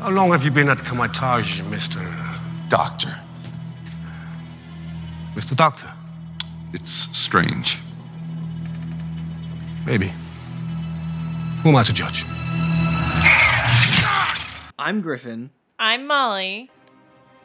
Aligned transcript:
How 0.00 0.10
long 0.10 0.30
have 0.32 0.44
you 0.44 0.50
been 0.50 0.68
at 0.68 0.84
Kamar-Taj, 0.84 1.62
Mr. 1.62 2.00
Doctor. 2.68 3.14
Mr. 5.34 5.56
Doctor? 5.56 5.92
It's 6.72 6.90
strange. 7.16 7.78
Maybe. 9.86 10.12
Who 11.62 11.70
am 11.70 11.76
I 11.76 11.82
to 11.84 11.92
judge? 11.92 12.24
I'm 14.78 15.00
Griffin, 15.00 15.50
I'm 15.78 16.06
Molly. 16.06 16.70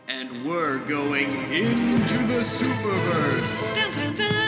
and 0.07 0.45
we're 0.45 0.79
going 0.79 1.31
into 1.51 2.17
the 2.27 2.43
Superverse. 2.43 4.40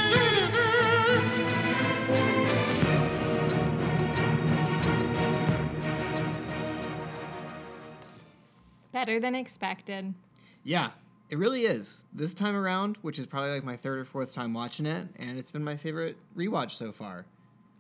Better 8.94 9.20
than 9.20 9.36
expected. 9.36 10.14
Yeah, 10.64 10.92
it 11.30 11.38
really 11.38 11.66
is. 11.66 12.06
This 12.14 12.34
time 12.34 12.56
around, 12.56 12.98
which 13.02 13.20
is 13.20 13.26
probably 13.26 13.50
like 13.52 13.64
my 13.66 13.76
third 13.76 14.00
or 14.00 14.06
fourth 14.06 14.34
time 14.34 14.54
watching 14.54 14.86
it, 14.86 15.08
and 15.18 15.38
it's 15.38 15.52
been 15.52 15.64
my 15.64 15.76
favorite 15.76 16.16
rewatch 16.38 16.72
so 16.72 16.92
far. 16.94 17.26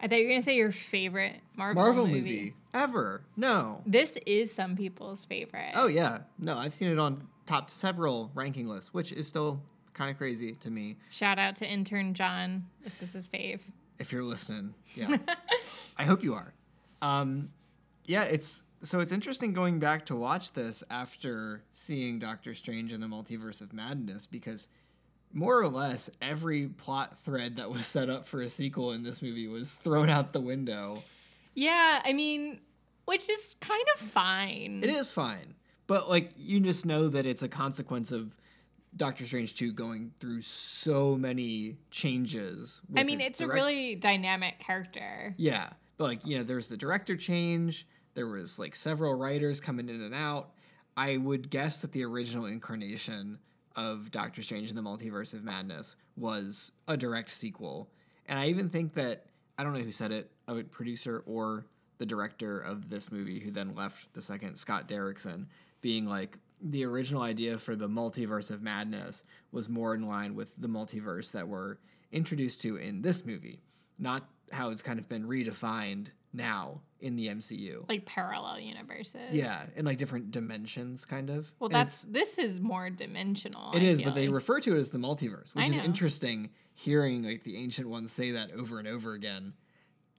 I 0.02 0.08
thought 0.10 0.18
you 0.18 0.26
were 0.26 0.32
gonna 0.32 0.42
say 0.42 0.58
your 0.58 0.72
favorite 0.74 1.40
Marvel, 1.56 1.82
Marvel 1.82 2.08
movie. 2.08 2.20
movie 2.20 2.54
ever? 2.74 3.22
No. 3.38 3.82
This 3.86 4.18
is 4.26 4.54
some 4.54 4.76
people's 4.76 5.24
favorite. 5.24 5.72
Oh 5.76 5.88
yeah, 5.88 6.20
no, 6.40 6.58
I've 6.58 6.74
seen 6.74 6.90
it 6.90 7.00
on 7.00 7.26
top 7.46 7.70
several 7.70 8.30
ranking 8.34 8.68
lists, 8.68 8.94
which 8.94 9.14
is 9.14 9.28
still 9.28 9.62
kind 9.94 10.12
of 10.12 10.18
crazy 10.18 10.54
to 10.54 10.70
me. 10.72 10.98
Shout 11.10 11.40
out 11.40 11.56
to 11.58 11.66
intern 11.68 12.14
John. 12.16 12.66
This 12.84 13.02
is 13.02 13.14
his 13.14 13.28
fave. 13.30 13.60
if 14.00 14.12
you're 14.12 14.24
listening. 14.24 14.74
Yeah. 14.96 15.16
I 15.98 16.04
hope 16.04 16.22
you 16.24 16.34
are. 16.34 16.54
Um, 17.02 17.50
yeah, 18.06 18.24
it's 18.24 18.64
so 18.84 19.00
it's 19.00 19.12
interesting 19.12 19.54
going 19.54 19.80
back 19.80 20.06
to 20.08 20.16
watch 20.16 20.54
this 20.54 20.84
after 20.90 21.64
seeing 21.72 22.20
Doctor 22.20 22.54
Strange 22.54 22.92
and 22.94 23.02
the 23.02 23.08
Multiverse 23.08 23.62
of 23.62 23.74
Madness 23.74 24.26
because 24.26 24.68
more 25.32 25.60
or 25.60 25.68
less 25.68 26.10
every 26.22 26.68
plot 26.68 27.18
thread 27.20 27.56
that 27.56 27.72
was 27.72 27.86
set 27.88 28.10
up 28.10 28.28
for 28.28 28.42
a 28.42 28.50
sequel 28.50 28.92
in 28.92 29.04
this 29.04 29.22
movie 29.22 29.48
was 29.48 29.74
thrown 29.74 30.10
out 30.10 30.34
the 30.34 30.42
window. 30.42 31.04
Yeah, 31.56 32.02
I 32.04 32.14
mean, 32.14 32.60
which 33.06 33.30
is 33.30 33.56
kind 33.60 33.86
of 33.96 34.02
fine. 34.02 34.82
It 34.84 34.90
is 34.90 35.12
fine, 35.12 35.56
but 35.88 36.10
like 36.10 36.32
you 36.36 36.60
just 36.60 36.86
know 36.86 37.08
that 37.10 37.26
it's 37.26 37.44
a 37.44 37.50
consequence 37.50 38.12
of 38.12 38.36
Doctor 38.96 39.26
Strange 39.26 39.56
2 39.56 39.72
going 39.74 40.12
through 40.20 40.42
so 40.42 41.16
many 41.16 41.78
changes. 41.90 42.82
I 42.96 43.04
mean, 43.04 43.22
it's 43.22 43.42
a 43.42 43.48
really 43.48 43.96
dynamic 43.96 44.60
character. 44.60 45.34
Yeah, 45.38 45.70
but 45.98 46.04
like 46.06 46.26
you 46.26 46.38
know, 46.38 46.44
there's 46.44 46.68
the 46.68 46.78
director 46.78 47.16
change. 47.16 47.88
There 48.14 48.28
was 48.28 48.60
like 48.60 48.76
several 48.76 49.14
writers 49.14 49.60
coming 49.60 49.90
in 49.90 50.02
and 50.02 50.14
out. 50.14 50.52
I 50.96 51.18
would 51.18 51.50
guess 51.50 51.82
that 51.82 51.92
the 51.92 52.06
original 52.06 52.46
incarnation 52.46 53.40
of 53.76 54.12
Doctor 54.12 54.44
Strange 54.44 54.70
in 54.70 54.76
the 54.76 54.84
Multiverse 54.84 55.34
of 55.34 55.44
Madness 55.44 55.96
was 56.16 56.72
a 56.88 56.96
direct 56.96 57.30
sequel, 57.30 57.90
and 58.28 58.38
I 58.38 58.48
even 58.50 58.70
think 58.70 58.94
that 58.94 59.26
I 59.58 59.64
don't 59.64 59.74
know 59.74 59.80
who 59.80 59.92
said 59.92 60.12
it, 60.12 60.32
a 60.48 60.62
producer 60.64 61.24
or 61.26 61.66
the 61.98 62.06
director 62.06 62.60
of 62.60 62.90
this 62.90 63.12
movie, 63.12 63.40
who 63.40 63.52
then 63.52 63.76
left 63.76 64.14
the 64.14 64.22
second, 64.22 64.58
Scott 64.58 64.88
Derrickson, 64.88 65.46
being 65.82 66.06
like 66.06 66.38
the 66.62 66.86
original 66.86 67.22
idea 67.22 67.58
for 67.58 67.76
the 67.76 67.88
multiverse 67.88 68.50
of 68.50 68.62
madness 68.62 69.24
was 69.52 69.70
more 69.70 69.94
in 69.94 70.08
line 70.08 70.36
with 70.36 70.54
the 70.58 70.68
multiverse 70.68 71.32
that 71.32 71.48
we're 71.48 71.78
introduced 72.12 72.62
to 72.62 72.78
in 72.78 73.02
this 73.02 73.26
movie, 73.26 73.60
not 74.00 74.28
how 74.52 74.70
it's 74.70 74.82
kind 74.82 75.00
of 75.00 75.10
been 75.10 75.28
redefined 75.28 76.08
now 76.34 76.82
in 77.00 77.16
the 77.16 77.28
MCU. 77.28 77.88
Like 77.88 78.06
parallel 78.06 78.60
universes. 78.60 79.32
Yeah, 79.32 79.62
in 79.76 79.86
like 79.86 79.98
different 79.98 80.32
dimensions, 80.32 81.06
kind 81.06 81.30
of. 81.30 81.52
Well, 81.60 81.68
And 81.68 81.76
that's 81.76 82.04
this 82.04 82.38
is 82.38 82.60
more 82.60 82.90
dimensional. 82.90 83.72
it 83.74 83.82
I 83.82 83.86
is, 83.86 84.02
but 84.02 84.16
they 84.16 84.30
refer 84.30 84.60
to 84.62 84.76
it 84.76 84.80
as 84.80 84.90
the 84.90 84.98
multiverse, 84.98 85.54
which 85.54 85.68
is 85.70 85.78
interesting. 85.78 86.50
Hearing 86.76 87.24
like 87.24 87.44
the 87.44 87.58
ancient 87.58 87.88
ones 87.88 88.12
say 88.12 88.32
that 88.32 88.52
over 88.52 88.80
and 88.80 88.88
over 88.88 89.14
again, 89.14 89.54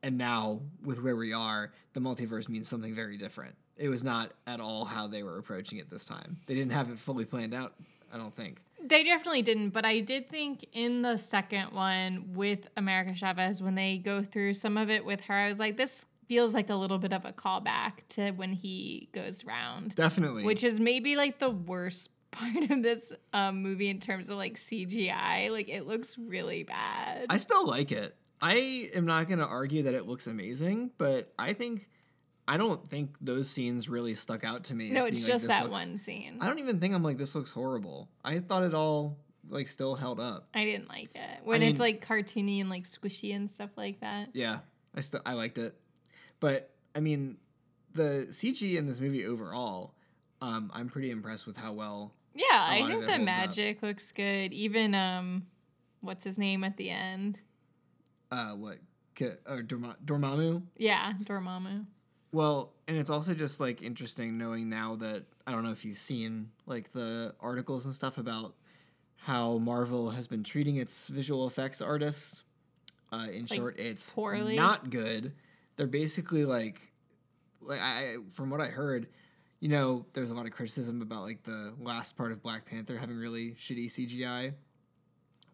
and 0.05 0.17
now 0.17 0.61
with 0.85 1.03
where 1.03 1.17
we 1.17 1.33
are, 1.33 1.73
the 1.95 2.01
multiverse 2.01 2.49
means 2.49 2.69
something 2.69 2.95
very 2.95 3.17
different. 3.17 3.57
It 3.77 3.89
was 3.89 4.05
not 4.05 4.31
at 4.47 4.61
all 4.61 4.85
how 4.85 5.09
they 5.09 5.25
were 5.25 5.39
approaching 5.39 5.79
it 5.79 5.91
this 5.91 6.05
time. 6.05 6.39
They 6.47 6.55
didn't 6.55 6.73
have 6.73 6.91
it 6.91 6.99
fully 7.01 7.25
planned 7.25 7.55
out. 7.55 7.75
I 8.13 8.19
don't 8.19 8.33
think. 8.33 8.61
They 8.87 9.03
definitely 9.03 9.43
didn't, 9.43 9.71
but 9.71 9.85
I 9.87 10.01
did 10.01 10.29
think 10.29 10.67
in 10.73 11.03
the 11.03 11.17
second 11.17 11.73
one 11.73 12.35
with 12.35 12.69
America 12.77 13.15
Chavez, 13.15 13.63
when 13.63 13.75
they 13.75 13.97
go 13.99 14.23
through 14.23 14.55
some 14.55 14.77
of 14.77 14.91
it 14.91 15.05
with 15.05 15.21
her, 15.23 15.35
I 15.35 15.49
was 15.49 15.59
like, 15.59 15.77
this 15.79 16.05
feels 16.29 16.53
like 16.55 16.71
a 16.71 16.75
little 16.75 16.99
bit 16.99 17.13
of 17.13 17.25
a 17.25 17.33
callback 17.33 17.93
to 18.09 18.33
when 18.33 18.53
he 18.53 19.09
goes 19.13 19.45
round, 19.45 19.95
Definitely. 19.95 20.45
which 20.45 20.63
is 20.65 20.79
maybe 20.81 21.17
like 21.17 21.39
the 21.39 21.51
worst 21.51 22.11
part 22.31 22.71
of 22.71 22.83
this 22.83 23.13
um, 23.33 23.63
movie 23.63 23.89
in 23.89 24.01
terms 24.01 24.29
of 24.29 24.37
like 24.37 24.57
CGI. 24.57 25.51
Like 25.51 25.69
it 25.69 25.87
looks 25.87 26.19
really 26.19 26.65
bad. 26.65 27.27
I 27.31 27.37
still 27.37 27.67
like 27.67 27.93
it. 27.93 28.17
I 28.43 28.91
am 28.95 29.07
not 29.07 29.29
going 29.29 29.39
to 29.39 29.47
argue 29.47 29.85
that 29.85 29.95
it 29.95 30.07
looks 30.07 30.27
amazing, 30.27 30.91
but 30.99 31.33
I 31.39 31.55
think 31.55 31.89
I 32.47 32.57
don't 32.59 32.87
think 32.87 33.17
those 33.21 33.49
scenes 33.49 33.89
really 33.89 34.15
stuck 34.15 34.45
out 34.45 34.65
to 34.65 34.75
me. 34.75 34.91
no, 34.91 35.07
it's 35.07 35.21
being 35.21 35.23
like, 35.23 35.33
just 35.33 35.43
this 35.45 35.49
that 35.49 35.65
looks- 35.65 35.79
one 35.79 35.99
scene. 35.99 36.39
I 36.41 36.47
don't 36.49 36.59
even 36.59 36.79
think 36.81 36.95
I'm 36.95 37.03
like 37.03 37.19
this 37.19 37.35
looks 37.35 37.51
horrible. 37.51 38.09
I 38.25 38.39
thought 38.41 38.63
it 38.65 38.75
all 38.75 39.19
like 39.49 39.69
still 39.69 39.95
held 39.95 40.21
up. 40.21 40.49
I 40.55 40.65
didn't 40.65 40.89
like 40.89 41.11
it 41.15 41.41
when 41.45 41.61
mean- 41.61 41.71
it's 41.71 41.81
like 41.81 42.07
cartoony 42.07 42.61
and 42.61 42.69
like 42.71 42.85
squishy 42.85 43.35
and 43.35 43.49
stuff 43.49 43.71
like 43.77 44.01
that. 44.01 44.29
Yeah, 44.35 44.59
I 44.95 45.01
still 45.01 45.21
I 45.25 45.33
liked 45.35 45.59
it, 45.59 45.75
but 46.41 46.71
I 46.95 47.01
mean, 47.01 47.39
the 47.95 48.27
CG 48.31 48.77
in 48.77 48.87
this 48.87 49.01
movie 49.01 49.25
overall, 49.27 49.95
um, 50.41 50.71
I'm 50.75 50.89
pretty 50.89 51.11
impressed 51.11 51.47
with 51.47 51.57
how 51.57 51.73
well. 51.73 52.13
Yeah, 52.35 52.45
I 52.53 52.79
think 52.79 52.89
the 52.89 52.95
holds 53.07 53.09
up. 53.15 53.21
magic 53.21 53.83
looks 53.83 54.11
good. 54.13 54.53
Even 54.53 54.95
um, 54.95 55.47
what's 56.01 56.25
his 56.25 56.37
name 56.37 56.63
at 56.65 56.77
the 56.77 56.91
end? 56.91 57.39
Uh, 58.31 58.51
what 58.53 58.79
K- 59.15 59.37
uh, 59.47 59.59
Dorma- 59.59 59.97
Dormammu? 60.05 60.63
Yeah, 60.77 61.13
Dormammu. 61.23 61.87
Well, 62.35 62.73
and 62.89 62.97
it's 62.97 63.11
also 63.11 63.33
just 63.33 63.61
like 63.61 63.81
interesting 63.81 64.37
knowing 64.37 64.69
now 64.69 64.97
that 64.97 65.23
I 65.47 65.53
don't 65.53 65.63
know 65.63 65.71
if 65.71 65.85
you've 65.85 65.99
seen 65.99 66.51
like 66.67 66.91
the 66.91 67.33
articles 67.39 67.87
and 67.87 67.95
stuff 67.95 68.19
about 68.19 68.55
how 69.19 69.59
Marvel 69.59 70.11
has 70.11 70.27
been 70.27 70.43
treating 70.43 70.75
its 70.77 71.07
visual 71.07 71.47
effects 71.47 71.81
artists. 71.81 72.43
Uh, 73.13 73.29
in 73.33 73.43
Like, 73.43 73.53
short, 73.57 73.79
it's 73.79 74.11
poorly? 74.11 74.57
not 74.57 74.91
good. 74.91 75.33
They're 75.77 75.87
basically 75.87 76.45
like, 76.45 76.81
like 77.61 77.81
I 77.81 78.17
from 78.33 78.51
what 78.51 78.61
I 78.61 78.67
heard, 78.67 79.07
you 79.61 79.69
know, 79.69 80.05
there's 80.13 80.33
a 80.33 80.35
lot 80.35 80.45
of 80.47 80.51
criticism 80.51 81.03
about 81.03 81.23
like 81.23 81.45
the 81.45 81.73
last 81.79 82.17
part 82.17 82.33
of 82.33 82.43
Black 82.43 82.67
Panther 82.67 82.99
having 82.99 83.17
really 83.17 83.53
shitty 83.53 83.87
CGI, 83.87 84.55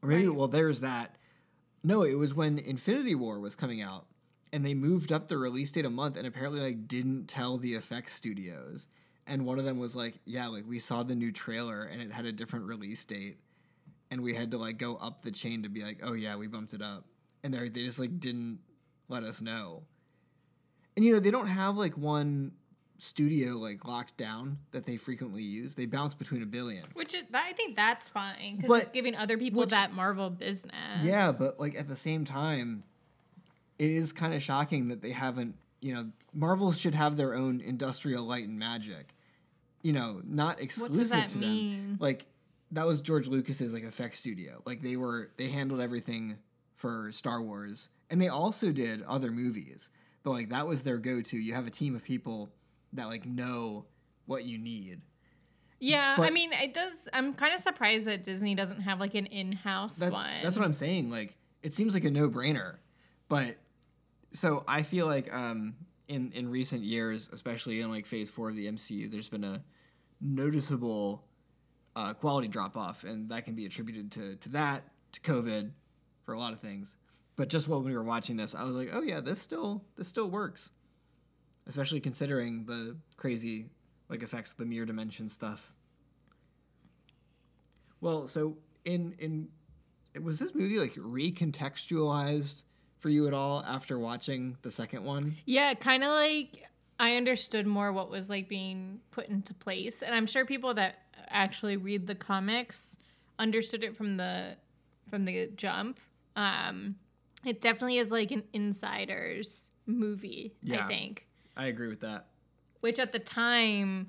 or 0.02 0.08
maybe 0.08 0.28
Right. 0.28 0.34
well, 0.34 0.48
there's 0.48 0.80
that. 0.80 1.16
No, 1.84 2.04
it 2.04 2.14
was 2.14 2.32
when 2.32 2.58
Infinity 2.58 3.14
War 3.14 3.38
was 3.38 3.54
coming 3.54 3.82
out 3.82 4.06
and 4.52 4.64
they 4.64 4.74
moved 4.74 5.12
up 5.12 5.28
the 5.28 5.38
release 5.38 5.70
date 5.70 5.84
a 5.84 5.90
month 5.90 6.16
and 6.16 6.26
apparently 6.26 6.60
like 6.60 6.88
didn't 6.88 7.26
tell 7.26 7.58
the 7.58 7.74
effects 7.74 8.14
studios. 8.14 8.86
And 9.26 9.46
one 9.46 9.58
of 9.58 9.64
them 9.64 9.78
was 9.78 9.94
like, 9.94 10.18
yeah, 10.24 10.48
like 10.48 10.64
we 10.66 10.78
saw 10.78 11.02
the 11.02 11.14
new 11.14 11.30
trailer 11.30 11.84
and 11.84 12.02
it 12.02 12.10
had 12.10 12.24
a 12.24 12.32
different 12.32 12.64
release 12.66 13.04
date 13.04 13.38
and 14.10 14.22
we 14.22 14.34
had 14.34 14.50
to 14.50 14.58
like 14.58 14.78
go 14.78 14.96
up 14.96 15.22
the 15.22 15.30
chain 15.30 15.62
to 15.62 15.68
be 15.68 15.82
like, 15.82 16.00
"Oh 16.02 16.12
yeah, 16.12 16.36
we 16.36 16.46
bumped 16.46 16.74
it 16.74 16.82
up." 16.82 17.04
And 17.42 17.54
they 17.54 17.68
they 17.68 17.84
just 17.84 17.98
like 17.98 18.18
didn't 18.18 18.58
let 19.08 19.22
us 19.22 19.40
know. 19.40 19.84
And 20.96 21.04
you 21.04 21.12
know, 21.12 21.20
they 21.20 21.30
don't 21.30 21.46
have 21.46 21.76
like 21.76 21.96
one 21.96 22.52
studio 22.98 23.52
like 23.56 23.86
locked 23.86 24.16
down 24.16 24.58
that 24.72 24.84
they 24.84 24.96
frequently 24.96 25.42
use. 25.42 25.74
They 25.74 25.86
bounce 25.86 26.14
between 26.14 26.42
a 26.42 26.46
billion. 26.46 26.84
Which 26.94 27.14
is, 27.14 27.24
I 27.32 27.52
think 27.54 27.76
that's 27.76 28.08
fine 28.08 28.56
because 28.56 28.82
it's 28.82 28.90
giving 28.90 29.14
other 29.14 29.38
people 29.38 29.60
which- 29.60 29.70
that 29.70 29.92
Marvel 29.94 30.28
business. 30.28 31.02
Yeah, 31.02 31.32
but 31.32 31.60
like 31.60 31.76
at 31.76 31.88
the 31.88 31.96
same 31.96 32.24
time, 32.24 32.82
it 33.80 33.90
is 33.90 34.12
kind 34.12 34.34
of 34.34 34.42
shocking 34.42 34.88
that 34.88 35.00
they 35.00 35.10
haven't. 35.10 35.56
You 35.80 35.94
know, 35.94 36.10
Marvel 36.34 36.70
should 36.70 36.94
have 36.94 37.16
their 37.16 37.34
own 37.34 37.60
industrial 37.62 38.24
light 38.24 38.46
and 38.46 38.58
magic. 38.58 39.14
You 39.82 39.94
know, 39.94 40.20
not 40.24 40.60
exclusive 40.60 41.08
that 41.08 41.30
to 41.30 41.38
mean? 41.38 41.72
them. 41.72 41.96
Like 41.98 42.26
that 42.72 42.86
was 42.86 43.00
George 43.00 43.26
Lucas's 43.26 43.72
like 43.72 43.82
effects 43.84 44.18
studio. 44.18 44.60
Like 44.66 44.82
they 44.82 44.96
were 44.96 45.30
they 45.38 45.48
handled 45.48 45.80
everything 45.80 46.36
for 46.76 47.10
Star 47.12 47.40
Wars, 47.40 47.88
and 48.10 48.20
they 48.20 48.28
also 48.28 48.72
did 48.72 49.02
other 49.04 49.30
movies. 49.30 49.88
But 50.22 50.32
like 50.32 50.50
that 50.50 50.66
was 50.66 50.82
their 50.82 50.98
go-to. 50.98 51.38
You 51.38 51.54
have 51.54 51.66
a 51.66 51.70
team 51.70 51.96
of 51.96 52.04
people 52.04 52.50
that 52.92 53.06
like 53.06 53.24
know 53.24 53.86
what 54.26 54.44
you 54.44 54.58
need. 54.58 55.00
yeah. 55.78 56.16
I 56.18 56.28
mean, 56.28 56.52
it 56.52 56.74
does. 56.74 57.08
I'm 57.14 57.32
kind 57.32 57.54
of 57.54 57.60
surprised 57.60 58.06
that 58.06 58.22
Disney 58.22 58.54
doesn't 58.54 58.82
have 58.82 59.00
like 59.00 59.14
an 59.14 59.26
in-house 59.26 59.96
That's, 59.96 60.12
one. 60.12 60.30
that's 60.42 60.56
what 60.56 60.64
I'm 60.66 60.74
saying. 60.74 61.10
Like, 61.10 61.34
it 61.62 61.72
seems 61.72 61.94
like 61.94 62.04
a 62.04 62.10
no-brainer, 62.10 62.74
but 63.28 63.56
so 64.32 64.64
I 64.66 64.82
feel 64.82 65.06
like 65.06 65.32
um, 65.34 65.74
in 66.08 66.32
in 66.32 66.48
recent 66.48 66.82
years, 66.82 67.28
especially 67.32 67.80
in 67.80 67.90
like 67.90 68.06
Phase 68.06 68.30
Four 68.30 68.50
of 68.50 68.56
the 68.56 68.66
MCU, 68.66 69.10
there's 69.10 69.28
been 69.28 69.44
a 69.44 69.62
noticeable 70.20 71.24
uh, 71.96 72.14
quality 72.14 72.48
drop 72.48 72.76
off, 72.76 73.04
and 73.04 73.30
that 73.30 73.44
can 73.44 73.54
be 73.54 73.66
attributed 73.66 74.12
to 74.12 74.36
to 74.36 74.48
that, 74.50 74.84
to 75.12 75.20
COVID, 75.20 75.70
for 76.24 76.34
a 76.34 76.38
lot 76.38 76.52
of 76.52 76.60
things. 76.60 76.96
But 77.36 77.48
just 77.48 77.68
while 77.68 77.82
we 77.82 77.94
were 77.94 78.04
watching 78.04 78.36
this, 78.36 78.54
I 78.54 78.64
was 78.64 78.74
like, 78.74 78.90
oh 78.92 79.02
yeah, 79.02 79.20
this 79.20 79.40
still 79.40 79.84
this 79.96 80.08
still 80.08 80.30
works, 80.30 80.72
especially 81.66 82.00
considering 82.00 82.66
the 82.66 82.96
crazy 83.16 83.70
like 84.08 84.22
affects 84.22 84.52
the 84.52 84.64
mirror 84.64 84.86
dimension 84.86 85.28
stuff. 85.28 85.72
Well, 88.00 88.26
so 88.26 88.58
in 88.84 89.14
in 89.18 89.48
was 90.22 90.38
this 90.38 90.54
movie 90.54 90.78
like 90.78 90.94
recontextualized 90.94 92.62
for 93.00 93.08
you 93.08 93.26
at 93.26 93.34
all 93.34 93.64
after 93.66 93.98
watching 93.98 94.56
the 94.62 94.70
second 94.70 95.04
one? 95.04 95.36
Yeah, 95.46 95.74
kind 95.74 96.04
of 96.04 96.10
like 96.10 96.64
I 96.98 97.16
understood 97.16 97.66
more 97.66 97.92
what 97.92 98.10
was 98.10 98.28
like 98.28 98.48
being 98.48 99.00
put 99.10 99.28
into 99.28 99.54
place, 99.54 100.02
and 100.02 100.14
I'm 100.14 100.26
sure 100.26 100.44
people 100.44 100.74
that 100.74 100.96
actually 101.28 101.76
read 101.76 102.06
the 102.06 102.14
comics 102.14 102.98
understood 103.38 103.82
it 103.82 103.96
from 103.96 104.16
the 104.16 104.56
from 105.08 105.24
the 105.24 105.50
jump. 105.56 105.98
Um, 106.36 106.96
it 107.44 107.60
definitely 107.60 107.98
is 107.98 108.12
like 108.12 108.30
an 108.30 108.44
insider's 108.52 109.70
movie. 109.86 110.54
Yeah. 110.62 110.84
I 110.84 110.88
think, 110.88 111.26
I 111.56 111.66
agree 111.66 111.88
with 111.88 112.00
that. 112.00 112.26
which 112.80 112.98
at 112.98 113.12
the 113.12 113.18
time 113.18 114.08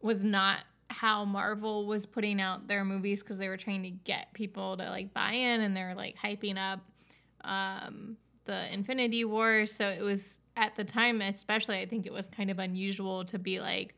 was 0.00 0.24
not 0.24 0.60
how 0.90 1.24
Marvel 1.24 1.86
was 1.86 2.04
putting 2.04 2.40
out 2.40 2.66
their 2.68 2.84
movies 2.84 3.22
because 3.22 3.38
they 3.38 3.48
were 3.48 3.56
trying 3.56 3.82
to 3.84 3.90
get 3.90 4.32
people 4.34 4.76
to 4.76 4.84
like 4.90 5.14
buy 5.14 5.32
in, 5.32 5.60
and 5.60 5.76
they're 5.76 5.94
like 5.94 6.16
hyping 6.22 6.58
up 6.58 6.80
um, 7.44 8.16
the 8.44 8.72
Infinity 8.72 9.24
War. 9.24 9.66
So 9.66 9.88
it 9.88 10.02
was 10.02 10.40
at 10.56 10.76
the 10.76 10.84
time, 10.84 11.20
especially, 11.20 11.78
I 11.78 11.86
think 11.86 12.06
it 12.06 12.12
was 12.12 12.28
kind 12.28 12.50
of 12.50 12.58
unusual 12.58 13.24
to 13.26 13.38
be 13.38 13.60
like, 13.60 13.94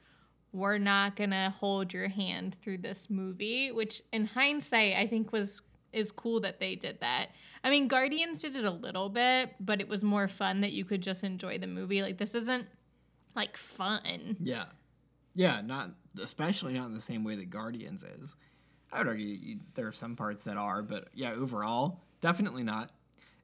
we're 0.52 0.78
not 0.78 1.16
gonna 1.16 1.50
hold 1.50 1.92
your 1.92 2.08
hand 2.08 2.56
through 2.62 2.78
this 2.78 3.10
movie, 3.10 3.72
which 3.72 4.02
in 4.12 4.24
hindsight, 4.24 4.94
I 4.96 5.06
think 5.06 5.32
was 5.32 5.62
is 5.92 6.10
cool 6.10 6.40
that 6.40 6.58
they 6.58 6.74
did 6.74 7.00
that. 7.00 7.28
I 7.62 7.70
mean, 7.70 7.88
Guardians 7.88 8.42
did 8.42 8.56
it 8.56 8.64
a 8.64 8.70
little 8.70 9.08
bit, 9.08 9.54
but 9.60 9.80
it 9.80 9.88
was 9.88 10.02
more 10.02 10.28
fun 10.28 10.60
that 10.60 10.72
you 10.72 10.84
could 10.84 11.00
just 11.00 11.24
enjoy 11.24 11.58
the 11.58 11.66
movie. 11.66 12.02
Like 12.02 12.18
this 12.18 12.34
isn't 12.34 12.66
like 13.34 13.56
fun. 13.56 14.36
Yeah, 14.40 14.66
yeah, 15.34 15.60
not 15.60 15.90
especially 16.20 16.72
not 16.74 16.86
in 16.86 16.94
the 16.94 17.00
same 17.00 17.24
way 17.24 17.36
that 17.36 17.50
Guardians 17.50 18.04
is. 18.04 18.36
I 18.92 18.98
would 18.98 19.08
argue 19.08 19.58
there 19.74 19.88
are 19.88 19.92
some 19.92 20.14
parts 20.14 20.44
that 20.44 20.56
are, 20.56 20.82
but 20.82 21.08
yeah, 21.14 21.32
overall, 21.32 22.00
definitely 22.20 22.62
not. 22.62 22.90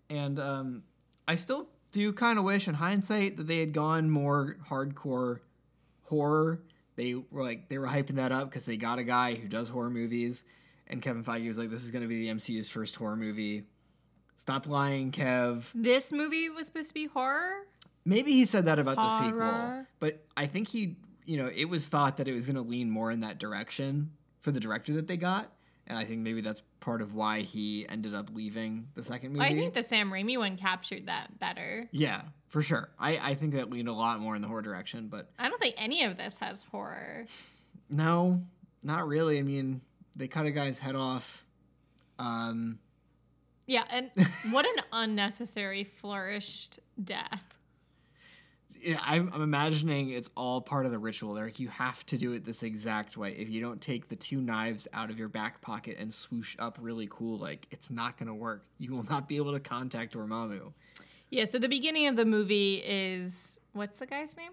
And 0.09 0.39
um, 0.39 0.83
I 1.31 1.37
still 1.37 1.69
do 1.93 2.13
kind 2.13 2.41
of 2.41 2.45
wish, 2.45 2.67
in 2.67 2.75
hindsight, 2.75 3.37
that 3.37 3.47
they 3.47 3.61
had 3.61 3.73
gone 3.73 4.11
more 4.11 4.57
hardcore 4.69 5.39
horror. 6.07 6.61
They 6.97 7.15
were 7.15 7.45
like 7.45 7.69
they 7.69 7.79
were 7.79 7.87
hyping 7.87 8.17
that 8.17 8.33
up 8.33 8.51
because 8.51 8.65
they 8.65 8.77
got 8.77 8.99
a 8.99 9.05
guy 9.05 9.37
who 9.37 9.47
does 9.47 9.69
horror 9.69 9.91
movies, 9.91 10.45
and 10.89 11.01
Kevin 11.01 11.23
Feige 11.23 11.47
was 11.47 11.57
like, 11.57 11.71
"This 11.71 11.85
is 11.85 11.93
going 11.93 12.03
to 12.03 12.09
be 12.09 12.27
the 12.27 12.35
MCU's 12.35 12.69
first 12.69 12.97
horror 12.97 13.15
movie." 13.15 13.63
Stop 14.35 14.67
lying, 14.67 15.13
Kev. 15.13 15.67
This 15.73 16.13
movie 16.13 16.49
was 16.49 16.67
supposed 16.67 16.89
to 16.89 16.95
be 16.95 17.07
horror. 17.07 17.61
Maybe 18.05 18.33
he 18.33 18.45
said 18.45 18.65
that 18.65 18.81
about 18.81 18.97
the 18.97 19.09
sequel, 19.21 19.87
but 20.01 20.25
I 20.37 20.47
think 20.47 20.67
he, 20.67 20.97
you 21.27 21.37
know, 21.37 21.49
it 21.55 21.67
was 21.67 21.89
thought 21.89 22.17
that 22.17 22.27
it 22.27 22.33
was 22.33 22.47
going 22.47 22.57
to 22.57 22.69
lean 22.69 22.91
more 22.91 23.13
in 23.13 23.21
that 23.21 23.39
direction 23.39 24.11
for 24.41 24.51
the 24.51 24.59
director 24.59 24.95
that 24.95 25.07
they 25.07 25.17
got, 25.17 25.53
and 25.91 25.99
I 25.99 26.05
think 26.05 26.21
maybe 26.21 26.41
that's 26.41 26.63
part 26.81 27.03
of 27.03 27.15
why 27.15 27.41
he 27.41 27.87
ended 27.89 28.15
up 28.15 28.31
leaving 28.33 28.87
the 28.95 29.03
second 29.03 29.33
movie. 29.33 29.45
I 29.45 29.55
think 29.55 29.75
the 29.75 29.83
Sam 29.83 30.11
Raimi 30.11 30.39
one 30.39 30.57
captured 30.57 31.07
that 31.07 31.39
better. 31.39 31.89
yeah, 31.93 32.23
for 32.49 32.63
sure. 32.63 32.89
I 32.99 33.19
I 33.19 33.35
think 33.35 33.53
that 33.55 33.69
leaned 33.71 33.89
a 33.89 33.93
lot 33.93 34.21
more 34.21 34.37
in 34.37 34.43
the 34.43 34.49
horror 34.49 34.63
direction, 34.63 35.09
but 35.09 35.31
I 35.39 35.49
don't 35.49 35.61
think 35.61 35.75
any 35.77 36.05
of 36.05 36.17
this 36.17 36.37
has 36.39 36.63
horror. 36.71 37.27
no, 37.91 38.43
not 38.83 39.07
really. 39.07 39.39
I 39.39 39.43
mean, 39.43 39.81
they 40.17 40.29
cut 40.29 40.47
a 40.47 40.51
guy's 40.51 40.79
head 40.79 40.95
off. 40.95 41.45
Um, 42.19 42.79
Yeah, 43.67 43.85
and 43.91 44.11
what 44.51 44.65
an 44.67 44.85
unnecessary 44.93 45.85
flourished 45.85 46.79
death. 47.03 47.45
Yeah, 48.83 49.01
I'm, 49.03 49.31
I'm 49.33 49.43
imagining 49.43 50.11
it's 50.11 50.31
all 50.37 50.61
part 50.61 50.87
of 50.87 50.93
the 50.93 50.99
ritual. 50.99 51.35
They're 51.35 51.45
like, 51.45 51.61
you 51.61 51.69
have 51.69 52.05
to 52.07 52.17
do 52.17 52.33
it 52.33 52.45
this 52.45 52.63
exact 52.63 53.17
way. 53.17 53.33
If 53.33 53.49
you 53.49 53.61
don't 53.61 53.81
take 53.81 54.09
the 54.09 54.17
two 54.17 54.41
knives 54.41 54.89
out 54.93 55.11
of 55.11 55.19
your 55.19 55.29
back 55.29 55.61
pocket 55.61 55.97
and 55.99 56.13
swoosh 56.13 56.57
up 56.59 56.79
really 56.81 57.09
cool, 57.11 57.39
like 57.39 57.67
it's 57.71 57.91
not 57.91 58.17
gonna 58.17 58.35
work. 58.35 58.65
You 58.79 58.93
will 58.93 59.05
not 59.05 59.29
be 59.29 59.37
able 59.37 59.53
to 59.53 59.61
contact 59.61 60.15
Dormammu. 60.15 60.73
Yeah, 61.31 61.45
so 61.45 61.59
the 61.59 61.69
beginning 61.69 62.07
of 62.09 62.17
the 62.17 62.25
movie 62.25 62.83
is 62.85 63.61
what's 63.73 63.99
the 63.99 64.07
guy's 64.07 64.37
name? 64.37 64.53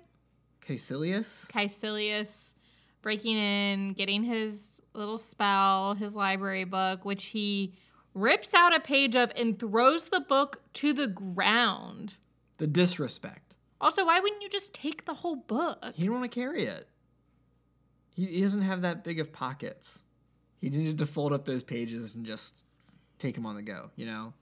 Caecilius? 0.62 1.48
Caecilius 1.48 2.56
breaking 3.02 3.38
in, 3.38 3.94
getting 3.94 4.24
his 4.24 4.82
little 4.94 5.18
spell, 5.18 5.94
his 5.94 6.16
library 6.16 6.66
book, 6.66 7.06
which 7.06 7.26
he 7.26 7.74
rips 8.14 8.54
out 8.54 8.76
a 8.76 8.80
page 8.80 9.16
of 9.16 9.32
and 9.36 9.58
throws 9.58 10.10
the 10.10 10.20
book 10.20 10.62
to 10.74 10.92
the 10.92 11.08
ground. 11.08 12.16
The 12.58 12.68
disrespect. 12.68 13.47
Also, 13.80 14.06
why 14.06 14.20
wouldn't 14.20 14.42
you 14.42 14.50
just 14.50 14.74
take 14.74 15.06
the 15.06 15.14
whole 15.14 15.36
book? 15.36 15.78
He 15.94 16.04
didn't 16.04 16.20
want 16.20 16.32
to 16.32 16.40
carry 16.40 16.66
it. 16.66 16.88
He, 18.16 18.26
he 18.26 18.42
doesn't 18.42 18.62
have 18.62 18.82
that 18.82 19.04
big 19.04 19.20
of 19.20 19.32
pockets. 19.32 20.04
He 20.60 20.70
needed 20.70 20.98
to 20.98 21.06
fold 21.06 21.34
up 21.34 21.46
those 21.46 21.64
pages 21.64 22.16
and 22.16 22.26
just 22.26 22.64
take 23.20 23.36
them 23.36 23.46
on 23.46 23.56
the 23.56 23.62
go, 23.62 23.92
you 23.96 24.06
know? 24.06 24.34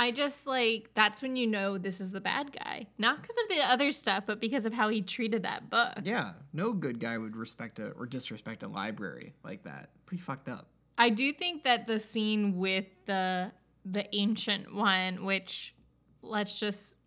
I 0.00 0.12
just 0.12 0.46
like 0.46 0.90
that's 0.94 1.22
when 1.22 1.34
you 1.34 1.48
know 1.48 1.76
this 1.76 2.00
is 2.00 2.12
the 2.12 2.20
bad 2.20 2.52
guy. 2.52 2.86
Not 2.98 3.20
because 3.20 3.36
of 3.42 3.48
the 3.48 3.62
other 3.68 3.90
stuff, 3.90 4.24
but 4.26 4.40
because 4.40 4.64
of 4.64 4.72
how 4.72 4.88
he 4.88 5.02
treated 5.02 5.42
that 5.42 5.70
book. 5.70 5.94
Yeah, 6.04 6.34
no 6.52 6.72
good 6.72 7.00
guy 7.00 7.18
would 7.18 7.34
respect 7.34 7.80
a 7.80 7.88
or 7.90 8.06
disrespect 8.06 8.62
a 8.62 8.68
library 8.68 9.34
like 9.42 9.64
that. 9.64 9.90
Pretty 10.06 10.22
fucked 10.22 10.48
up. 10.48 10.68
I 10.98 11.10
do 11.10 11.32
think 11.32 11.64
that 11.64 11.88
the 11.88 11.98
scene 11.98 12.56
with 12.56 12.86
the 13.06 13.50
the 13.84 14.06
ancient 14.14 14.72
one, 14.72 15.24
which 15.24 15.74
let's 16.22 16.60
just 16.60 16.97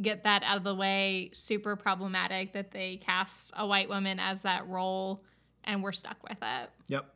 get 0.00 0.24
that 0.24 0.42
out 0.42 0.56
of 0.56 0.64
the 0.64 0.74
way, 0.74 1.30
super 1.32 1.76
problematic 1.76 2.52
that 2.54 2.70
they 2.72 2.96
cast 2.96 3.52
a 3.56 3.66
white 3.66 3.88
woman 3.88 4.18
as 4.18 4.42
that 4.42 4.66
role 4.68 5.22
and 5.64 5.82
we're 5.82 5.92
stuck 5.92 6.16
with 6.28 6.38
it. 6.42 6.70
Yep. 6.88 7.06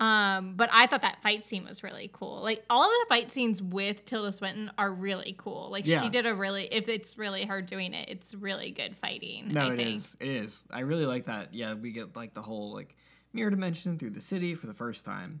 Um, 0.00 0.54
but 0.54 0.70
I 0.72 0.86
thought 0.86 1.02
that 1.02 1.22
fight 1.22 1.42
scene 1.42 1.64
was 1.64 1.82
really 1.82 2.08
cool. 2.12 2.40
Like 2.40 2.62
all 2.70 2.84
of 2.84 2.90
the 2.90 3.06
fight 3.08 3.32
scenes 3.32 3.60
with 3.60 4.04
Tilda 4.04 4.30
Swinton 4.30 4.70
are 4.78 4.92
really 4.92 5.34
cool. 5.36 5.70
Like 5.72 5.86
Yeah. 5.88 6.02
she 6.02 6.08
did 6.08 6.24
a 6.24 6.34
really 6.34 6.66
if 6.72 6.88
it's 6.88 7.18
really 7.18 7.44
her 7.46 7.60
doing 7.62 7.94
it, 7.94 8.08
it's 8.08 8.32
really 8.34 8.70
good 8.70 8.96
fighting. 8.96 9.48
No, 9.52 9.68
I 9.68 9.72
it 9.72 9.76
think. 9.78 9.96
is. 9.96 10.16
It 10.20 10.28
is. 10.28 10.64
I 10.70 10.80
really 10.80 11.04
like 11.06 11.26
that. 11.26 11.52
Yeah, 11.52 11.74
we 11.74 11.90
get 11.90 12.14
like 12.14 12.32
the 12.32 12.42
whole 12.42 12.72
like 12.72 12.94
mirror 13.32 13.50
dimension 13.50 13.98
through 13.98 14.10
the 14.10 14.20
city 14.20 14.54
for 14.54 14.68
the 14.68 14.74
first 14.74 15.04
time. 15.04 15.40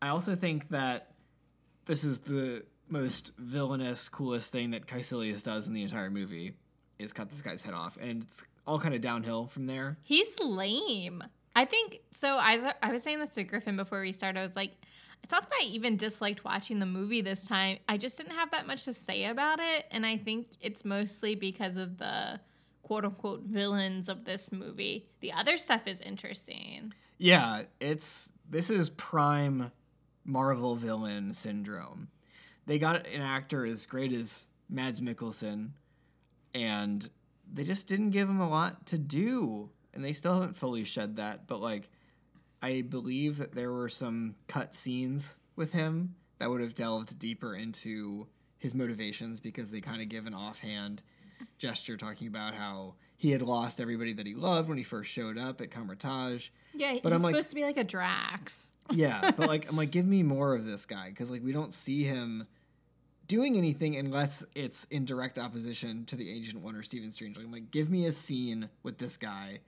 I 0.00 0.08
also 0.08 0.36
think 0.36 0.68
that 0.68 1.12
this 1.86 2.04
is 2.04 2.20
the 2.20 2.64
most 2.90 3.32
villainous, 3.38 4.08
coolest 4.08 4.52
thing 4.52 4.70
that 4.70 4.86
Caecilius 4.86 5.42
does 5.42 5.66
in 5.66 5.74
the 5.74 5.82
entire 5.82 6.10
movie 6.10 6.54
is 6.98 7.12
cut 7.12 7.30
this 7.30 7.42
guy's 7.42 7.62
head 7.62 7.74
off, 7.74 7.96
and 8.00 8.22
it's 8.22 8.42
all 8.66 8.78
kind 8.78 8.94
of 8.94 9.00
downhill 9.00 9.46
from 9.46 9.66
there. 9.66 9.98
He's 10.02 10.38
lame. 10.40 11.24
I 11.56 11.64
think 11.64 12.00
so. 12.12 12.36
I 12.36 12.56
was, 12.56 12.64
I 12.82 12.92
was 12.92 13.02
saying 13.02 13.18
this 13.18 13.30
to 13.30 13.44
Griffin 13.44 13.76
before 13.76 14.00
we 14.00 14.12
started. 14.12 14.38
I 14.38 14.42
was 14.42 14.56
like, 14.56 14.72
it's 15.22 15.32
not 15.32 15.48
that 15.48 15.56
I 15.60 15.64
even 15.64 15.96
disliked 15.96 16.44
watching 16.44 16.78
the 16.78 16.86
movie 16.86 17.20
this 17.20 17.46
time. 17.46 17.78
I 17.88 17.96
just 17.96 18.16
didn't 18.16 18.34
have 18.34 18.50
that 18.52 18.66
much 18.66 18.84
to 18.84 18.92
say 18.92 19.26
about 19.26 19.60
it. 19.60 19.86
And 19.90 20.06
I 20.06 20.16
think 20.16 20.48
it's 20.60 20.84
mostly 20.84 21.34
because 21.34 21.76
of 21.76 21.98
the 21.98 22.40
quote 22.82 23.04
unquote 23.04 23.42
villains 23.42 24.08
of 24.08 24.24
this 24.24 24.50
movie. 24.50 25.06
The 25.20 25.32
other 25.32 25.58
stuff 25.58 25.86
is 25.86 26.00
interesting. 26.00 26.94
Yeah, 27.18 27.64
it's 27.80 28.28
this 28.48 28.70
is 28.70 28.88
prime 28.90 29.72
Marvel 30.24 30.74
villain 30.74 31.34
syndrome. 31.34 32.08
They 32.66 32.78
got 32.78 33.06
an 33.06 33.22
actor 33.22 33.64
as 33.64 33.86
great 33.86 34.12
as 34.12 34.48
Mads 34.68 35.00
Mikkelsen, 35.00 35.70
and 36.54 37.08
they 37.52 37.64
just 37.64 37.88
didn't 37.88 38.10
give 38.10 38.28
him 38.28 38.40
a 38.40 38.48
lot 38.48 38.86
to 38.86 38.98
do, 38.98 39.70
and 39.92 40.04
they 40.04 40.12
still 40.12 40.34
haven't 40.34 40.56
fully 40.56 40.84
shed 40.84 41.16
that. 41.16 41.46
But 41.46 41.60
like, 41.60 41.88
I 42.62 42.82
believe 42.82 43.38
that 43.38 43.54
there 43.54 43.72
were 43.72 43.88
some 43.88 44.36
cut 44.46 44.74
scenes 44.74 45.38
with 45.56 45.72
him 45.72 46.14
that 46.38 46.50
would 46.50 46.60
have 46.60 46.74
delved 46.74 47.18
deeper 47.18 47.54
into 47.54 48.26
his 48.58 48.74
motivations 48.74 49.40
because 49.40 49.70
they 49.70 49.80
kind 49.80 50.02
of 50.02 50.08
give 50.08 50.26
an 50.26 50.34
offhand 50.34 51.02
gesture 51.58 51.96
talking 51.96 52.28
about 52.28 52.54
how 52.54 52.94
he 53.20 53.30
had 53.32 53.42
lost 53.42 53.82
everybody 53.82 54.14
that 54.14 54.24
he 54.26 54.34
loved 54.34 54.66
when 54.66 54.78
he 54.78 54.82
first 54.82 55.10
showed 55.12 55.36
up 55.36 55.60
at 55.60 55.70
Kamar-Taj. 55.70 56.48
Yeah, 56.72 56.96
But 57.02 57.12
he's 57.12 57.18
I'm 57.18 57.22
like- 57.22 57.34
supposed 57.34 57.50
to 57.50 57.54
be 57.54 57.64
like 57.64 57.76
a 57.76 57.84
Drax. 57.84 58.72
Yeah, 58.90 59.30
but 59.36 59.46
like 59.46 59.68
I'm 59.68 59.76
like, 59.76 59.90
give 59.90 60.06
me 60.06 60.22
more 60.22 60.54
of 60.54 60.64
this 60.64 60.86
guy 60.86 61.10
because 61.10 61.30
like 61.30 61.44
we 61.44 61.52
don't 61.52 61.74
see 61.74 62.02
him 62.02 62.46
doing 63.28 63.58
anything 63.58 63.94
unless 63.96 64.46
it's 64.54 64.84
in 64.86 65.04
direct 65.04 65.38
opposition 65.38 66.06
to 66.06 66.16
the 66.16 66.30
Ancient 66.32 66.62
One 66.62 66.74
or 66.74 66.82
Stephen 66.82 67.12
Strange. 67.12 67.36
Like, 67.36 67.44
I'm 67.44 67.52
like, 67.52 67.70
give 67.70 67.90
me 67.90 68.06
a 68.06 68.12
scene 68.12 68.70
with 68.84 68.96
this 68.96 69.18
guy 69.18 69.60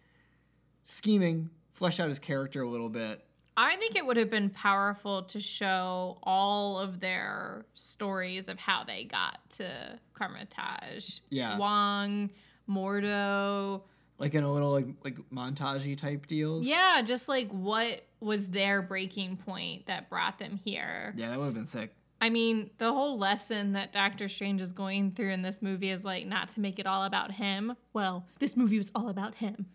scheming, 0.85 1.51
flesh 1.73 2.01
out 2.01 2.09
his 2.09 2.19
character 2.19 2.63
a 2.63 2.69
little 2.69 2.89
bit. 2.89 3.23
I 3.55 3.77
think 3.77 3.97
it 3.97 4.07
would 4.07 4.17
have 4.17 4.31
been 4.31 4.49
powerful 4.49 5.25
to 5.25 5.39
show 5.39 6.17
all 6.23 6.79
of 6.79 7.01
their 7.01 7.67
stories 7.75 8.49
of 8.49 8.59
how 8.59 8.83
they 8.83 9.05
got 9.05 9.39
to 9.59 9.99
Kamar-Taj. 10.15 11.21
Yeah. 11.29 11.59
Wong, 11.59 12.31
Mordo. 12.69 13.83
Like 14.19 14.35
in 14.35 14.45
a 14.45 14.53
little 14.53 14.71
like 14.71 14.87
like 15.05 15.19
montagey 15.33 15.97
type 15.97 16.27
deals. 16.27 16.67
Yeah, 16.67 17.03
just 17.03 17.29
like 17.29 17.51
what 17.51 18.05
was 18.21 18.49
their 18.49 18.83
breaking 18.83 19.37
point 19.39 19.87
that 19.87 20.09
brought 20.09 20.39
them 20.39 20.61
here. 20.65 21.13
Yeah, 21.17 21.31
that 21.31 21.39
would 21.39 21.47
have 21.47 21.55
been 21.55 21.67
sick. 21.67 21.95
I 22.21 22.31
mean, 22.31 22.71
the 22.79 22.93
whole 22.93 23.19
lesson 23.19 23.73
that 23.73 23.93
Doctor 23.93 24.29
Strange 24.29 24.61
is 24.61 24.73
going 24.73 25.11
through 25.11 25.31
in 25.31 25.43
this 25.43 25.61
movie 25.61 25.91
is 25.91 26.05
like 26.05 26.25
not 26.27 26.51
to 26.51 26.61
make 26.61 26.79
it 26.79 26.87
all 26.87 27.05
about 27.05 27.33
him. 27.33 27.77
Well, 27.93 28.27
this 28.39 28.57
movie 28.57 28.79
was 28.79 28.93
all 28.95 29.09
about 29.09 29.35
him. 29.37 29.67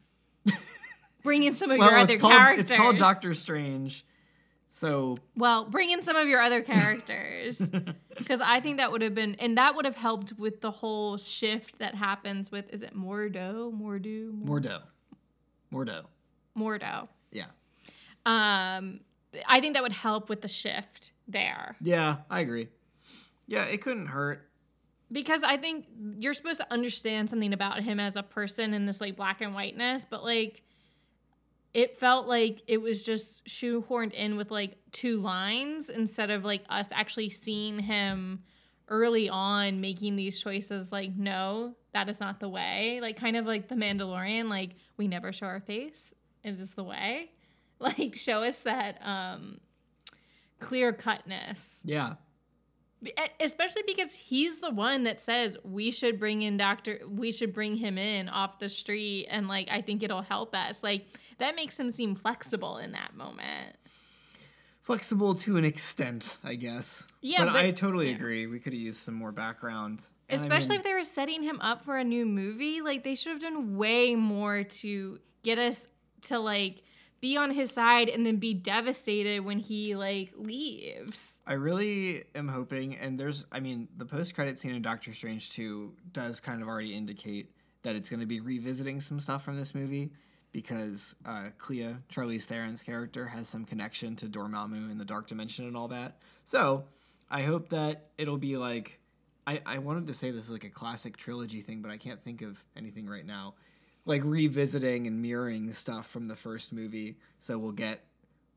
bring 1.28 1.44
in 1.44 1.54
some 1.54 1.70
of 1.70 1.78
well, 1.78 1.90
your 1.90 2.00
other 2.00 2.18
called 2.18 2.34
characters. 2.34 2.72
it's 2.72 2.80
called 2.80 2.98
Doctor 2.98 3.34
Strange. 3.34 4.06
So 4.78 5.16
Well, 5.36 5.66
bring 5.66 5.90
in 5.90 6.04
some 6.04 6.16
of 6.16 6.28
your 6.28 6.40
other 6.40 6.62
characters. 6.62 7.72
Because 8.18 8.42
I 8.42 8.60
think 8.62 8.78
that 8.78 8.92
would 8.92 9.04
have 9.04 9.14
been, 9.14 9.36
and 9.36 9.60
that 9.60 9.76
would 9.76 9.86
have 9.86 9.96
helped 9.96 10.34
with 10.40 10.60
the 10.62 10.72
whole 10.72 11.18
shift 11.20 11.78
that 11.78 11.94
happens 11.94 12.52
with, 12.52 12.68
is 12.74 12.82
it 12.82 12.98
Mordo? 12.98 13.72
Mordo? 13.72 14.34
Mor- 14.34 14.60
Mordo, 14.60 14.82
Mordo, 15.72 16.04
Mordo. 16.58 17.08
yeah, 17.32 17.46
Um, 18.26 19.02
I 19.46 19.62
think 19.62 19.76
that 19.76 19.84
would 19.84 19.92
help 19.92 20.30
with 20.30 20.42
the 20.42 20.48
shift 20.48 21.12
there. 21.28 21.76
yeah, 21.80 22.18
I 22.32 22.40
agree. 22.40 22.70
Yeah, 23.46 23.66
it 23.66 23.84
couldn't 23.84 24.08
hurt. 24.08 24.50
Because 25.12 25.44
I 25.44 25.58
think 25.58 25.86
you're 26.18 26.34
supposed 26.34 26.60
to 26.60 26.74
understand 26.74 27.30
something 27.30 27.54
about 27.54 27.82
him 27.84 28.00
as 28.00 28.16
a 28.16 28.24
person 28.24 28.74
in 28.74 28.88
this 28.88 29.00
like 29.00 29.16
black 29.16 29.42
and 29.42 29.54
whiteness, 29.54 30.08
but 30.10 30.24
like 30.24 30.64
it 31.74 31.98
felt 31.98 32.28
like 32.28 32.62
it 32.68 32.82
was 32.82 33.04
just 33.04 33.46
shoehorned 33.46 34.14
in 34.14 34.38
with 34.38 34.52
like 34.52 34.78
two 34.92 35.22
lines 35.22 35.90
instead 35.90 36.30
of 36.30 36.44
like 36.44 36.64
us 36.70 36.92
actually 36.92 37.30
seeing 37.30 37.80
him 37.80 38.44
early 38.90 39.30
on 39.30 39.82
making 39.82 40.16
these 40.16 40.40
choices 40.40 40.92
like 40.92 41.16
no 41.16 41.76
that 41.94 42.10
is 42.10 42.20
not 42.20 42.40
the 42.40 42.48
way. 42.48 43.00
Like 43.02 43.18
kind 43.20 43.36
of 43.36 43.46
like 43.46 43.68
the 43.70 43.76
mandalorian 43.76 44.50
like 44.50 44.76
we 44.98 45.08
never 45.08 45.32
show 45.32 45.48
our 45.48 45.60
face. 45.60 46.14
It 46.44 46.60
is 46.60 46.72
the 46.72 46.84
way. 46.84 47.32
Like 47.80 48.16
show 48.16 48.42
us 48.42 48.62
that 48.62 48.98
um 49.06 49.60
clear 50.60 50.92
cutness 50.94 51.84
Yeah, 51.86 52.16
especially 53.40 53.84
because 53.86 54.12
he's 54.12 54.62
the 54.62 54.72
one 54.72 55.04
that 55.04 55.22
says 55.22 55.60
we 55.64 55.92
should 55.92 56.20
bring 56.20 56.42
in 56.42 56.58
doctor 56.58 57.02
we 57.08 57.32
should 57.32 57.54
bring 57.54 57.76
him 57.76 58.00
in 58.00 58.30
off 58.30 58.58
the 58.58 58.68
street 58.68 59.28
and 59.30 59.48
like 59.48 59.68
i 59.70 59.80
think 59.80 60.02
it'll 60.02 60.24
help 60.24 60.56
us. 60.56 60.82
Like 60.82 61.06
that 61.38 61.56
makes 61.56 61.80
him 61.80 61.92
seem 61.92 62.16
flexible 62.16 62.78
in 62.78 62.92
that 62.94 63.16
moment 63.16 63.76
flexible 64.88 65.36
to 65.36 65.58
an 65.58 65.66
extent, 65.66 66.38
I 66.46 66.56
guess. 66.56 67.06
Yeah, 67.22 67.44
but, 67.44 67.54
but- 67.54 67.66
I 67.66 67.72
totally 67.72 68.10
yeah. 68.10 68.16
agree. 68.16 68.48
We 68.48 68.58
could 68.60 68.72
have 68.72 68.82
used 68.82 69.02
some 69.02 69.16
more 69.16 69.34
background, 69.34 70.04
And 70.30 70.40
I 70.40 70.44
especially 70.44 70.70
mean- 70.70 70.80
if 70.80 70.84
they 70.86 70.94
were 70.94 71.04
setting 71.04 71.44
him 71.44 71.60
up 71.60 71.84
for 71.84 71.98
a 71.98 72.06
new 72.06 72.26
movie 72.26 72.80
like 72.82 73.04
they 73.04 73.14
should 73.16 73.34
have 73.34 73.42
done 73.42 73.76
way 73.76 74.16
more 74.16 74.64
to 74.64 75.20
get 75.44 75.58
us 75.58 75.88
to 76.24 76.40
like 76.40 76.84
be 77.20 77.36
on 77.36 77.52
his 77.52 77.70
side 77.70 78.08
and 78.08 78.26
then 78.26 78.38
be 78.38 78.54
devastated 78.54 79.44
when 79.44 79.60
he 79.60 79.94
like 79.98 80.32
leaves 80.38 81.42
I 81.46 81.54
really 81.54 82.24
am 82.34 82.48
hoping, 82.48 82.96
and 82.96 83.20
there's, 83.20 83.46
I 83.52 83.60
mean, 83.60 83.90
the 83.98 84.06
post 84.06 84.36
credit 84.36 84.58
scene 84.58 84.74
in 84.74 84.82
Doctor 84.82 85.14
Strange 85.14 85.52
2 85.52 85.94
does 86.14 86.40
kind 86.40 86.62
of 86.62 86.70
already 86.70 86.94
indicate 86.96 87.52
that 87.84 87.98
it's 87.98 88.10
going 88.10 88.22
to 88.22 88.26
be 88.26 88.40
revisiting 88.40 89.02
some 89.02 89.20
stuff 89.20 89.44
from 89.44 89.58
this 89.58 89.76
movie 89.76 90.12
because 90.58 91.16
uh, 91.24 91.50
Clea, 91.60 91.98
Charlize 92.12 92.46
Theron's 92.46 92.82
character, 92.82 93.28
has 93.28 93.48
some 93.48 93.64
connection 93.64 94.16
to 94.16 94.26
Dormammu 94.26 94.90
in 94.90 94.98
the 94.98 95.06
Dark 95.06 95.28
Dimension 95.28 95.68
and 95.68 95.78
all 95.78 95.88
that. 95.90 96.18
So 96.46 96.86
I 97.30 97.44
hope 97.44 97.70
that 97.70 98.08
it'll 98.18 98.40
be 98.40 98.58
like, 98.58 99.00
I, 99.46 99.62
I 99.68 99.78
wanted 99.78 100.08
to 100.08 100.16
say 100.16 100.32
this 100.32 100.46
is 100.46 100.52
like 100.52 100.64
a 100.64 100.72
classic 100.72 101.16
trilogy 101.16 101.62
thing, 101.62 101.84
but 101.84 101.92
I 101.92 101.98
can't 101.98 102.20
think 102.20 102.42
of 102.42 102.64
anything 102.76 103.06
right 103.08 103.24
now. 103.24 103.54
Like 104.06 104.24
revisiting 104.26 105.06
and 105.06 105.22
mirroring 105.22 105.72
stuff 105.74 106.08
from 106.10 106.28
the 106.28 106.36
first 106.36 106.74
movie. 106.74 107.20
So 107.38 107.60
we'll 107.60 107.72
get 107.72 108.04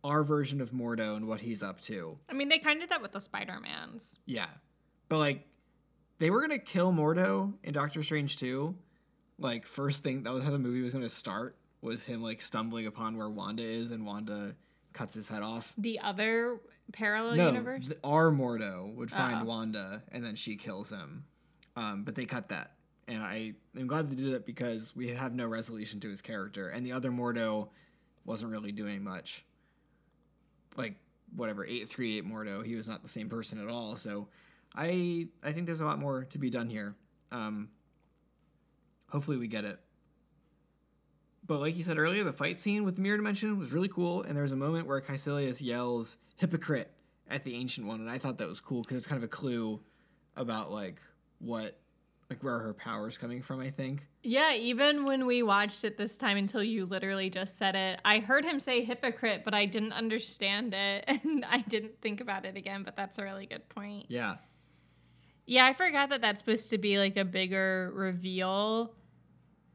our 0.03 0.25
version 0.25 0.63
of 0.63 0.71
Mordo 0.71 1.17
and 1.17 1.29
what 1.29 1.43
he's 1.43 1.63
up 1.63 1.83
to. 1.83 2.17
i 2.31 2.33
mean 2.33 2.49
they 2.49 2.61
kind 2.61 2.79
of 2.79 2.85
did 2.85 2.91
that 2.93 3.03
with 3.03 3.13
the 3.13 3.21
spider-mans 3.21 4.21
Yeah. 4.25 4.47
But 5.11 5.19
like 5.19 5.47
they 6.19 6.31
were 6.31 6.41
gonna 6.41 6.59
kill 6.59 6.95
Mordo 6.95 7.53
in 7.63 7.75
Doctor 7.75 8.03
Strange 8.03 8.39
2. 8.39 8.75
Like 9.39 9.67
first 9.67 10.03
thing 10.03 10.23
that 10.23 10.33
was 10.33 10.45
how 10.45 10.51
the 10.51 10.59
movie 10.59 10.81
was 10.81 10.95
gonna 10.95 11.11
start 11.11 11.57
was 11.83 12.05
him 12.05 12.23
like 12.23 12.43
stumbling 12.43 12.87
upon 12.87 13.17
where 13.17 13.29
Wanda 13.31 13.63
is 13.63 13.91
and 13.91 14.05
Wanda 14.07 14.55
cuts 14.93 15.15
his 15.15 15.29
head 15.29 15.43
off. 15.43 15.73
the 15.79 15.99
other 16.01 16.59
parallel 16.93 17.37
no, 17.37 17.47
universe 17.47 17.87
th- 17.87 17.99
our 18.03 18.31
Mordo 18.33 18.93
would 18.95 19.11
find 19.11 19.43
Oh. 19.43 19.45
Wanda 19.45 20.03
and 20.11 20.25
then 20.25 20.35
she 20.35 20.57
kills 20.57 20.91
him. 20.91 21.25
Um, 21.77 22.03
but 22.03 22.15
they 22.17 22.25
cut 22.27 22.49
that. 22.49 22.73
And 23.07 23.23
I 23.23 23.55
am 23.79 23.87
glad 23.87 24.11
they 24.11 24.17
did 24.17 24.33
it 24.35 24.45
because 24.45 24.95
we 24.97 25.09
have 25.09 25.35
no 25.35 25.47
resolution 25.47 26.01
to 26.01 26.09
his 26.09 26.21
character. 26.21 26.69
And 26.69 26.85
the 26.85 26.93
other 26.93 27.11
Mordo 27.11 27.69
wasn't 28.25 28.51
really 28.51 28.73
doing 28.73 29.03
much. 29.05 29.45
Like 30.77 30.97
whatever, 31.35 31.65
eight 31.65 31.89
three 31.89 32.19
eight 32.19 32.27
Mordo, 32.27 32.65
he 32.67 32.75
was 32.75 32.89
not 32.89 33.03
the 33.03 33.09
same 33.09 33.29
person 33.29 33.61
at 33.63 33.69
all. 33.69 33.95
So 33.97 34.29
I 34.75 35.29
I 35.43 35.53
think 35.53 35.67
there's 35.67 35.81
a 35.81 35.87
lot 35.87 35.99
more 36.01 36.25
to 36.25 36.39
be 36.39 36.51
done 36.51 36.69
here. 36.69 36.95
Um, 37.33 37.69
hopefully 39.11 39.37
we 39.37 39.47
get 39.49 39.65
it. 39.65 39.79
But 41.51 41.59
like 41.59 41.77
you 41.77 41.83
said 41.83 41.99
earlier, 41.99 42.23
the 42.23 42.33
fight 42.33 42.61
scene 42.61 42.85
with 42.85 42.95
the 42.95 43.03
mirror 43.03 43.17
dimension 43.17 43.59
was 43.59 43.73
really 43.73 43.89
cool, 43.89 44.23
and 44.23 44.37
there 44.37 44.45
was 44.45 44.53
a 44.53 44.57
moment 44.57 44.87
where 44.87 45.01
Caecilius 45.01 45.61
yells 45.61 46.17
"hypocrite" 46.37 46.93
at 47.29 47.43
the 47.43 47.57
ancient 47.57 47.89
one, 47.89 47.99
and 47.99 48.09
I 48.09 48.19
thought 48.19 48.39
that 48.39 48.47
was 48.47 48.61
cool 48.61 48.83
because 48.83 48.97
it's 48.97 49.07
kind 49.09 49.17
of 49.17 49.25
a 49.25 49.33
clue 49.33 49.81
about 50.37 50.71
like 50.71 51.01
what, 51.41 51.77
like 52.31 52.45
where 52.45 52.61
her 52.61 52.73
power's 52.73 53.19
coming 53.19 53.43
from. 53.43 53.59
I 53.59 53.71
think. 53.71 54.07
Yeah, 54.23 54.55
even 54.55 55.05
when 55.05 55.27
we 55.27 55.43
watched 55.43 55.83
it 55.83 55.99
this 55.99 56.17
time 56.17 56.37
until 56.37 56.63
you 56.63 56.87
literally 56.87 57.31
just 57.31 57.59
said 57.59 57.75
it, 57.75 58.01
I 58.05 58.21
heard 58.21 58.45
him 58.45 58.61
say 58.61 58.85
hypocrite, 58.85 59.43
but 59.45 59.53
I 59.53 59.67
didn't 59.67 59.93
understand 59.93 60.73
it 60.73 61.05
and 61.09 61.45
I 61.45 61.63
didn't 61.63 62.01
think 62.01 62.21
about 62.21 62.45
it 62.45 62.57
again, 62.57 62.85
but 62.85 62.95
that's 62.95 63.19
a 63.19 63.25
really 63.25 63.47
good 63.47 63.69
point. 63.71 64.07
Yeah, 64.09 64.37
Yeah, 65.47 65.67
I 65.67 65.73
forgot 65.73 66.11
that 66.11 66.21
that's 66.21 66.39
supposed 66.39 66.71
to 66.71 66.79
be 66.79 66.99
like 66.99 67.17
a 67.17 67.25
bigger 67.25 67.91
reveal. 67.93 68.95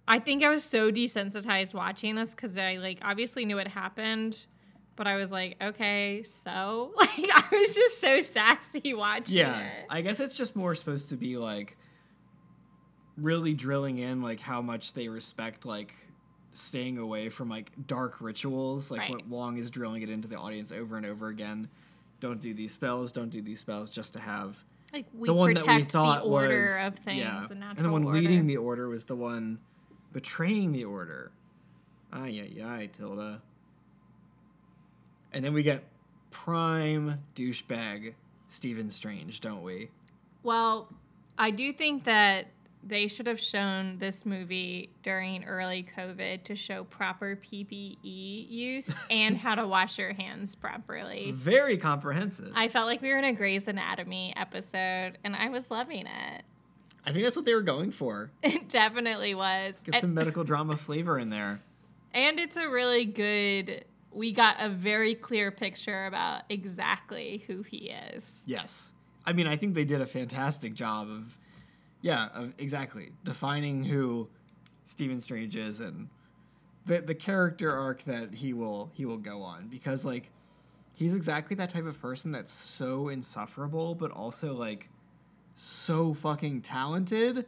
I 0.08 0.20
think 0.20 0.44
I 0.44 0.50
was 0.50 0.64
so 0.64 0.92
desensitized 0.92 1.74
watching 1.74 2.16
this 2.16 2.36
cuz 2.36 2.58
I 2.58 2.76
like 2.78 3.00
obviously 3.02 3.46
knew 3.46 3.58
it 3.58 3.68
happened, 3.68 4.46
but 4.96 5.08
I 5.08 5.16
was 5.16 5.32
like, 5.32 5.58
okay, 5.62 6.24
so 6.24 6.94
like 6.98 7.10
I 7.34 7.44
was 7.52 7.74
just 7.74 8.00
so 8.00 8.22
sassy 8.22 8.94
watching 8.94 9.38
yeah. 9.38 9.60
it. 9.62 9.86
I 9.90 10.02
guess 10.02 10.20
it's 10.20 10.38
just 10.38 10.56
more 10.56 10.76
supposed 10.76 11.10
to 11.10 11.16
be 11.18 11.38
like 11.38 11.78
really 13.18 13.54
drilling 13.54 13.98
in 13.98 14.22
like 14.22 14.40
how 14.40 14.62
much 14.62 14.94
they 14.94 15.08
respect 15.08 15.66
like 15.66 15.94
staying 16.52 16.98
away 16.98 17.30
from 17.30 17.50
like 17.50 17.72
dark 17.88 18.20
rituals 18.22 18.90
like 18.92 19.02
Right. 19.02 19.12
what 19.12 19.28
wong 19.28 19.58
is 19.58 19.70
drilling 19.70 20.02
it 20.02 20.10
into 20.10 20.28
the 20.28 20.38
audience 20.38 20.72
over 20.72 20.98
and 20.98 21.06
over 21.06 21.28
again 21.30 21.70
don't 22.20 22.40
do 22.42 22.54
these 22.54 22.74
spells 22.74 23.12
don't 23.12 23.30
do 23.30 23.42
these 23.42 23.60
spells 23.60 23.90
just 23.92 24.14
to 24.14 24.20
have 24.20 24.64
Like 24.94 25.06
we 25.14 25.28
the 25.28 25.34
one 25.34 25.54
that 25.54 25.62
protect 25.62 25.82
we 25.82 25.90
thought 25.90 26.24
the 26.24 26.30
order 26.30 26.78
was 26.78 26.88
of 26.88 27.00
things, 27.00 27.20
yeah. 27.20 27.46
the 27.48 27.56
natural 27.56 27.78
and 27.78 27.86
the 27.86 27.92
one 27.92 28.04
order. 28.06 28.20
leading 28.20 28.48
the 28.48 28.58
order 28.58 28.88
was 28.90 29.04
the 29.06 29.16
one 29.16 29.60
betraying 30.16 30.72
the 30.72 30.86
order. 30.86 31.30
Ay 32.14 32.42
ay 32.42 32.64
ay, 32.64 32.90
Tilda. 32.94 33.42
And 35.34 35.44
then 35.44 35.54
we 35.54 35.62
get 35.62 35.84
prime 36.32 37.20
douchebag 37.36 38.14
Stephen 38.48 38.90
Strange, 38.90 39.42
don't 39.42 39.62
we? 39.62 39.90
Well, 40.42 40.88
I 41.38 41.52
do 41.52 41.74
think 41.74 42.06
that 42.06 42.48
they 42.82 43.10
should 43.10 43.28
have 43.28 43.42
shown 43.42 43.98
this 43.98 44.26
movie 44.26 44.90
during 45.04 45.44
early 45.44 45.86
COVID 45.98 46.44
to 46.44 46.56
show 46.56 46.86
proper 46.86 47.36
PPE 47.36 48.50
use 48.50 48.98
and 49.10 49.36
how 49.36 49.56
to 49.56 49.68
wash 49.68 49.98
your 49.98 50.14
hands 50.14 50.56
properly. 50.56 51.32
Very 51.32 51.78
comprehensive. 51.78 52.54
I, 52.56 52.66
I 52.66 52.70
felt 52.70 52.86
like 52.86 53.02
we 53.02 53.12
were 53.12 53.18
in 53.18 53.26
a 53.26 53.34
Grey's 53.34 53.68
Anatomy 53.68 54.34
episode 54.38 55.18
and 55.26 55.36
I 55.36 55.50
was 55.50 55.70
loving 55.70 56.06
it. 56.08 56.46
Think 57.12 57.24
that's 57.24 57.36
what 57.36 57.46
they 57.46 57.54
were 57.54 57.62
going 57.62 57.92
for. 57.92 58.32
It 58.44 58.70
definitely 58.70 59.36
was. 59.36 59.80
Get 59.84 60.02
some 60.02 60.14
medical 60.14 60.44
drama 60.44 60.76
flavor 60.76 61.20
in 61.20 61.30
there. 61.30 61.62
And 62.14 62.40
it's 62.40 62.58
a 62.58 62.70
really 62.70 63.06
good, 63.06 63.86
we 64.12 64.32
got 64.32 64.58
a 64.60 64.70
very 64.70 65.16
clear 65.16 65.52
picture 65.52 66.06
about 66.06 66.44
exactly 66.50 67.44
who 67.48 67.62
he 67.64 67.90
is. 67.90 68.42
Yes. 68.46 68.94
I 69.26 69.34
mean, 69.34 69.48
I 69.48 69.58
think 69.58 69.74
they 69.76 69.86
did 69.86 70.02
a 70.02 70.06
fantastic 70.06 70.74
job 70.74 71.10
of, 71.10 71.38
yeah, 72.02 72.30
of 72.34 72.54
exactly 72.58 73.12
defining 73.24 73.84
who 73.84 74.30
Stephen 74.86 75.20
Strange 75.20 75.56
is 75.56 75.82
and 75.82 76.10
the 76.86 77.02
the 77.02 77.16
character 77.16 77.76
arc 77.76 78.04
that 78.04 78.36
he 78.36 78.54
will 78.54 78.92
he 78.94 79.06
will 79.06 79.18
go 79.18 79.42
on 79.42 79.68
because 79.68 80.06
like 80.06 80.30
he's 80.94 81.14
exactly 81.14 81.56
that 81.56 81.70
type 81.70 81.86
of 81.86 82.00
person 82.00 82.32
that's 82.32 82.54
so 82.54 83.10
insufferable 83.10 83.96
but 83.96 84.12
also 84.12 84.54
like 84.54 84.90
so 85.56 86.14
fucking 86.14 86.62
talented 86.62 87.46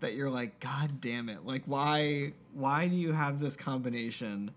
that 0.00 0.14
you're 0.14 0.30
like 0.30 0.58
god 0.60 1.00
damn 1.00 1.28
it 1.28 1.44
like 1.44 1.62
why 1.66 2.32
why 2.54 2.86
do 2.88 2.96
you 2.96 3.12
have 3.12 3.38
this 3.40 3.56
combination 3.56 4.50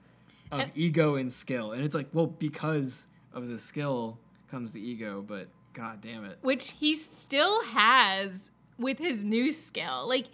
of 0.51 0.61
And- 0.61 0.71
ego 0.75 1.15
and 1.15 1.31
skill 1.31 1.71
and 1.71 1.83
it's 1.83 1.95
like 1.95 2.07
well 2.13 2.27
because 2.27 3.07
of 3.33 3.47
the 3.49 3.59
skill 3.59 4.17
comes 4.49 4.71
the 4.71 4.81
ego 4.81 5.23
but 5.27 5.47
god 5.73 6.01
damn 6.01 6.23
it 6.23 6.37
which 6.41 6.71
he 6.79 6.95
still 6.95 7.63
has 7.65 8.51
with 8.77 8.99
his 8.99 9.23
new 9.23 9.51
skill. 9.51 10.07
Like, 10.07 10.27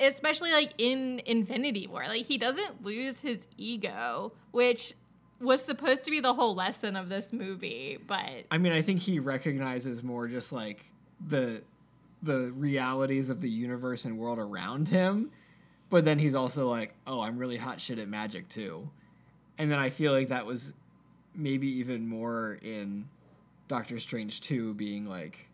especially 0.00 0.52
like 0.52 0.72
in 0.78 1.20
Infinity 1.26 1.86
War, 1.86 2.04
like 2.08 2.26
he 2.26 2.38
doesn't 2.38 2.84
lose 2.84 3.20
his 3.20 3.46
ego, 3.56 4.32
which 4.52 4.94
was 5.40 5.64
supposed 5.64 6.04
to 6.04 6.10
be 6.10 6.20
the 6.20 6.34
whole 6.34 6.54
lesson 6.54 6.96
of 6.96 7.08
this 7.08 7.32
movie. 7.32 7.98
But 8.06 8.44
I 8.50 8.58
mean, 8.58 8.72
I 8.72 8.82
think 8.82 9.00
he 9.00 9.18
recognizes 9.18 10.02
more 10.02 10.28
just 10.28 10.52
like 10.52 10.84
the 11.28 11.62
the 12.24 12.52
realities 12.52 13.30
of 13.30 13.40
the 13.40 13.50
universe 13.50 14.04
and 14.04 14.18
world 14.18 14.38
around 14.38 14.88
him, 14.88 15.30
but 15.90 16.04
then 16.04 16.18
he's 16.18 16.34
also 16.34 16.68
like, 16.68 16.94
"Oh, 17.06 17.20
I'm 17.20 17.38
really 17.38 17.56
hot 17.56 17.80
shit 17.80 17.98
at 17.98 18.08
magic 18.08 18.48
too." 18.48 18.90
and 19.58 19.70
then 19.70 19.78
I 19.78 19.90
feel 19.90 20.12
like 20.12 20.28
that 20.28 20.46
was 20.46 20.72
maybe 21.34 21.68
even 21.78 22.08
more 22.08 22.58
in 22.62 23.08
Doctor 23.68 23.98
Strange 23.98 24.40
2 24.40 24.74
being 24.74 25.06
like 25.06 25.48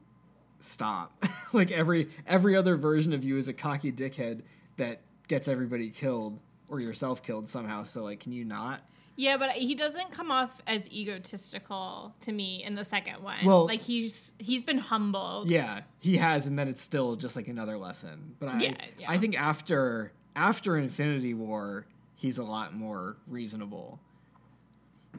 stop. 0.61 1.25
like 1.53 1.71
every 1.71 2.09
every 2.27 2.57
other 2.57 2.77
version 2.77 3.13
of 3.13 3.25
you 3.25 3.37
is 3.37 3.49
a 3.49 3.53
cocky 3.53 3.93
dickhead 3.93 4.43
that 4.77 5.01
gets 5.29 5.49
everybody 5.49 5.91
killed 5.91 6.39
or 6.69 6.81
yourself 6.81 7.23
killed 7.23 7.49
somehow. 7.49 7.85
So 7.85 8.03
like 8.03 8.21
can 8.21 8.33
you 8.33 8.45
not? 8.45 8.81
Yeah, 9.21 9.37
but 9.37 9.51
he 9.51 9.75
doesn't 9.75 10.13
come 10.13 10.31
off 10.31 10.63
as 10.67 10.91
egotistical 10.91 12.15
to 12.23 12.33
me 12.33 12.65
in 12.65 12.75
the 12.75 12.85
second 12.85 13.23
one. 13.23 13.45
Well- 13.45 13.67
like 13.67 13.83
he's 13.83 14.33
he's 14.39 14.63
been 14.63 14.79
humbled. 14.79 15.51
Yeah, 15.51 15.83
he 15.99 16.17
has 16.17 16.47
and 16.47 16.59
then 16.59 16.69
it's 16.69 16.81
still 16.81 17.17
just 17.17 17.37
like 17.37 17.47
another 17.47 17.77
lesson. 17.77 18.35
But 18.39 18.49
I 18.49 18.59
Yeah, 18.61 18.75
yeah. 18.99 19.11
I 19.11 19.19
think 19.19 19.39
after 19.39 20.13
after 20.35 20.79
Infinity 20.79 21.35
War, 21.35 21.85
he's 22.15 22.39
a 22.39 22.43
lot 22.45 22.75
more 22.75 23.19
reasonable. 23.27 24.01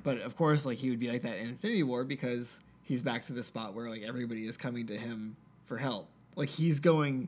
But 0.01 0.17
of 0.21 0.35
course, 0.35 0.65
like 0.65 0.79
he 0.79 0.89
would 0.89 0.99
be 0.99 1.09
like 1.09 1.21
that 1.21 1.37
in 1.37 1.49
Infinity 1.49 1.83
War 1.83 2.03
because 2.03 2.59
he's 2.81 3.03
back 3.03 3.23
to 3.25 3.33
the 3.33 3.43
spot 3.43 3.75
where 3.75 3.87
like 3.87 4.01
everybody 4.01 4.47
is 4.47 4.57
coming 4.57 4.87
to 4.87 4.97
him 4.97 5.35
for 5.65 5.77
help. 5.77 6.07
Like 6.35 6.49
he's 6.49 6.79
going, 6.79 7.27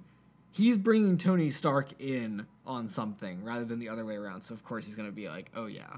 he's 0.51 0.77
bringing 0.77 1.19
Tony 1.19 1.51
Stark 1.51 2.01
in 2.01 2.47
on 2.65 2.89
something 2.89 3.43
rather 3.43 3.63
than 3.63 3.77
the 3.77 3.89
other 3.89 4.05
way 4.05 4.15
around. 4.15 4.41
So 4.41 4.55
of 4.55 4.63
course 4.65 4.87
he's 4.87 4.95
gonna 4.95 5.11
be 5.11 5.29
like, 5.29 5.51
oh 5.55 5.67
yeah, 5.67 5.97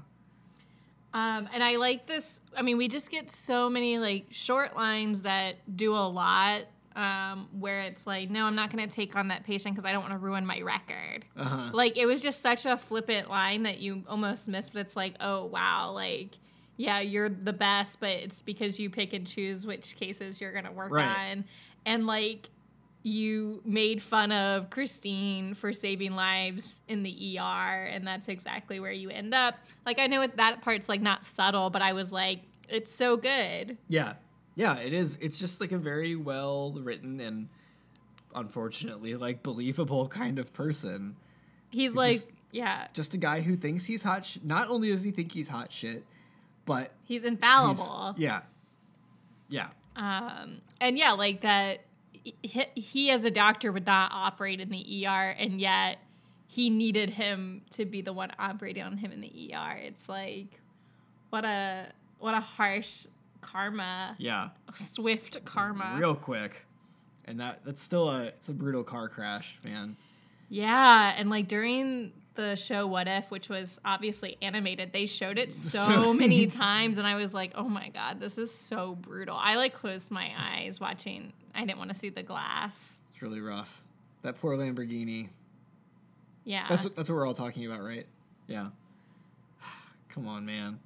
Um, 1.16 1.48
and 1.54 1.64
I 1.64 1.76
like 1.76 2.06
this. 2.06 2.40
I 2.54 2.60
mean, 2.62 2.76
we 2.76 2.88
just 2.88 3.10
get 3.10 3.30
so 3.30 3.70
many 3.70 3.98
like 3.98 4.26
short 4.30 4.76
lines 4.76 5.22
that 5.22 5.56
do 5.76 5.94
a 5.94 6.06
lot. 6.08 6.62
Um, 6.94 7.48
where 7.58 7.82
it's 7.82 8.06
like, 8.06 8.30
no, 8.30 8.46
I'm 8.46 8.54
not 8.54 8.70
going 8.74 8.88
to 8.88 8.94
take 8.94 9.16
on 9.16 9.28
that 9.28 9.44
patient 9.44 9.74
because 9.74 9.84
I 9.84 9.92
don't 9.92 10.00
want 10.00 10.12
to 10.14 10.18
ruin 10.18 10.46
my 10.46 10.62
record. 10.62 11.26
uh-huh. 11.36 11.68
Like 11.74 11.98
it 11.98 12.06
was 12.06 12.22
just 12.22 12.40
such 12.40 12.64
a 12.64 12.78
flippant 12.78 13.28
line 13.28 13.64
that 13.64 13.80
you 13.80 14.02
almost 14.08 14.48
missed. 14.48 14.72
But 14.72 14.80
it's 14.86 14.96
like, 14.96 15.14
oh 15.20 15.44
wow, 15.44 15.90
like 15.92 16.30
yeah, 16.78 17.00
you're 17.00 17.28
the 17.28 17.52
best, 17.52 18.00
but 18.00 18.10
it's 18.10 18.40
because 18.40 18.78
you 18.80 18.88
pick 18.88 19.12
and 19.12 19.26
choose 19.26 19.66
which 19.66 19.94
cases 19.96 20.40
you're 20.40 20.52
gonna 20.54 20.72
work 20.72 20.90
Right. 20.90 21.32
on, 21.32 21.44
and 21.84 22.06
like 22.06 22.48
you 23.06 23.62
made 23.64 24.02
fun 24.02 24.32
of 24.32 24.68
Christine 24.68 25.54
for 25.54 25.72
saving 25.72 26.12
lives 26.16 26.82
in 26.88 27.04
the 27.04 27.38
ER, 27.38 27.42
and 27.84 28.04
that's 28.06 28.26
exactly 28.28 28.80
where 28.80 28.90
you 28.90 29.10
end 29.10 29.32
up. 29.32 29.54
Like 29.86 29.98
I 30.00 30.08
know 30.08 30.26
that 30.26 30.62
part's 30.62 30.88
like 30.88 31.00
not 31.00 31.22
subtle, 31.22 31.70
but 31.70 31.82
I 31.82 31.92
was 31.92 32.10
like, 32.10 32.40
it's 32.68 32.90
so 32.90 33.16
good. 33.16 33.78
Yeah. 33.88 34.14
Yeah, 34.56 34.76
it 34.78 34.92
is. 34.92 35.18
It's 35.20 35.38
just 35.38 35.60
like 35.60 35.70
a 35.70 35.78
very 35.78 36.16
well 36.16 36.72
written 36.72 37.20
and 37.20 37.48
unfortunately 38.34 39.14
like 39.14 39.42
believable 39.42 40.08
kind 40.08 40.38
of 40.38 40.52
person. 40.52 41.16
He's 41.70 41.94
like, 41.94 42.14
just- 42.16 42.28
yeah, 42.52 42.86
Just 42.94 43.12
a 43.14 43.18
guy 43.18 43.40
who 43.42 43.54
thinks 43.56 43.84
he's 43.84 44.02
hot 44.02 44.24
sh- 44.24 44.38
not 44.42 44.68
only 44.68 44.88
does 44.90 45.02
he 45.02 45.10
think 45.10 45.30
he's 45.32 45.48
hot 45.48 45.70
shit, 45.70 46.04
but 46.64 46.92
he's 47.04 47.20
he's 47.22 47.24
infallible. 47.24 48.14
yeah. 48.16 48.42
Yeah. 49.48 49.68
Um, 49.94 50.60
and 50.80 50.96
yeah, 50.98 51.12
like 51.12 51.42
that, 51.42 51.80
he, 52.42 52.66
he 52.74 53.10
as 53.10 53.24
a 53.24 53.30
doctor 53.30 53.70
would 53.72 53.86
not 53.86 54.10
operate 54.12 54.60
in 54.60 54.68
the 54.70 55.06
ER, 55.06 55.30
and 55.38 55.60
yet 55.60 55.98
he 56.48 56.70
needed 56.70 57.10
him 57.10 57.62
to 57.70 57.84
be 57.84 58.00
the 58.02 58.12
one 58.12 58.30
operating 58.38 58.82
on 58.82 58.96
him 58.96 59.12
in 59.12 59.20
the 59.20 59.52
ER. 59.54 59.76
It's 59.78 60.08
like, 60.08 60.60
what 61.30 61.44
a 61.44 61.86
what 62.18 62.34
a 62.34 62.40
harsh 62.40 63.06
karma, 63.40 64.14
Yeah. 64.18 64.50
swift 64.72 65.44
karma. 65.44 65.96
Real 65.98 66.14
quick. 66.14 66.64
And 67.24 67.40
that 67.40 67.60
that's 67.64 67.82
still 67.82 68.08
a 68.10 68.24
it's 68.26 68.48
a 68.48 68.52
brutal 68.54 68.84
car 68.84 69.08
crash, 69.08 69.58
man. 69.64 69.96
Yeah, 70.48 71.12
and 71.16 71.28
like 71.28 71.48
during 71.48 72.12
the 72.34 72.54
show 72.54 72.86
What 72.86 73.08
If, 73.08 73.30
which 73.30 73.48
was 73.48 73.80
obviously 73.84 74.36
animated, 74.42 74.92
they 74.92 75.06
showed 75.06 75.38
it 75.38 75.52
so 75.52 75.86
So- 75.86 76.14
many 76.14 76.46
times, 76.46 76.98
and 76.98 77.06
I 77.06 77.16
was 77.16 77.34
like, 77.34 77.52
oh 77.56 77.68
my 77.68 77.88
god, 77.88 78.20
this 78.20 78.38
is 78.38 78.54
so 78.54 78.94
brutal. 78.94 79.36
I 79.36 79.56
like 79.56 79.74
closed 79.74 80.10
my 80.10 80.30
eyes 80.38 80.78
watching. 80.78 81.32
I 81.56 81.64
didn't 81.64 81.78
want 81.78 81.90
to 81.90 81.96
see 81.96 82.08
the 82.10 82.22
glass. 82.22 83.00
It's 83.12 83.22
really 83.22 83.40
rough. 83.40 83.82
That 84.22 84.40
poor 84.40 84.56
Lamborghini. 84.56 85.28
Yeah. 86.44 86.66
That's 86.68 86.84
what 86.84 86.94
that's 86.94 87.08
what 87.08 87.16
we're 87.16 87.26
all 87.26 87.34
talking 87.34 87.66
about, 87.66 87.82
right? 87.82 88.06
Yeah. 88.46 88.68
Come 90.08 90.28
on, 90.28 90.46
man. 90.46 90.78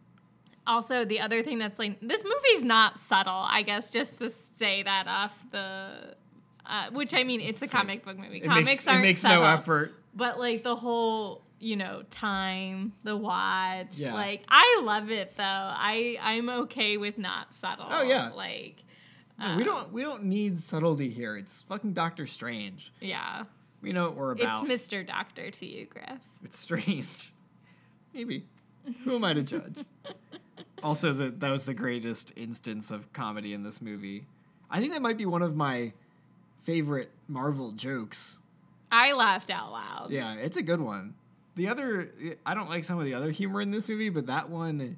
also 0.67 1.05
the 1.05 1.21
other 1.21 1.43
thing 1.43 1.59
that's 1.59 1.79
like 1.79 1.99
this 2.01 2.23
movie's 2.25 2.63
not 2.65 2.97
subtle 2.99 3.45
i 3.49 3.63
guess 3.63 3.91
just 3.91 4.19
to 4.19 4.29
say 4.31 4.83
that 4.83 5.07
off 5.09 5.33
the 5.51 6.15
uh, 6.67 6.91
which 6.93 7.15
i 7.15 7.25
mean 7.25 7.41
it's 7.41 7.63
a 7.63 7.67
comic 7.69 8.05
book 8.05 8.17
movie 8.19 8.37
It 8.39 8.45
comics 8.47 8.65
makes, 8.67 8.87
aren't 8.87 9.01
it 9.01 9.03
makes 9.03 9.21
subtle, 9.23 9.41
no 9.43 9.49
effort. 9.49 9.95
but 10.15 10.39
like 10.39 10.63
the 10.63 10.77
whole 10.77 11.43
you 11.59 11.77
know 11.77 12.03
time 12.11 12.93
the 13.05 13.17
watch 13.17 13.97
Yeah. 13.99 14.15
like 14.15 14.45
i 14.49 14.83
love 14.85 15.11
it 15.11 15.33
though 15.37 15.43
i 15.45 16.19
i'm 16.21 16.49
okay 16.51 16.97
with 16.99 17.19
not 17.19 17.53
subtle 17.55 17.87
Oh, 17.89 18.03
yeah. 18.03 18.29
like 18.31 18.77
No, 19.41 19.57
we 19.57 19.63
oh. 19.63 19.67
don't 19.67 19.93
we 19.93 20.03
don't 20.03 20.25
need 20.25 20.59
subtlety 20.59 21.09
here. 21.09 21.37
It's 21.37 21.63
fucking 21.63 21.95
Doctor 21.95 22.27
Strange. 22.27 22.93
yeah 23.01 23.45
We 23.83 23.93
know 23.93 24.05
what 24.05 24.17
we're 24.17 24.33
about. 24.33 24.69
it's 24.69 24.89
mr 24.89 25.07
doctor 25.07 25.51
to 25.51 25.67
you 25.67 25.87
griff 25.87 26.21
It's 26.45 26.59
strange. 26.59 27.33
Maybe. 28.15 28.45
Who 29.05 29.17
am 29.17 29.25
I 29.25 29.35
to 29.35 29.43
judge? 29.43 29.77
also, 30.83 31.13
the, 31.13 31.31
that 31.31 31.51
was 31.51 31.65
the 31.65 31.75
greatest 31.75 32.33
instance 32.37 32.91
of 32.91 33.13
comedy 33.13 33.55
in 33.55 33.63
this 33.63 33.81
movie. 33.81 34.27
I 34.71 34.81
think 34.81 34.93
that 34.95 35.03
might 35.03 35.19
be 35.19 35.27
one 35.27 35.43
of 35.43 35.55
my 35.55 35.93
favorite 36.63 37.11
Marvel 37.29 37.73
jokes. 37.73 38.39
i 38.91 39.13
laughed 39.13 39.51
out 39.51 39.73
loud 39.73 40.09
Yeah, 40.11 40.35
it's 40.35 40.57
a 40.57 40.63
good 40.63 40.81
one. 40.81 41.15
The 41.57 41.69
other, 41.69 42.11
I 42.47 42.55
don't 42.55 42.69
like 42.69 42.85
some 42.85 42.99
of 42.99 43.05
the 43.05 43.15
other 43.15 43.31
humor 43.31 43.61
in 43.61 43.71
this 43.71 43.89
movie, 43.89 44.09
but 44.09 44.27
that 44.27 44.49
one 44.51 44.97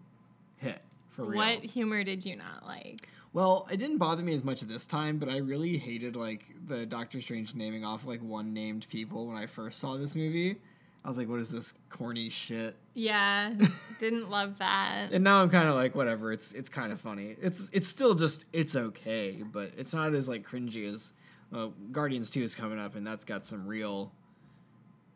hit 0.56 0.80
for 1.12 1.24
real. 1.24 1.36
what 1.36 1.64
humor 1.64 2.04
did 2.04 2.24
you 2.24 2.36
not 2.36 2.66
like 2.66 3.08
Well, 3.32 3.66
it 3.70 3.78
didn't 3.78 3.98
bother 3.98 4.22
me 4.22 4.34
as 4.34 4.44
much 4.44 4.60
this 4.62 4.84
time, 4.86 5.18
but 5.18 5.28
I 5.28 5.38
really 5.38 5.78
hated 5.78 6.16
like 6.16 6.44
the 6.66 6.84
Doctor 6.84 7.20
Strange 7.20 7.54
naming 7.54 7.84
off 7.84 8.04
like 8.04 8.20
one 8.22 8.52
named 8.52 8.86
people 8.88 9.26
when 9.26 9.36
I 9.36 9.46
first 9.46 9.78
saw 9.80 9.96
this 9.96 10.14
movie. 10.14 10.56
I 11.04 11.08
was 11.08 11.18
like, 11.18 11.28
what 11.28 11.40
is 11.40 11.48
this 11.48 11.74
corny 11.88 12.28
shit? 12.28 12.76
yeah 12.94 13.54
didn't 13.98 14.28
love 14.28 14.58
that 14.58 15.12
And 15.12 15.24
now 15.24 15.40
I'm 15.40 15.48
kind 15.48 15.66
of 15.66 15.74
like, 15.74 15.94
whatever. 15.94 16.32
It's 16.32 16.52
it's 16.52 16.68
kind 16.68 16.92
of 16.92 17.00
funny. 17.00 17.36
It's 17.40 17.70
it's 17.72 17.88
still 17.88 18.14
just 18.14 18.44
it's 18.52 18.76
okay, 18.76 19.42
but 19.42 19.72
it's 19.76 19.94
not 19.94 20.14
as 20.14 20.28
like 20.28 20.46
cringy 20.46 20.92
as 20.92 21.12
uh, 21.54 21.68
Guardians 21.90 22.30
Two 22.30 22.42
is 22.42 22.54
coming 22.54 22.78
up, 22.78 22.94
and 22.96 23.06
that's 23.06 23.24
got 23.24 23.44
some 23.44 23.66
real 23.66 24.12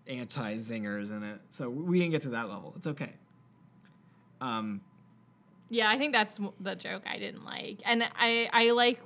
anti 0.07 0.57
zingers 0.57 1.11
in 1.11 1.23
it. 1.23 1.41
So 1.49 1.69
we 1.69 1.99
didn't 1.99 2.13
get 2.13 2.23
to 2.23 2.31
that 2.31 2.49
level. 2.49 2.75
It's 2.77 2.87
okay. 2.87 3.13
Um, 4.41 4.81
Yeah, 5.69 5.91
I 5.91 5.99
think 5.99 6.13
that's 6.13 6.39
the 6.61 6.75
joke 6.75 7.03
I 7.07 7.19
didn't 7.19 7.45
like, 7.45 7.81
and 7.85 8.03
I 8.03 8.49
I 8.53 8.71
like 8.71 9.01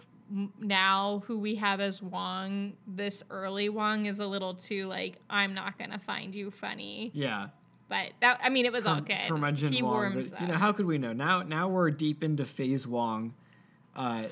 now 0.60 1.22
who 1.26 1.38
we 1.38 1.56
have 1.56 1.80
as 1.80 2.02
Wong. 2.02 2.74
This 2.86 3.22
early 3.30 3.68
Wong 3.68 4.06
is 4.06 4.20
a 4.20 4.26
little 4.26 4.54
too 4.54 4.86
like 4.86 5.18
I'm 5.28 5.54
not 5.54 5.78
gonna 5.78 5.98
find 5.98 6.34
you 6.34 6.50
funny, 6.50 7.10
yeah. 7.14 7.48
but 7.88 8.10
that 8.20 8.40
I 8.42 8.48
mean 8.48 8.66
it 8.66 8.72
was 8.72 8.86
all 8.86 8.96
Cur- 8.96 9.06
good. 9.06 9.28
Curmudgeon 9.28 9.72
he 9.72 9.82
Wong, 9.82 9.92
warms 9.92 10.30
but, 10.30 10.40
you 10.40 10.46
know, 10.48 10.54
how 10.54 10.72
could 10.72 10.86
we 10.86 10.98
know? 10.98 11.12
Now, 11.12 11.42
now 11.42 11.68
we're 11.68 11.90
deep 11.90 12.22
into 12.22 12.44
Phase 12.44 12.86
Wong. 12.86 13.34
Uh, 13.96 14.24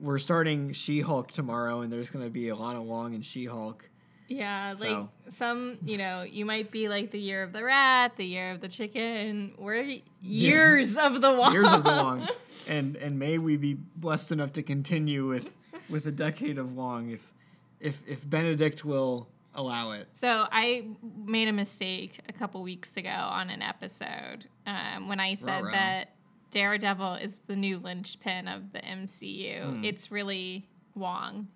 we're 0.00 0.18
starting 0.18 0.72
She-Hulk 0.72 1.30
tomorrow, 1.30 1.80
and 1.80 1.92
there's 1.92 2.10
going 2.10 2.24
to 2.24 2.30
be 2.30 2.46
Alana 2.46 2.82
Wong 2.82 3.14
and 3.14 3.24
She-Hulk. 3.24 3.88
Yeah, 4.36 4.74
like 4.78 4.88
so- 4.88 5.08
some 5.28 5.78
you 5.84 5.98
know 5.98 6.22
you 6.22 6.44
might 6.44 6.70
be 6.70 6.88
like 6.88 7.10
the 7.10 7.18
year 7.18 7.42
of 7.42 7.52
the 7.52 7.62
rat, 7.62 8.16
the 8.16 8.24
year 8.26 8.50
of 8.50 8.60
the 8.60 8.68
chicken. 8.68 9.54
We're 9.58 9.98
years 10.20 10.96
of 10.96 11.20
the 11.20 11.32
Wong. 11.32 11.52
Years 11.52 11.72
of 11.72 11.84
the 11.84 11.90
Wong, 11.90 12.28
and 12.68 12.96
and 12.96 13.18
may 13.18 13.38
we 13.38 13.56
be 13.56 13.74
blessed 13.96 14.32
enough 14.32 14.52
to 14.54 14.62
continue 14.62 15.26
with 15.26 15.50
with 15.88 16.06
a 16.06 16.12
decade 16.12 16.58
of 16.58 16.74
Wong, 16.74 17.10
if 17.10 17.32
if 17.80 18.02
if 18.06 18.28
Benedict 18.28 18.84
will 18.84 19.28
allow 19.54 19.90
it. 19.90 20.08
So 20.12 20.46
I 20.50 20.86
made 21.24 21.48
a 21.48 21.52
mistake 21.52 22.20
a 22.28 22.32
couple 22.32 22.62
weeks 22.62 22.96
ago 22.96 23.10
on 23.10 23.50
an 23.50 23.60
episode 23.62 24.46
um, 24.66 25.08
when 25.08 25.20
I 25.20 25.34
said 25.34 25.60
Ruh-roh. 25.62 25.72
that 25.72 26.14
Daredevil 26.52 27.14
is 27.16 27.36
the 27.36 27.56
new 27.56 27.78
linchpin 27.78 28.48
of 28.48 28.72
the 28.72 28.78
MCU. 28.80 29.62
Hmm. 29.76 29.84
It's 29.84 30.10
really 30.10 30.68
Wong 30.94 31.48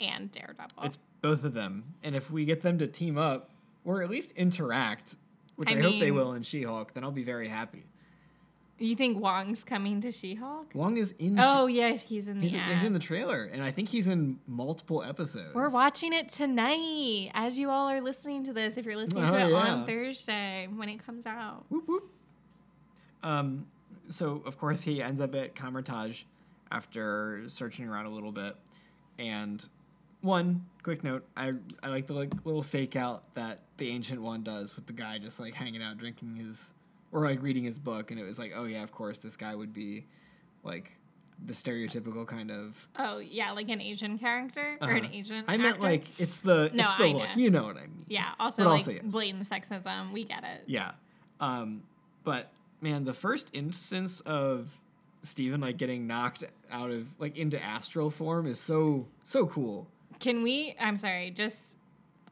and 0.00 0.30
Daredevil. 0.30 0.82
It's 0.82 0.98
both 1.24 1.42
of 1.44 1.54
them, 1.54 1.84
and 2.02 2.14
if 2.14 2.30
we 2.30 2.44
get 2.44 2.60
them 2.60 2.76
to 2.78 2.86
team 2.86 3.16
up 3.16 3.48
or 3.84 4.02
at 4.02 4.10
least 4.10 4.32
interact, 4.32 5.16
which 5.56 5.70
I, 5.72 5.78
I 5.78 5.80
hope 5.80 5.98
they 5.98 6.10
will 6.10 6.34
in 6.34 6.42
She-Hulk, 6.42 6.92
then 6.92 7.02
I'll 7.02 7.10
be 7.10 7.24
very 7.24 7.48
happy. 7.48 7.84
you 8.78 8.94
think 8.94 9.18
Wong's 9.18 9.64
coming 9.64 10.02
to 10.02 10.12
She-Hulk? 10.12 10.72
Wong 10.74 10.98
is 10.98 11.12
in. 11.18 11.38
Oh 11.40 11.66
She- 11.66 11.76
yes, 11.76 12.02
he's 12.02 12.26
in 12.28 12.40
the 12.40 12.46
He's, 12.46 12.52
he's 12.52 12.82
in 12.82 12.92
the 12.92 12.98
trailer, 12.98 13.44
and 13.44 13.62
I 13.62 13.70
think 13.70 13.88
he's 13.88 14.06
in 14.08 14.38
multiple 14.46 15.02
episodes. 15.02 15.54
We're 15.54 15.70
watching 15.70 16.12
it 16.12 16.28
tonight 16.28 17.30
as 17.32 17.56
you 17.56 17.70
all 17.70 17.88
are 17.88 18.02
listening 18.02 18.44
to 18.44 18.52
this. 18.52 18.76
If 18.76 18.84
you're 18.84 18.96
listening 18.96 19.26
to 19.26 19.32
Oh, 19.42 19.46
it 19.46 19.50
yeah. 19.50 19.56
on 19.56 19.86
Thursday 19.86 20.68
when 20.74 20.90
it 20.90 21.04
comes 21.06 21.24
out. 21.24 21.64
Whoop, 21.70 21.88
whoop. 21.88 22.10
Um, 23.22 23.66
so 24.10 24.42
of 24.44 24.58
course 24.58 24.82
he 24.82 25.00
ends 25.02 25.22
up 25.22 25.34
at 25.34 25.54
Kamar-Taj 25.54 26.24
after 26.70 27.44
searching 27.46 27.88
around 27.88 28.04
a 28.06 28.10
little 28.10 28.32
bit, 28.32 28.56
and 29.18 29.64
one 30.24 30.64
quick 30.82 31.04
note: 31.04 31.24
I 31.36 31.52
I 31.82 31.88
like 31.88 32.06
the 32.06 32.14
like 32.14 32.32
little 32.44 32.62
fake 32.62 32.96
out 32.96 33.32
that 33.34 33.60
the 33.76 33.90
ancient 33.90 34.20
one 34.20 34.42
does 34.42 34.74
with 34.76 34.86
the 34.86 34.92
guy 34.92 35.18
just 35.18 35.38
like 35.38 35.54
hanging 35.54 35.82
out 35.82 35.98
drinking 35.98 36.36
his 36.36 36.72
or 37.12 37.24
like 37.24 37.42
reading 37.42 37.64
his 37.64 37.78
book, 37.78 38.10
and 38.10 38.18
it 38.18 38.24
was 38.24 38.38
like, 38.38 38.52
oh 38.56 38.64
yeah, 38.64 38.82
of 38.82 38.90
course, 38.90 39.18
this 39.18 39.36
guy 39.36 39.54
would 39.54 39.72
be 39.72 40.06
like 40.64 40.92
the 41.44 41.52
stereotypical 41.52 42.26
kind 42.26 42.50
of. 42.50 42.88
Oh 42.98 43.18
yeah, 43.18 43.52
like 43.52 43.68
an 43.68 43.80
Asian 43.80 44.18
character 44.18 44.78
or 44.80 44.90
an 44.90 45.04
uh, 45.04 45.08
Asian. 45.12 45.44
I 45.46 45.56
meant 45.56 45.76
actor? 45.76 45.82
like 45.82 46.20
it's 46.20 46.38
the 46.38 46.70
No, 46.72 46.84
it's 46.84 46.94
the 46.96 47.04
I 47.04 47.12
look. 47.12 47.22
know. 47.22 47.34
You 47.36 47.50
know 47.50 47.64
what 47.64 47.76
I 47.76 47.82
mean? 47.82 47.98
Yeah. 48.08 48.32
Also 48.40 48.64
But 48.64 48.70
like 48.70 48.78
also, 48.80 48.90
yes. 48.92 49.02
blatant 49.04 49.44
sexism. 49.48 50.12
We 50.12 50.24
get 50.24 50.42
it. 50.44 50.62
Yeah. 50.66 50.92
Um, 51.40 51.82
but 52.22 52.50
man, 52.80 53.04
the 53.04 53.12
first 53.12 53.50
instance 53.52 54.20
of 54.20 54.68
Stephen 55.22 55.60
like 55.60 55.76
getting 55.76 56.06
knocked 56.06 56.44
out 56.70 56.90
of 56.90 57.06
like 57.18 57.36
into 57.36 57.62
astral 57.62 58.10
form 58.10 58.46
is 58.46 58.58
so 58.60 59.06
so 59.24 59.46
cool. 59.46 59.86
Can 60.18 60.42
we? 60.42 60.74
I'm 60.80 60.96
sorry. 60.96 61.30
Just 61.30 61.76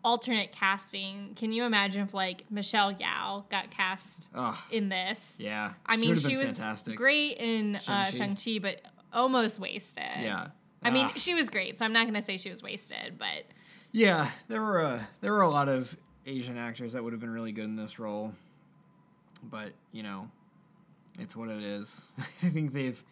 alternate 0.04 0.52
casting. 0.52 1.34
Can 1.36 1.52
you 1.52 1.64
imagine 1.64 2.02
if 2.02 2.14
like 2.14 2.44
Michelle 2.50 2.92
Yeoh 2.92 3.48
got 3.50 3.70
cast 3.70 4.28
Ugh. 4.34 4.56
in 4.70 4.88
this? 4.88 5.36
Yeah. 5.38 5.72
I 5.86 5.96
mean, 5.96 6.10
would've 6.10 6.24
she 6.24 6.36
was 6.36 6.56
fantastic. 6.58 6.96
great 6.96 7.38
in 7.38 7.76
uh, 7.76 8.06
Shang-Chi. 8.06 8.16
Shang-Chi, 8.16 8.58
but 8.60 8.82
almost 9.12 9.58
wasted. 9.60 10.04
Yeah. 10.20 10.48
I 10.82 10.90
mean, 10.90 11.10
she 11.14 11.34
was 11.34 11.48
great, 11.48 11.78
so 11.78 11.84
I'm 11.84 11.92
not 11.92 12.04
going 12.04 12.14
to 12.14 12.22
say 12.22 12.36
she 12.36 12.50
was 12.50 12.60
wasted, 12.60 13.16
but 13.16 13.44
Yeah, 13.92 14.30
there 14.48 14.60
were 14.60 14.82
uh, 14.82 15.02
there 15.20 15.32
were 15.32 15.42
a 15.42 15.48
lot 15.50 15.68
of 15.68 15.96
Asian 16.26 16.58
actors 16.58 16.94
that 16.94 17.04
would 17.04 17.12
have 17.12 17.20
been 17.20 17.30
really 17.30 17.52
good 17.52 17.64
in 17.66 17.76
this 17.76 18.00
role, 18.00 18.32
but 19.44 19.72
you 19.92 20.02
know, 20.02 20.28
it's 21.20 21.36
what 21.36 21.50
it 21.50 21.62
is. 21.62 22.08
I 22.42 22.48
think 22.48 22.72
they've 22.72 23.02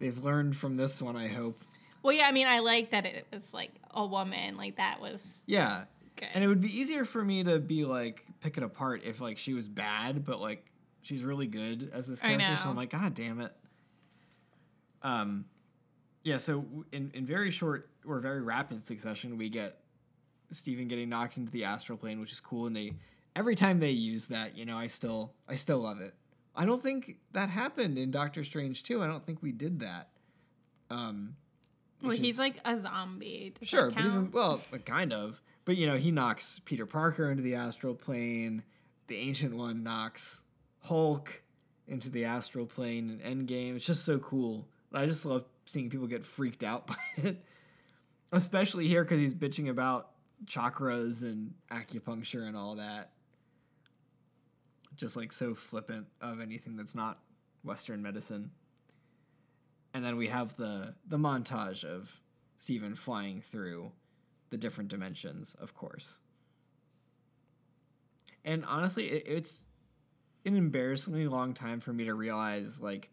they've 0.00 0.18
learned 0.24 0.56
from 0.56 0.76
this 0.76 1.00
one. 1.00 1.16
I 1.16 1.28
hope. 1.28 1.62
Well, 2.02 2.12
yeah, 2.12 2.26
I 2.26 2.32
mean, 2.32 2.46
I 2.46 2.58
like 2.60 2.90
that 2.90 3.06
it 3.06 3.26
was 3.32 3.52
like 3.54 3.70
a 3.92 4.04
woman, 4.06 4.56
like 4.56 4.76
that 4.76 5.00
was 5.00 5.44
Yeah, 5.46 5.84
good. 6.16 6.28
and 6.34 6.42
it 6.42 6.48
would 6.48 6.60
be 6.60 6.76
easier 6.76 7.04
for 7.04 7.24
me 7.24 7.44
to 7.44 7.58
be 7.58 7.84
like 7.84 8.24
pick 8.40 8.56
it 8.56 8.62
apart 8.62 9.02
if 9.04 9.20
like 9.20 9.38
she 9.38 9.54
was 9.54 9.68
bad, 9.68 10.24
but 10.24 10.40
like 10.40 10.66
she's 11.02 11.24
really 11.24 11.46
good 11.46 11.90
as 11.92 12.06
this 12.06 12.20
character. 12.20 12.56
So. 12.56 12.68
I'm 12.70 12.76
like, 12.76 12.90
God 12.90 13.14
damn 13.14 13.40
it. 13.40 13.52
Um, 15.02 15.44
yeah. 16.22 16.38
So 16.38 16.64
in 16.92 17.10
in 17.14 17.26
very 17.26 17.50
short 17.50 17.90
or 18.06 18.20
very 18.20 18.42
rapid 18.42 18.80
succession, 18.80 19.36
we 19.38 19.48
get 19.48 19.80
Stephen 20.50 20.88
getting 20.88 21.08
knocked 21.08 21.36
into 21.36 21.50
the 21.50 21.64
astral 21.64 21.98
plane, 21.98 22.20
which 22.20 22.32
is 22.32 22.40
cool. 22.40 22.66
And 22.66 22.76
they 22.76 22.94
every 23.34 23.54
time 23.54 23.80
they 23.80 23.90
use 23.90 24.28
that, 24.28 24.56
you 24.56 24.64
know, 24.64 24.76
I 24.76 24.86
still 24.86 25.32
I 25.48 25.54
still 25.56 25.78
love 25.80 26.00
it. 26.00 26.14
I 26.54 26.66
don't 26.66 26.82
think 26.82 27.16
that 27.32 27.48
happened 27.48 27.96
in 27.98 28.10
Doctor 28.10 28.44
Strange 28.44 28.82
too. 28.82 29.02
I 29.02 29.06
don't 29.06 29.24
think 29.24 29.42
we 29.42 29.52
did 29.52 29.80
that. 29.80 30.08
Um, 30.90 31.36
well, 32.02 32.16
he's 32.16 32.34
is- 32.34 32.38
like 32.38 32.60
a 32.64 32.76
zombie. 32.76 33.54
Does 33.58 33.68
Sure, 33.68 33.90
but 33.90 34.04
even 34.04 34.30
well, 34.30 34.60
kind 34.84 35.12
of. 35.12 35.40
But 35.64 35.76
you 35.76 35.86
know, 35.86 35.96
he 35.96 36.10
knocks 36.10 36.60
Peter 36.64 36.86
Parker 36.86 37.30
into 37.30 37.42
the 37.42 37.54
astral 37.54 37.94
plane. 37.94 38.62
The 39.06 39.16
ancient 39.16 39.56
one 39.56 39.82
knocks 39.82 40.42
Hulk 40.80 41.42
into 41.86 42.08
the 42.10 42.24
astral 42.24 42.66
plane 42.66 43.20
in 43.22 43.46
Endgame. 43.46 43.76
It's 43.76 43.86
just 43.86 44.04
so 44.04 44.18
cool. 44.18 44.66
I 44.92 45.06
just 45.06 45.24
love 45.24 45.44
seeing 45.66 45.90
people 45.90 46.06
get 46.06 46.24
freaked 46.24 46.64
out 46.64 46.86
by 46.88 46.96
it, 47.16 47.44
especially 48.32 48.88
here 48.88 49.04
because 49.04 49.18
he's 49.18 49.34
bitching 49.34 49.68
about 49.68 50.10
chakras 50.46 51.22
and 51.22 51.54
acupuncture 51.70 52.46
and 52.46 52.56
all 52.56 52.76
that. 52.76 53.10
Just 54.96 55.16
like 55.16 55.32
so 55.32 55.54
flippant 55.54 56.06
of 56.20 56.40
anything 56.40 56.76
that's 56.76 56.94
not 56.94 57.18
Western 57.64 58.02
medicine. 58.02 58.50
And 59.94 60.04
then 60.04 60.16
we 60.16 60.28
have 60.28 60.56
the 60.56 60.94
the 61.06 61.18
montage 61.18 61.84
of 61.84 62.20
Stephen 62.56 62.94
flying 62.94 63.40
through 63.40 63.92
the 64.50 64.56
different 64.56 64.90
dimensions, 64.90 65.56
of 65.60 65.74
course. 65.74 66.18
And 68.44 68.64
honestly, 68.64 69.06
it, 69.06 69.24
it's 69.26 69.62
an 70.44 70.56
embarrassingly 70.56 71.26
long 71.26 71.54
time 71.54 71.80
for 71.80 71.92
me 71.92 72.04
to 72.04 72.14
realize 72.14 72.80
like 72.80 73.10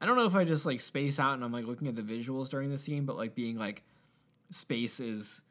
I 0.00 0.06
don't 0.06 0.16
know 0.16 0.24
if 0.24 0.34
I 0.34 0.44
just 0.44 0.64
like 0.64 0.80
space 0.80 1.18
out 1.18 1.34
and 1.34 1.44
I'm 1.44 1.52
like 1.52 1.66
looking 1.66 1.88
at 1.88 1.96
the 1.96 2.02
visuals 2.02 2.48
during 2.48 2.70
the 2.70 2.78
scene, 2.78 3.04
but 3.04 3.16
like 3.16 3.34
being 3.34 3.56
like 3.56 3.82
space 4.50 4.98
is 4.98 5.42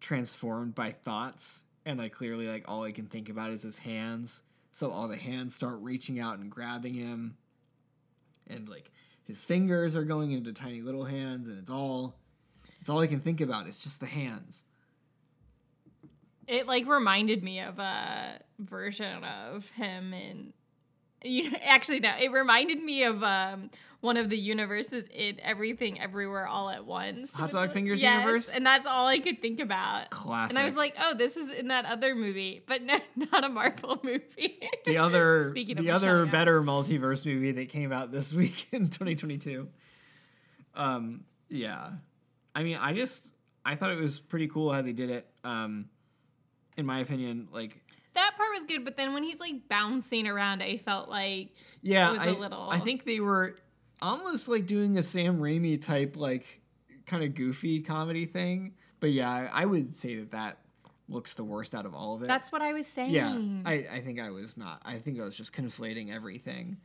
transformed 0.00 0.74
by 0.74 0.90
thoughts 0.90 1.64
and 1.84 1.98
like 1.98 2.12
clearly 2.12 2.48
like 2.48 2.64
all 2.66 2.82
I 2.82 2.92
can 2.92 3.06
think 3.06 3.28
about 3.28 3.50
is 3.50 3.62
his 3.62 3.78
hands. 3.78 4.42
So 4.72 4.90
all 4.90 5.06
the 5.06 5.16
hands 5.16 5.54
start 5.54 5.78
reaching 5.80 6.18
out 6.18 6.38
and 6.38 6.50
grabbing 6.50 6.94
him 6.94 7.36
and 8.48 8.68
like 8.68 8.90
his 9.26 9.44
fingers 9.44 9.96
are 9.96 10.04
going 10.04 10.32
into 10.32 10.52
tiny 10.52 10.82
little 10.82 11.04
hands 11.04 11.48
and 11.48 11.58
it's 11.58 11.70
all 11.70 12.14
it's 12.80 12.90
all 12.90 12.98
I 12.98 13.06
can 13.06 13.20
think 13.20 13.40
about. 13.40 13.68
It's 13.68 13.78
just 13.78 14.00
the 14.00 14.06
hands. 14.06 14.64
It 16.48 16.66
like 16.66 16.86
reminded 16.86 17.42
me 17.42 17.60
of 17.60 17.78
a 17.78 18.40
version 18.58 19.22
of 19.22 19.68
him 19.70 20.12
in 20.12 20.52
you 21.22 21.50
know, 21.52 21.58
actually 21.62 22.00
no, 22.00 22.12
it 22.20 22.32
reminded 22.32 22.82
me 22.82 23.04
of 23.04 23.22
um 23.22 23.70
one 24.02 24.16
of 24.16 24.28
the 24.28 24.36
universes 24.36 25.08
in 25.14 25.38
Everything 25.40 25.98
Everywhere 26.00 26.46
All 26.46 26.68
at 26.68 26.84
Once. 26.84 27.30
Hot 27.34 27.52
Dog 27.52 27.70
Fingers 27.70 28.02
yes, 28.02 28.18
universe? 28.20 28.48
And 28.48 28.66
that's 28.66 28.84
all 28.84 29.06
I 29.06 29.20
could 29.20 29.40
think 29.40 29.60
about. 29.60 30.10
Classic. 30.10 30.50
And 30.50 30.58
I 30.58 30.64
was 30.64 30.74
like, 30.74 30.94
oh, 31.00 31.14
this 31.14 31.36
is 31.36 31.48
in 31.50 31.68
that 31.68 31.84
other 31.84 32.16
movie, 32.16 32.64
but 32.66 32.82
no, 32.82 32.98
not 33.32 33.44
a 33.44 33.48
Marvel 33.48 34.00
movie. 34.02 34.58
the 34.84 34.98
other 34.98 35.48
Speaking 35.50 35.76
the 35.76 35.90
other 35.90 36.26
better 36.26 36.60
multiverse 36.62 37.24
movie 37.24 37.52
that 37.52 37.68
came 37.68 37.92
out 37.92 38.10
this 38.10 38.32
week 38.34 38.66
in 38.72 38.88
2022. 38.88 39.68
Um 40.74 41.24
yeah. 41.48 41.90
I 42.56 42.64
mean, 42.64 42.78
I 42.78 42.94
just 42.94 43.30
I 43.64 43.76
thought 43.76 43.90
it 43.92 44.00
was 44.00 44.18
pretty 44.18 44.48
cool 44.48 44.72
how 44.72 44.82
they 44.82 44.92
did 44.92 45.10
it. 45.10 45.28
Um 45.44 45.86
in 46.76 46.86
my 46.86 46.98
opinion, 46.98 47.48
like 47.52 47.78
that 48.14 48.32
part 48.36 48.48
was 48.52 48.64
good, 48.64 48.84
but 48.84 48.96
then 48.96 49.14
when 49.14 49.22
he's 49.22 49.38
like 49.38 49.68
bouncing 49.68 50.26
around, 50.26 50.60
I 50.60 50.78
felt 50.78 51.08
like 51.08 51.50
yeah, 51.82 52.08
It 52.08 52.12
was 52.12 52.20
I, 52.20 52.26
a 52.26 52.32
little- 52.32 52.68
I 52.68 52.80
think 52.80 53.04
they 53.04 53.20
were 53.20 53.54
almost 54.02 54.48
like 54.48 54.66
doing 54.66 54.98
a 54.98 55.02
Sam 55.02 55.38
Raimi 55.38 55.80
type 55.80 56.16
like 56.16 56.60
kind 57.06 57.24
of 57.24 57.34
goofy 57.34 57.80
comedy 57.80 58.26
thing. 58.26 58.74
But 59.00 59.12
yeah, 59.12 59.48
I, 59.52 59.64
would 59.64 59.96
say 59.96 60.16
that 60.16 60.32
that 60.32 60.58
looks 61.08 61.34
the 61.34 61.44
worst 61.44 61.74
out 61.74 61.86
of 61.86 61.94
all 61.94 62.14
of 62.14 62.22
it. 62.22 62.28
that's 62.28 62.52
what 62.52 62.62
I 62.62 62.72
was 62.72 62.86
saying. 62.86 63.10
Yeah, 63.10 63.36
I, 63.64 63.86
I 63.92 64.00
think 64.00 64.20
I 64.20 64.30
was 64.30 64.56
not. 64.56 64.80
I 64.84 64.98
think 64.98 65.20
I 65.20 65.24
was 65.24 65.36
just 65.36 65.52
conflating 65.52 66.14
everything. 66.14 66.76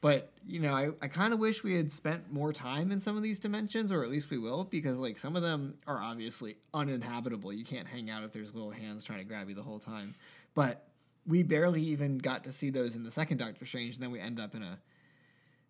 But, 0.00 0.30
you 0.46 0.60
know, 0.60 0.72
I, 0.72 0.90
I 1.00 1.08
kind 1.08 1.32
of 1.32 1.38
wish 1.38 1.64
we 1.64 1.74
had 1.74 1.90
spent 1.90 2.30
more 2.30 2.52
time 2.52 2.92
in 2.92 3.00
some 3.00 3.16
of 3.16 3.22
these 3.22 3.38
dimensions, 3.38 3.90
or 3.90 4.04
at 4.04 4.10
least 4.10 4.30
we 4.30 4.38
will, 4.38 4.62
because, 4.62 4.98
like, 4.98 5.18
some 5.18 5.34
of 5.34 5.42
them 5.42 5.74
are 5.86 6.00
obviously 6.00 6.58
uninhabitable. 6.74 7.52
You 7.52 7.64
can't 7.64 7.88
hang 7.88 8.10
out 8.10 8.22
if 8.22 8.32
there's 8.32 8.54
little 8.54 8.70
hands 8.70 9.04
trying 9.04 9.18
to 9.20 9.24
grab 9.24 9.48
you 9.48 9.54
the 9.54 9.62
whole 9.62 9.78
time. 9.78 10.14
But 10.54 10.86
we 11.26 11.42
barely 11.42 11.82
even 11.82 12.18
got 12.18 12.44
to 12.44 12.52
see 12.52 12.70
those 12.70 12.94
in 12.94 13.04
the 13.04 13.10
second 13.10 13.38
Doctor 13.38 13.64
Strange, 13.64 13.94
and 13.94 14.02
then 14.02 14.10
we 14.10 14.20
end 14.20 14.38
up 14.38 14.54
in 14.54 14.62
a 14.62 14.78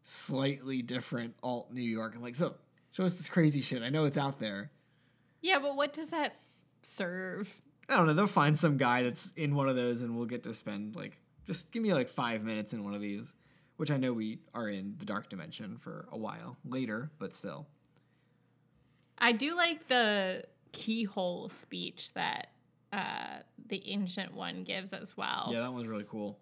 slightly 0.08 0.82
different 0.82 1.34
alt 1.42 1.72
New 1.72 1.82
York. 1.82 2.14
I'm 2.14 2.22
like, 2.22 2.36
so, 2.36 2.54
show 2.92 3.04
us 3.04 3.14
this 3.14 3.28
crazy 3.28 3.60
shit. 3.60 3.82
I 3.82 3.88
know 3.88 4.04
it's 4.04 4.16
out 4.16 4.38
there. 4.38 4.70
Yeah, 5.42 5.58
but 5.58 5.76
what 5.76 5.92
does 5.92 6.10
that 6.10 6.36
serve? 6.82 7.60
I 7.88 7.96
don't 7.96 8.06
know. 8.06 8.14
They'll 8.14 8.28
find 8.28 8.56
some 8.56 8.76
guy 8.76 9.02
that's 9.02 9.32
in 9.36 9.54
one 9.54 9.68
of 9.68 9.74
those, 9.74 10.02
and 10.02 10.16
we'll 10.16 10.26
get 10.26 10.44
to 10.44 10.54
spend 10.54 10.94
like 10.94 11.18
just 11.46 11.72
give 11.72 11.82
me 11.82 11.92
like 11.92 12.08
five 12.08 12.42
minutes 12.44 12.72
in 12.72 12.84
one 12.84 12.94
of 12.94 13.00
these, 13.00 13.34
which 13.76 13.90
I 13.90 13.96
know 13.96 14.12
we 14.12 14.38
are 14.54 14.68
in 14.68 14.94
the 14.98 15.04
dark 15.04 15.28
dimension 15.28 15.76
for 15.76 16.06
a 16.12 16.16
while 16.16 16.56
later, 16.64 17.10
but 17.18 17.34
still. 17.34 17.66
I 19.18 19.32
do 19.32 19.56
like 19.56 19.88
the 19.88 20.44
keyhole 20.72 21.48
speech 21.48 22.12
that 22.14 22.48
uh, 22.92 23.38
the 23.68 23.82
ancient 23.90 24.34
one 24.34 24.62
gives 24.62 24.92
as 24.92 25.16
well. 25.16 25.50
Yeah, 25.52 25.60
that 25.60 25.72
one's 25.72 25.88
really 25.88 26.06
cool. 26.08 26.38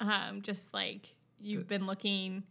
Um, 0.00 0.42
just 0.42 0.74
like 0.74 1.14
you've 1.40 1.68
been 1.68 1.86
looking, 1.86 2.44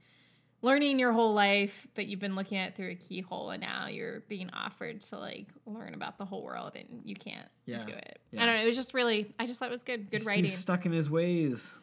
learning 0.62 0.98
your 1.00 1.12
whole 1.14 1.34
life, 1.34 1.86
but 1.96 2.08
you've 2.08 2.20
been 2.20 2.36
looking 2.36 2.58
at 2.58 2.70
it 2.70 2.76
through 2.76 2.90
a 2.90 2.96
keyhole, 2.96 3.52
and 3.52 3.62
now 3.62 3.88
you're 3.88 4.22
being 4.22 4.50
offered 4.52 5.02
to 5.02 5.18
like 5.18 5.48
learn 5.66 5.94
about 5.94 6.18
the 6.18 6.26
whole 6.26 6.44
world, 6.44 6.72
and 6.76 7.02
you 7.06 7.16
can't 7.16 7.48
Yeah, 7.66 7.80
do 7.80 7.94
it. 7.94 8.20
yeah. 8.32 8.44
I 8.44 8.46
don't 8.46 8.56
know. 8.56 8.62
It 8.64 8.66
was 8.66 8.76
just 8.76 8.94
really. 8.94 9.34
I 9.40 9.46
just 9.46 9.60
thought 9.60 9.70
it 9.70 9.72
was 9.72 9.84
good. 9.84 10.10
Good 10.10 10.20
He's 10.22 10.28
writing. 10.28 10.48
stuck 10.52 10.86
in 10.86 10.92
his 10.92 11.10
ways. 11.10 11.80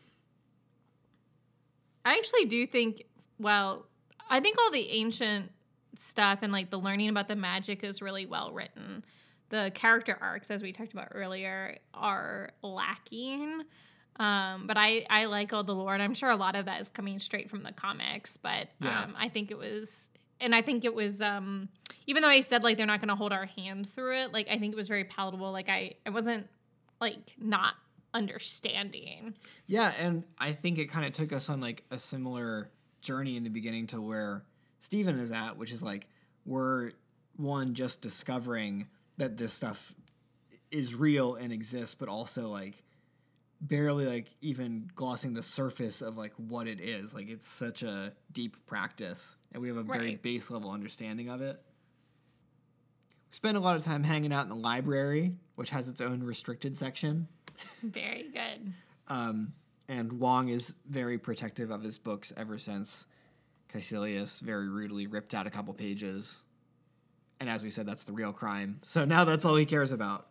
I 2.04 2.14
actually 2.18 2.44
do 2.46 2.66
think, 2.66 3.04
well, 3.38 3.86
I 4.28 4.40
think 4.40 4.58
all 4.60 4.70
the 4.70 4.88
ancient 4.90 5.50
stuff 5.94 6.40
and 6.42 6.52
like 6.52 6.70
the 6.70 6.78
learning 6.78 7.08
about 7.08 7.28
the 7.28 7.36
magic 7.36 7.82
is 7.84 8.02
really 8.02 8.26
well 8.26 8.52
written. 8.52 9.04
The 9.50 9.70
character 9.74 10.18
arcs, 10.20 10.50
as 10.50 10.62
we 10.62 10.72
talked 10.72 10.92
about 10.92 11.08
earlier, 11.12 11.78
are 11.94 12.50
lacking. 12.62 13.62
Um, 14.16 14.66
but 14.66 14.76
I, 14.76 15.04
I 15.10 15.24
like 15.26 15.52
all 15.52 15.64
the 15.64 15.74
lore, 15.74 15.92
and 15.94 16.02
I'm 16.02 16.14
sure 16.14 16.30
a 16.30 16.36
lot 16.36 16.54
of 16.56 16.66
that 16.66 16.80
is 16.80 16.88
coming 16.88 17.18
straight 17.18 17.50
from 17.50 17.62
the 17.62 17.72
comics. 17.72 18.36
But 18.36 18.68
Yeah. 18.80 19.02
um, 19.04 19.14
I 19.18 19.28
think 19.28 19.50
it 19.50 19.58
was, 19.58 20.10
and 20.40 20.54
I 20.54 20.62
think 20.62 20.84
it 20.84 20.94
was, 20.94 21.20
um, 21.20 21.68
even 22.06 22.22
though 22.22 22.28
I 22.28 22.40
said 22.40 22.62
like 22.62 22.76
they're 22.76 22.86
not 22.86 23.00
going 23.00 23.08
to 23.08 23.16
hold 23.16 23.32
our 23.32 23.46
hand 23.46 23.88
through 23.88 24.16
it, 24.18 24.32
like 24.32 24.48
I 24.48 24.58
think 24.58 24.72
it 24.72 24.76
was 24.76 24.88
very 24.88 25.04
palatable. 25.04 25.50
Like 25.52 25.68
I, 25.68 25.94
I 26.06 26.10
wasn't 26.10 26.46
like 27.00 27.18
not 27.38 27.74
understanding. 28.12 29.34
Yeah, 29.66 29.92
and 29.98 30.24
I 30.38 30.52
think 30.52 30.78
it 30.78 30.90
kind 30.90 31.06
of 31.06 31.12
took 31.12 31.32
us 31.32 31.48
on 31.48 31.60
like 31.60 31.84
a 31.90 31.98
similar 31.98 32.70
journey 33.00 33.36
in 33.36 33.44
the 33.44 33.50
beginning 33.50 33.86
to 33.88 34.00
where 34.00 34.44
Stephen 34.78 35.18
is 35.18 35.30
at, 35.30 35.56
which 35.56 35.72
is 35.72 35.82
like 35.82 36.06
we're 36.46 36.92
one 37.36 37.74
just 37.74 38.00
discovering 38.00 38.86
that 39.16 39.36
this 39.36 39.52
stuff 39.52 39.94
is 40.70 40.94
real 40.94 41.34
and 41.34 41.52
exists, 41.52 41.94
but 41.94 42.08
also 42.08 42.48
like 42.48 42.82
barely 43.66 44.06
like 44.06 44.26
even 44.40 44.90
glossing 44.94 45.34
the 45.34 45.42
surface 45.42 46.02
of 46.02 46.16
like 46.16 46.32
what 46.36 46.66
it 46.66 46.80
is. 46.80 47.14
Like 47.14 47.28
it's 47.28 47.48
such 47.48 47.82
a 47.82 48.12
deep 48.32 48.56
practice, 48.66 49.36
and 49.52 49.62
we 49.62 49.68
have 49.68 49.76
a 49.76 49.82
very 49.82 50.16
base 50.16 50.50
level 50.50 50.70
understanding 50.70 51.28
of 51.28 51.40
it. 51.40 51.60
We 53.30 53.36
spend 53.36 53.56
a 53.56 53.60
lot 53.60 53.76
of 53.76 53.84
time 53.84 54.04
hanging 54.04 54.32
out 54.32 54.42
in 54.44 54.50
the 54.50 54.56
library, 54.56 55.34
which 55.56 55.70
has 55.70 55.88
its 55.88 56.00
own 56.00 56.22
restricted 56.22 56.76
section. 56.76 57.28
Very 57.82 58.26
good. 58.32 58.72
Um, 59.08 59.52
and 59.88 60.14
Wong 60.14 60.48
is 60.48 60.74
very 60.88 61.18
protective 61.18 61.70
of 61.70 61.82
his 61.82 61.98
books 61.98 62.32
ever 62.36 62.58
since 62.58 63.06
Caecilius 63.72 64.40
very 64.40 64.68
rudely 64.68 65.06
ripped 65.06 65.34
out 65.34 65.46
a 65.46 65.50
couple 65.50 65.74
pages. 65.74 66.42
And 67.40 67.50
as 67.50 67.62
we 67.62 67.70
said, 67.70 67.86
that's 67.86 68.04
the 68.04 68.12
real 68.12 68.32
crime. 68.32 68.78
So 68.82 69.04
now 69.04 69.24
that's 69.24 69.44
all 69.44 69.56
he 69.56 69.66
cares 69.66 69.92
about. 69.92 70.28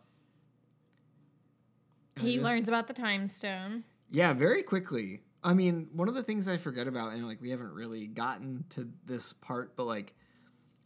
He 2.20 2.40
learns 2.40 2.68
about 2.68 2.86
the 2.86 2.94
time 2.94 3.26
stone. 3.26 3.84
Yeah, 4.10 4.32
very 4.32 4.62
quickly. 4.62 5.20
I 5.42 5.52
mean, 5.54 5.88
one 5.92 6.08
of 6.08 6.14
the 6.14 6.22
things 6.22 6.48
I 6.48 6.56
forget 6.56 6.86
about, 6.86 7.12
and 7.12 7.26
like 7.26 7.40
we 7.40 7.50
haven't 7.50 7.72
really 7.74 8.06
gotten 8.06 8.64
to 8.70 8.88
this 9.04 9.32
part, 9.32 9.76
but 9.76 9.84
like 9.84 10.14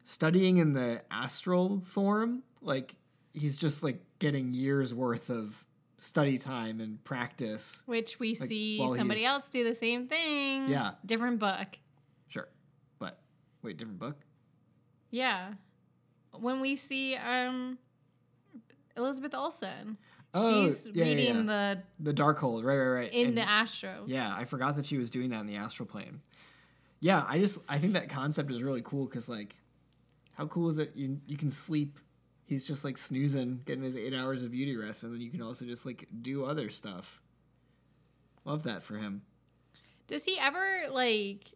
studying 0.05 0.57
in 0.57 0.73
the 0.73 1.03
astral 1.11 1.83
form, 1.87 2.43
like 2.63 2.95
he's 3.35 3.57
just 3.57 3.83
like 3.83 4.01
getting 4.19 4.55
years 4.55 4.95
worth 4.95 5.31
of 5.31 5.65
study 5.99 6.39
time 6.39 6.81
and 6.81 7.03
practice. 7.05 7.83
Which 7.87 8.19
we 8.19 8.31
Like, 8.31 8.49
see 8.49 8.89
somebody 8.97 9.25
else 9.25 9.51
do 9.51 9.65
the 9.65 9.75
same 9.75 10.07
thing. 10.09 10.69
Yeah. 10.69 10.93
Different 11.05 11.39
book. 11.39 11.79
Sure. 12.29 12.49
But 12.99 13.19
wait, 13.63 13.77
different 13.77 13.99
book? 13.99 14.17
Yeah. 15.11 15.53
When 16.33 16.61
we 16.61 16.75
see 16.77 17.17
um 17.17 17.79
Elizabeth 18.97 19.35
Olsen. 19.35 19.99
Oh, 20.39 20.67
She's 20.69 20.87
yeah, 20.93 21.05
yeah, 21.05 21.15
reading 21.15 21.47
The 21.47 21.83
the 22.01 22.15
Darkhold, 22.15 22.65
right, 22.65 22.77
right, 22.77 22.89
right. 23.03 23.13
in 23.13 23.29
And- 23.29 23.37
the 23.37 23.49
astro. 23.49 24.05
Yeah, 24.07 24.35
I 24.37 24.45
forgot 24.45 24.77
that 24.77 24.87
she 24.87 24.97
was 24.99 25.11
doing 25.11 25.31
that 25.31 25.41
in 25.41 25.47
the 25.47 25.57
astral 25.57 25.87
plane. 25.87 26.21
Yeah, 27.01 27.25
I 27.29 27.39
just 27.39 27.61
I 27.69 27.79
think 27.79 27.93
that 27.95 28.09
concept 28.09 28.51
is 28.51 28.63
really 28.63 28.83
cool 28.83 29.07
because 29.07 29.29
like, 29.29 29.57
how 30.35 30.47
cool 30.47 30.69
is 30.69 30.79
it? 30.79 30.93
You 30.97 31.21
you 31.27 31.37
can 31.37 31.51
sleep. 31.51 31.99
He's 32.47 32.65
just 32.65 32.83
like 32.85 32.97
snoozing, 32.99 33.61
getting 33.67 33.83
his 33.85 33.97
eight 33.97 34.15
hours 34.15 34.43
of 34.43 34.51
beauty 34.51 34.75
rest, 34.77 35.05
and 35.05 35.13
then 35.13 35.21
you 35.21 35.31
can 35.31 35.43
also 35.43 35.65
just 35.65 35.85
like 35.87 36.09
do 36.23 36.45
other 36.45 36.71
stuff. 36.71 37.21
Love 38.45 38.63
that 38.63 38.83
for 38.83 38.97
him. 38.97 39.23
Does 40.07 40.25
he 40.25 40.39
ever 40.39 40.87
like 40.91 41.51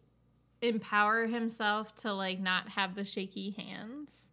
empower 0.61 1.25
himself 1.25 1.93
to 1.95 2.13
like 2.13 2.39
not 2.39 2.69
have 2.69 2.95
the 2.95 3.03
shaky 3.03 3.51
hands? 3.51 4.29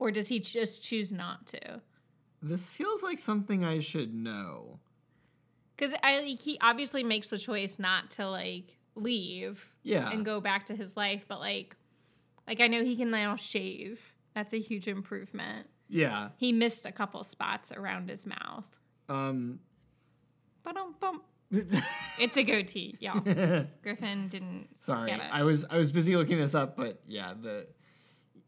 Or 0.00 0.10
does 0.10 0.28
he 0.28 0.38
just 0.38 0.82
choose 0.82 1.10
not 1.10 1.46
to? 1.48 1.80
This 2.42 2.70
feels 2.70 3.02
like 3.02 3.18
something 3.18 3.64
I 3.64 3.80
should 3.80 4.14
know. 4.14 4.78
Because 5.76 5.94
I 6.02 6.20
like, 6.20 6.40
he 6.40 6.58
obviously 6.60 7.02
makes 7.04 7.30
the 7.30 7.38
choice 7.38 7.78
not 7.78 8.10
to 8.12 8.28
like 8.28 8.76
leave 8.94 9.72
Yeah. 9.82 10.10
and 10.10 10.24
go 10.24 10.40
back 10.40 10.66
to 10.66 10.74
his 10.76 10.96
life, 10.96 11.24
but 11.28 11.40
like, 11.40 11.76
like 12.46 12.60
I 12.60 12.66
know 12.66 12.84
he 12.84 12.96
can 12.96 13.10
now 13.10 13.36
shave. 13.36 14.12
That's 14.34 14.52
a 14.52 14.60
huge 14.60 14.88
improvement. 14.88 15.66
Yeah. 15.88 16.28
He 16.36 16.52
missed 16.52 16.86
a 16.86 16.92
couple 16.92 17.22
spots 17.24 17.72
around 17.72 18.08
his 18.10 18.26
mouth. 18.26 18.66
Um. 19.08 19.60
Ba-dum-bum. 20.64 21.22
It's 22.20 22.36
a 22.36 22.42
goatee, 22.42 22.96
y'all. 22.98 23.20
Griffin 23.82 24.26
didn't. 24.28 24.66
Sorry, 24.80 25.08
get 25.10 25.20
it. 25.20 25.26
I 25.30 25.44
was 25.44 25.64
I 25.70 25.78
was 25.78 25.92
busy 25.92 26.16
looking 26.16 26.36
this 26.36 26.52
up, 26.54 26.76
but 26.76 27.00
yeah, 27.06 27.32
the 27.40 27.68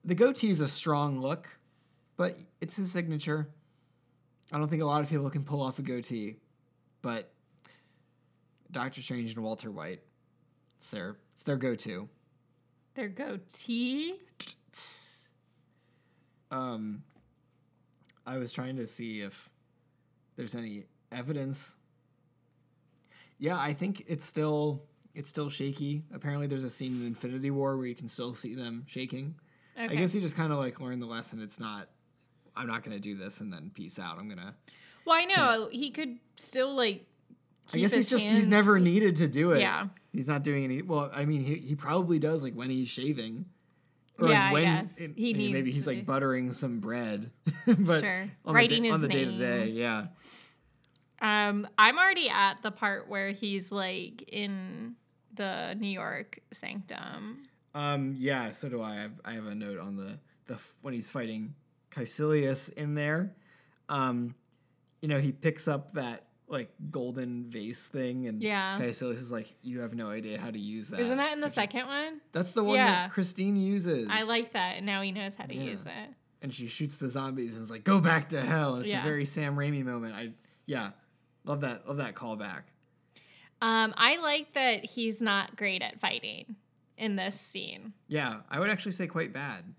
the 0.04 0.14
goatee 0.16 0.50
is 0.50 0.60
a 0.60 0.66
strong 0.66 1.20
look, 1.20 1.48
but 2.16 2.36
it's 2.60 2.74
his 2.76 2.90
signature. 2.90 3.48
I 4.52 4.58
don't 4.58 4.68
think 4.68 4.82
a 4.82 4.86
lot 4.86 5.02
of 5.02 5.08
people 5.08 5.30
can 5.30 5.44
pull 5.44 5.62
off 5.62 5.78
a 5.78 5.82
goatee, 5.82 6.36
but 7.02 7.32
Doctor 8.72 9.00
Strange 9.02 9.34
and 9.34 9.44
Walter 9.44 9.70
White, 9.70 10.00
it's 10.76 10.90
their 10.90 11.16
it's 11.34 11.42
their 11.42 11.56
go-to. 11.56 12.08
Their 12.94 13.08
goatee. 13.08 14.14
Um, 16.50 17.04
I 18.26 18.38
was 18.38 18.52
trying 18.52 18.76
to 18.76 18.86
see 18.86 19.20
if 19.20 19.48
there's 20.36 20.54
any 20.54 20.84
evidence. 21.12 21.76
Yeah, 23.38 23.58
I 23.58 23.72
think 23.72 24.04
it's 24.08 24.24
still 24.24 24.82
it's 25.14 25.28
still 25.28 25.48
shaky. 25.48 26.02
Apparently, 26.12 26.46
there's 26.46 26.64
a 26.64 26.70
scene 26.70 27.00
in 27.00 27.06
Infinity 27.06 27.50
War 27.50 27.76
where 27.76 27.86
you 27.86 27.94
can 27.94 28.08
still 28.08 28.34
see 28.34 28.54
them 28.54 28.84
shaking. 28.86 29.34
Okay. 29.76 29.94
I 29.94 29.96
guess 29.96 30.12
he 30.12 30.20
just 30.20 30.36
kind 30.36 30.52
of 30.52 30.58
like 30.58 30.80
learned 30.80 31.02
the 31.02 31.06
lesson. 31.06 31.40
It's 31.40 31.60
not. 31.60 31.88
I'm 32.60 32.66
not 32.68 32.84
gonna 32.84 33.00
do 33.00 33.16
this 33.16 33.40
and 33.40 33.52
then 33.52 33.70
peace 33.74 33.98
out. 33.98 34.18
I'm 34.18 34.28
gonna. 34.28 34.54
well, 35.04 35.16
I 35.16 35.24
know 35.24 35.68
he 35.70 35.90
could 35.90 36.18
still 36.36 36.74
like. 36.74 37.06
I 37.72 37.78
guess 37.78 37.92
he's 37.94 38.06
just 38.08 38.28
he's 38.28 38.48
never 38.48 38.78
needed 38.80 39.16
to 39.16 39.28
do 39.28 39.52
it. 39.52 39.60
Yeah. 39.60 39.86
He's 40.12 40.26
not 40.28 40.42
doing 40.42 40.64
any. 40.64 40.82
Well, 40.82 41.10
I 41.14 41.24
mean, 41.24 41.42
he, 41.44 41.54
he 41.54 41.74
probably 41.76 42.18
does 42.18 42.42
like 42.42 42.54
when 42.54 42.68
he's 42.68 42.88
shaving. 42.88 43.44
Or 44.18 44.28
Yeah, 44.28 44.50
I 44.52 44.60
guess. 44.60 44.98
it- 44.98 45.12
He 45.16 45.30
I 45.34 45.36
mean, 45.38 45.52
maybe 45.52 45.70
he's 45.70 45.86
like 45.86 46.04
buttering 46.04 46.52
some 46.52 46.80
bread, 46.80 47.30
but 47.66 48.00
Sure. 48.00 48.28
on 48.44 48.54
Writing 48.54 48.82
the, 48.82 48.88
da- 48.88 48.94
on 48.94 49.00
his 49.00 49.08
the 49.08 49.08
day 49.08 49.24
to 49.24 49.38
day, 49.38 49.64
name. 49.66 49.74
yeah. 49.76 50.06
Um, 51.22 51.68
I'm 51.78 51.98
already 51.98 52.28
at 52.28 52.62
the 52.62 52.70
part 52.70 53.08
where 53.08 53.30
he's 53.30 53.70
like 53.70 54.22
in 54.28 54.94
the 55.34 55.74
New 55.78 55.88
York 55.88 56.40
sanctum. 56.52 57.44
Um, 57.74 58.16
yeah, 58.18 58.50
so 58.52 58.68
do 58.68 58.80
I. 58.82 58.90
I 58.90 58.96
have, 59.02 59.12
I 59.24 59.32
have 59.34 59.46
a 59.46 59.54
note 59.54 59.78
on 59.78 59.96
the 59.96 60.18
the 60.46 60.58
when 60.82 60.92
he's 60.94 61.10
fighting 61.10 61.54
Caecilius 61.90 62.68
in 62.70 62.94
there. 62.94 63.34
Um, 63.88 64.34
you 65.02 65.08
know, 65.08 65.18
he 65.18 65.32
picks 65.32 65.66
up 65.68 65.92
that 65.92 66.26
like 66.48 66.72
golden 66.90 67.48
vase 67.48 67.86
thing, 67.86 68.26
and 68.26 68.42
Yeah. 68.42 68.76
Caecilius 68.80 69.20
is 69.20 69.30
like, 69.30 69.54
"You 69.62 69.80
have 69.80 69.94
no 69.94 70.10
idea 70.10 70.38
how 70.40 70.50
to 70.50 70.58
use 70.58 70.88
that." 70.88 70.98
Isn't 71.00 71.16
that 71.18 71.32
in 71.32 71.40
the 71.40 71.44
Which 71.46 71.50
is- 71.52 71.54
second 71.54 71.86
one? 71.86 72.20
That's 72.32 72.52
the 72.52 72.64
one 72.64 72.74
Yeah. 72.76 72.86
that 73.06 73.12
Christine 73.12 73.54
uses. 73.56 74.08
I 74.10 74.22
like 74.22 74.52
that. 74.54 74.76
And 74.76 74.84
now 74.84 75.00
he 75.02 75.12
knows 75.12 75.36
how 75.36 75.44
to 75.46 75.54
Yeah. 75.54 75.62
use 75.62 75.84
it. 75.86 76.14
and 76.42 76.54
she 76.54 76.68
shoots 76.68 76.96
the 76.96 77.10
zombies 77.10 77.52
and 77.52 77.62
is 77.62 77.70
like, 77.70 77.84
"Go 77.84 78.00
back 78.00 78.30
to 78.30 78.40
hell." 78.40 78.76
And 78.76 78.84
it's 78.86 78.90
Yeah. 78.94 79.02
a 79.02 79.04
very 79.04 79.26
Sam 79.26 79.56
Raimi 79.56 79.84
moment. 79.84 80.14
I 80.14 80.32
yeah, 80.64 80.92
love 81.44 81.60
that. 81.60 81.86
Love 81.86 81.98
that 81.98 82.14
callback. 82.14 82.62
Um, 83.60 83.92
I 83.98 84.16
like 84.16 84.54
that 84.54 84.86
he's 84.86 85.20
not 85.20 85.54
great 85.56 85.82
at 85.82 86.00
fighting 86.00 86.56
in 86.96 87.16
this 87.16 87.38
scene. 87.38 87.92
Yeah, 88.08 88.40
I 88.48 88.58
would 88.58 88.70
actually 88.70 88.92
say 88.92 89.06
quite 89.06 89.34
bad. 89.34 89.74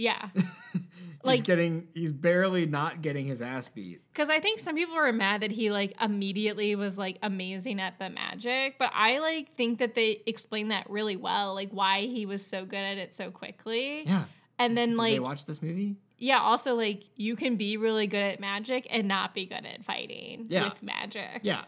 Yeah. 0.00 0.28
he's 0.34 0.82
Like- 1.22 1.44
getting, 1.44 1.88
he's 1.94 2.12
barely 2.12 2.64
not 2.66 3.02
getting 3.02 3.26
his 3.26 3.42
ass 3.42 3.68
beat. 3.68 4.00
Because 4.12 4.30
I 4.30 4.40
think 4.40 4.58
some 4.60 4.74
people 4.74 4.94
were 4.96 5.12
mad 5.12 5.42
that 5.42 5.50
he 5.52 5.70
like 5.70 5.94
immediately 6.00 6.74
was 6.76 6.96
like 6.96 7.18
amazing 7.22 7.80
at 7.80 7.98
the 7.98 8.08
magic, 8.10 8.76
but 8.78 8.90
I 8.94 9.18
like 9.18 9.54
think 9.56 9.78
that 9.80 9.94
they 9.94 10.22
explained 10.26 10.70
that 10.70 10.88
really 10.88 11.16
well, 11.16 11.54
like 11.54 11.70
why 11.70 12.02
he 12.02 12.24
was 12.26 12.44
so 12.44 12.64
good 12.64 12.76
at 12.78 12.96
it 12.98 13.14
so 13.14 13.30
quickly. 13.30 14.04
Yeah. 14.06 14.24
And 14.58 14.76
then 14.76 14.90
Did 14.90 14.98
like 14.98 15.12
they 15.14 15.20
watch 15.20 15.44
this 15.44 15.60
movie? 15.62 15.96
yeah, 16.18 16.40
also 16.40 16.74
like 16.74 17.04
you 17.16 17.36
can 17.36 17.56
be 17.56 17.76
really 17.76 18.06
good 18.06 18.22
at 18.32 18.40
magic 18.40 18.86
and 18.90 19.06
not 19.08 19.34
be 19.34 19.46
good 19.46 19.64
at 19.66 19.84
fighting 19.84 20.46
Yeah. 20.48 20.64
with 20.64 20.82
magic. 20.82 21.40
Yeah, 21.42 21.64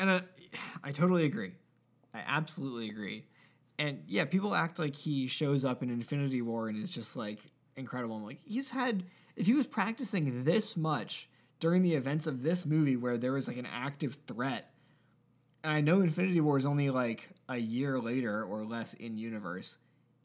and 0.00 0.10
I, 0.10 0.20
I 0.84 0.92
totally 0.92 1.24
agree. 1.24 1.52
I 2.14 2.20
absolutely 2.26 2.88
agree. 2.90 3.24
And 3.78 4.02
yeah, 4.06 4.24
people 4.26 4.54
act 4.54 4.78
like 4.78 4.94
he 4.94 5.26
shows 5.26 5.64
up 5.64 5.82
in 5.82 5.90
Infinity 5.90 6.40
War 6.42 6.68
and 6.68 6.76
is 6.82 6.90
just 6.90 7.16
like 7.16 7.38
incredible. 7.76 8.16
I'm 8.16 8.24
like, 8.24 8.40
he's 8.44 8.70
had 8.70 9.04
if 9.36 9.46
he 9.46 9.54
was 9.54 9.66
practicing 9.66 10.44
this 10.44 10.76
much 10.76 11.28
during 11.60 11.82
the 11.82 11.94
events 11.94 12.26
of 12.26 12.42
this 12.42 12.66
movie 12.66 12.96
where 12.96 13.16
there 13.18 13.32
was 13.32 13.48
like 13.48 13.56
an 13.56 13.66
active 13.72 14.18
threat. 14.26 14.70
And 15.64 15.72
I 15.72 15.80
know 15.80 16.00
Infinity 16.00 16.40
War 16.40 16.58
is 16.58 16.66
only 16.66 16.90
like 16.90 17.28
a 17.48 17.56
year 17.56 18.00
later 18.00 18.42
or 18.44 18.64
less 18.64 18.94
in 18.94 19.16
universe. 19.16 19.76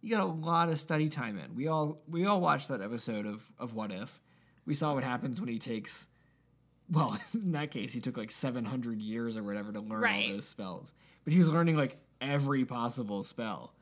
You 0.01 0.09
got 0.11 0.21
a 0.23 0.25
lot 0.25 0.69
of 0.69 0.79
study 0.79 1.09
time 1.09 1.37
in. 1.37 1.55
We 1.55 1.67
all 1.67 2.01
we 2.07 2.25
all 2.25 2.41
watched 2.41 2.67
that 2.69 2.81
episode 2.81 3.25
of 3.25 3.43
of 3.59 3.73
What 3.73 3.91
If. 3.91 4.19
We 4.65 4.73
saw 4.73 4.93
what 4.93 5.03
happens 5.03 5.39
when 5.39 5.49
he 5.49 5.59
takes 5.59 6.07
well, 6.89 7.19
in 7.33 7.51
that 7.51 7.71
case, 7.71 7.91
he 7.93 7.99
took 8.01 8.15
like 8.17 8.31
700 8.31 9.01
years 9.01 9.35
or 9.37 9.43
whatever 9.43 9.71
to 9.73 9.79
learn 9.81 9.99
Right. 10.01 10.27
all 10.29 10.33
those 10.35 10.47
spells. 10.47 10.93
But 11.25 11.33
he 11.33 11.39
was 11.39 11.49
learning 11.49 11.75
like 11.75 11.97
every 12.21 12.63
possible 12.65 13.23
spell. 13.23 13.73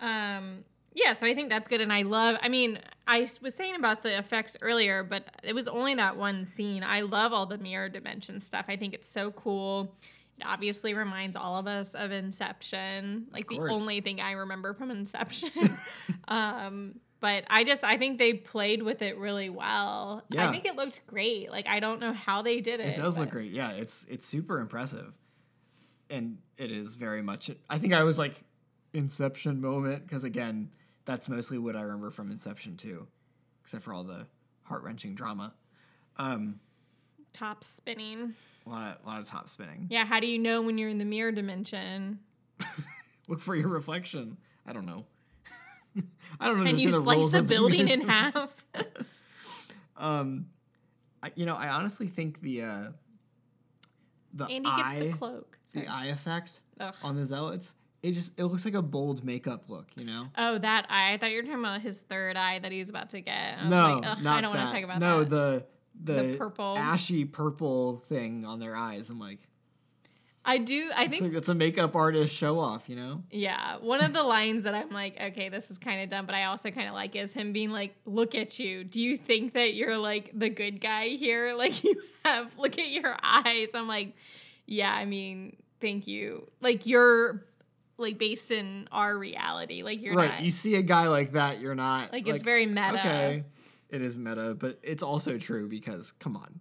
Um, 0.00 0.64
yeah, 0.94 1.12
so 1.14 1.26
I 1.26 1.34
think 1.34 1.48
that's 1.48 1.68
good. 1.68 1.80
And 1.80 1.92
I 1.92 2.02
love, 2.02 2.36
I 2.42 2.48
mean, 2.48 2.78
I 3.06 3.26
was 3.40 3.54
saying 3.54 3.74
about 3.74 4.02
the 4.02 4.16
effects 4.18 4.56
earlier, 4.60 5.02
but 5.02 5.24
it 5.42 5.54
was 5.54 5.68
only 5.68 5.94
that 5.94 6.16
one 6.16 6.44
scene. 6.44 6.82
I 6.82 7.00
love 7.00 7.32
all 7.32 7.46
the 7.46 7.58
mirror 7.58 7.88
dimension 7.88 8.40
stuff. 8.40 8.66
I 8.68 8.76
think 8.76 8.94
it's 8.94 9.08
so 9.08 9.30
cool. 9.30 9.94
It 10.38 10.44
obviously 10.46 10.94
reminds 10.94 11.36
all 11.36 11.56
of 11.56 11.66
us 11.66 11.94
of 11.94 12.10
Inception, 12.10 13.28
like 13.32 13.48
the 13.48 13.58
only 13.58 14.00
thing 14.00 14.20
I 14.20 14.32
remember 14.32 14.74
from 14.74 14.90
Inception. 14.90 15.78
um, 16.28 17.00
but 17.20 17.44
I 17.48 17.64
just, 17.64 17.84
I 17.84 17.96
think 17.96 18.18
they 18.18 18.34
played 18.34 18.82
with 18.82 19.00
it 19.00 19.16
really 19.16 19.48
well. 19.48 20.24
Yeah. 20.28 20.48
I 20.48 20.52
think 20.52 20.66
it 20.66 20.76
looked 20.76 21.06
great. 21.06 21.50
Like, 21.50 21.66
I 21.68 21.80
don't 21.80 22.00
know 22.00 22.12
how 22.12 22.42
they 22.42 22.60
did 22.60 22.80
it. 22.80 22.88
It 22.88 22.96
does 22.96 23.16
look 23.16 23.30
great. 23.30 23.52
Yeah, 23.52 23.70
it's 23.70 24.04
it's 24.10 24.26
super 24.26 24.58
impressive. 24.58 25.12
And 26.10 26.38
it 26.58 26.70
is 26.70 26.96
very 26.96 27.22
much 27.22 27.50
I 27.70 27.78
think 27.78 27.94
I 27.94 28.02
was 28.02 28.18
like 28.18 28.42
Inception 28.92 29.60
moment 29.60 30.06
because 30.06 30.24
again, 30.24 30.70
that's 31.04 31.28
mostly 31.28 31.58
what 31.58 31.76
I 31.76 31.82
remember 31.82 32.10
from 32.10 32.30
Inception 32.30 32.76
too, 32.76 33.06
except 33.62 33.82
for 33.84 33.92
all 33.92 34.04
the 34.04 34.26
heart-wrenching 34.64 35.14
drama. 35.14 35.54
Um 36.16 36.60
Top 37.32 37.64
spinning. 37.64 38.34
A 38.66 38.68
lot 38.68 38.96
of, 39.00 39.04
a 39.04 39.08
lot 39.08 39.20
of 39.20 39.26
top 39.26 39.48
spinning. 39.48 39.88
Yeah, 39.90 40.04
how 40.04 40.20
do 40.20 40.26
you 40.26 40.38
know 40.38 40.62
when 40.62 40.78
you're 40.78 40.90
in 40.90 40.98
the 40.98 41.04
mirror 41.04 41.32
dimension? 41.32 42.20
Look 43.28 43.40
for 43.40 43.56
your 43.56 43.68
reflection. 43.68 44.36
I 44.66 44.72
don't 44.72 44.86
know. 44.86 45.04
I 46.40 46.46
don't 46.46 46.58
know. 46.58 46.64
Can 46.64 46.78
you 46.78 46.92
slice 46.92 47.32
a 47.32 47.42
building 47.42 47.88
in 47.88 48.02
half? 48.08 48.54
Um, 49.94 50.46
I, 51.22 51.30
you 51.36 51.46
know, 51.46 51.54
I 51.54 51.68
honestly 51.68 52.08
think 52.08 52.40
the 52.40 52.62
uh, 52.62 52.84
the 54.34 54.44
Andy 54.46 54.68
gets 54.68 54.88
eye, 54.88 54.98
the 54.98 55.12
cloak. 55.12 55.58
Sorry. 55.64 55.84
the 55.84 55.92
eye 55.92 56.06
effect 56.06 56.60
Ugh. 56.80 56.94
on 57.04 57.14
the 57.14 57.24
zealots. 57.24 57.74
It 58.02 58.12
just 58.12 58.32
it 58.36 58.44
looks 58.44 58.64
like 58.64 58.74
a 58.74 58.82
bold 58.82 59.24
makeup 59.24 59.64
look. 59.68 59.86
You 59.94 60.04
know. 60.04 60.28
Oh, 60.36 60.58
that 60.58 60.86
eye. 60.88 61.12
I 61.12 61.18
thought 61.18 61.30
you 61.30 61.36
were 61.36 61.42
talking 61.42 61.60
about 61.60 61.80
his 61.82 62.00
third 62.00 62.36
eye 62.36 62.58
that 62.58 62.72
he's 62.72 62.88
about 62.88 63.10
to 63.10 63.20
get. 63.20 63.58
I 63.60 63.68
no, 63.68 63.98
like, 64.00 64.22
not 64.22 64.38
I 64.38 64.40
don't 64.40 64.54
want 64.54 64.68
to 64.68 64.74
talk 64.74 64.84
about 64.84 64.98
no, 64.98 65.24
that. 65.24 65.30
the 65.30 66.12
the, 66.14 66.22
The 66.22 66.36
purple. 66.36 66.76
ashy 66.76 67.24
purple 67.24 68.02
thing 68.08 68.44
on 68.44 68.58
their 68.58 68.74
eyes. 68.74 69.08
I'm 69.10 69.20
like, 69.20 69.38
I 70.44 70.58
do. 70.58 70.90
I 70.94 71.04
it's 71.04 71.12
think 71.12 71.22
like 71.22 71.38
it's 71.38 71.48
a 71.48 71.54
makeup 71.54 71.94
artist 71.94 72.34
show 72.34 72.58
off. 72.58 72.88
You 72.88 72.96
know. 72.96 73.22
Yeah, 73.30 73.76
one 73.76 74.02
of 74.02 74.12
the 74.12 74.24
lines 74.24 74.64
that 74.64 74.74
I'm 74.74 74.90
like, 74.90 75.20
okay, 75.20 75.48
this 75.48 75.70
is 75.70 75.78
kind 75.78 76.02
of 76.02 76.08
dumb, 76.08 76.26
but 76.26 76.34
I 76.34 76.44
also 76.46 76.72
kind 76.72 76.88
of 76.88 76.94
like 76.94 77.14
is 77.14 77.32
him 77.32 77.52
being 77.52 77.70
like, 77.70 77.94
"Look 78.04 78.34
at 78.34 78.58
you. 78.58 78.82
Do 78.82 79.00
you 79.00 79.16
think 79.16 79.52
that 79.54 79.74
you're 79.74 79.96
like 79.96 80.32
the 80.34 80.48
good 80.48 80.80
guy 80.80 81.08
here? 81.08 81.54
Like 81.56 81.84
you 81.84 82.02
have 82.24 82.50
look 82.58 82.76
at 82.78 82.88
your 82.88 83.16
eyes." 83.22 83.68
I'm 83.74 83.86
like, 83.86 84.16
"Yeah, 84.66 84.92
I 84.92 85.04
mean, 85.04 85.56
thank 85.80 86.08
you. 86.08 86.48
Like 86.60 86.86
you're 86.86 87.44
like 88.02 88.18
based 88.18 88.50
in 88.50 88.88
our 88.92 89.16
reality. 89.16 89.82
Like 89.82 90.02
you're 90.02 90.14
right. 90.14 90.32
not 90.32 90.42
You 90.42 90.50
see 90.50 90.74
a 90.74 90.82
guy 90.82 91.08
like 91.08 91.32
that, 91.32 91.60
you're 91.60 91.74
not 91.74 92.12
like 92.12 92.28
it's 92.28 92.42
very 92.42 92.66
meta." 92.66 92.98
Okay, 92.98 93.44
it 93.88 94.02
is 94.02 94.16
meta, 94.16 94.54
but 94.54 94.78
it's 94.82 95.02
also 95.02 95.38
true 95.38 95.68
because 95.68 96.12
come 96.12 96.36
on, 96.36 96.60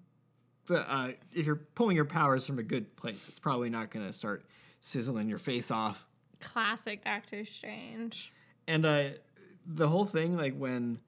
but 0.67 0.85
uh, 0.87 1.09
if 1.33 1.45
you're 1.45 1.55
pulling 1.75 1.95
your 1.95 2.05
powers 2.05 2.47
from 2.47 2.59
a 2.59 2.63
good 2.63 2.95
place, 2.95 3.27
it's 3.27 3.39
probably 3.39 3.69
not 3.69 3.91
going 3.91 4.07
to 4.07 4.13
start 4.13 4.45
sizzling 4.79 5.27
your 5.27 5.37
face 5.37 5.71
off. 5.71 6.05
Classic 6.39 7.03
Doctor 7.03 7.45
Strange. 7.45 8.31
And 8.67 8.85
uh, 8.85 9.09
the 9.65 9.87
whole 9.87 10.05
thing, 10.05 10.37
like 10.37 10.57
when 10.57 10.99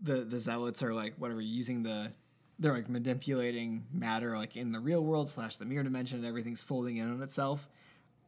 the 0.00 0.24
the 0.24 0.38
zealots 0.38 0.82
are 0.82 0.92
like 0.92 1.14
whatever 1.16 1.40
using 1.40 1.82
the 1.82 2.12
they're 2.58 2.74
like 2.74 2.88
manipulating 2.88 3.84
matter 3.92 4.36
like 4.36 4.56
in 4.56 4.72
the 4.72 4.80
real 4.80 5.02
world 5.02 5.28
slash 5.28 5.56
the 5.56 5.64
mirror 5.64 5.82
dimension 5.82 6.18
and 6.18 6.26
everything's 6.26 6.62
folding 6.62 6.96
in 6.96 7.10
on 7.10 7.22
itself. 7.22 7.68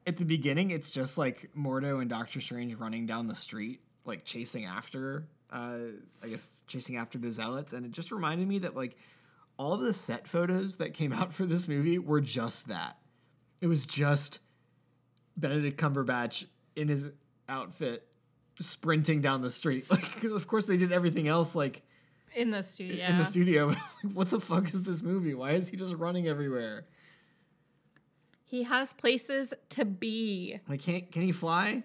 At 0.07 0.17
the 0.19 0.25
beginning, 0.25 0.71
it's 0.71 0.90
just 0.90 1.17
like 1.17 1.51
Mordo 1.57 2.01
and 2.01 2.11
Doctor 2.11 2.40
Strange 2.40 2.75
running 2.75 3.07
down 3.07 3.27
the 3.27 3.35
street, 3.35 3.81
like 4.05 4.25
chasing 4.25 4.67
after, 4.67 5.27
uh, 5.51 5.77
I 6.23 6.29
guess 6.29 6.62
chasing 6.67 6.97
after 6.97 7.17
the 7.19 7.31
zealots, 7.33 7.73
and 7.73 7.87
it 7.87 7.93
just 7.93 8.12
reminded 8.12 8.47
me 8.47 8.59
that 8.61 8.77
like 8.77 8.97
all 9.57 9.77
the 9.79 9.95
set 9.95 10.29
photos 10.29 10.77
that 10.77 10.93
came 10.93 11.12
out 11.12 11.33
for 11.33 11.47
this 11.47 11.69
movie 11.69 11.99
were 11.99 12.21
just 12.21 12.69
that. 12.69 12.99
It 13.62 13.67
was 13.67 13.87
just 13.87 14.40
Benedict 15.37 15.81
Cumberbatch 15.81 16.45
in 16.77 16.88
his 16.88 17.09
outfit 17.49 18.07
sprinting 18.61 19.21
down 19.23 19.40
the 19.40 19.51
street. 19.51 19.87
Like, 19.90 20.03
'cause 20.21 20.33
of 20.33 20.47
course 20.47 20.67
they 20.67 20.77
did 20.77 20.93
everything 20.93 21.29
else 21.29 21.55
like 21.55 21.83
In 22.35 22.51
the 22.51 22.62
studio. 22.62 23.07
in 23.07 23.17
the 23.19 23.25
studio. 23.25 23.69
But 23.69 23.79
I'm 23.79 24.09
like, 24.11 24.17
what 24.17 24.31
the 24.31 24.40
fuck 24.40 24.67
is 24.67 24.83
this 24.83 25.01
movie? 25.03 25.33
Why 25.35 25.53
is 25.53 25.69
he 25.71 25.77
just 25.79 25.95
running 25.95 26.27
everywhere? 26.29 26.85
He 28.55 28.62
has 28.62 28.93
places 28.93 29.53
to 29.71 29.85
be. 29.85 30.61
Like, 30.69 30.81
can 30.83 31.03
can 31.03 31.23
he 31.23 31.33
fly? 31.33 31.83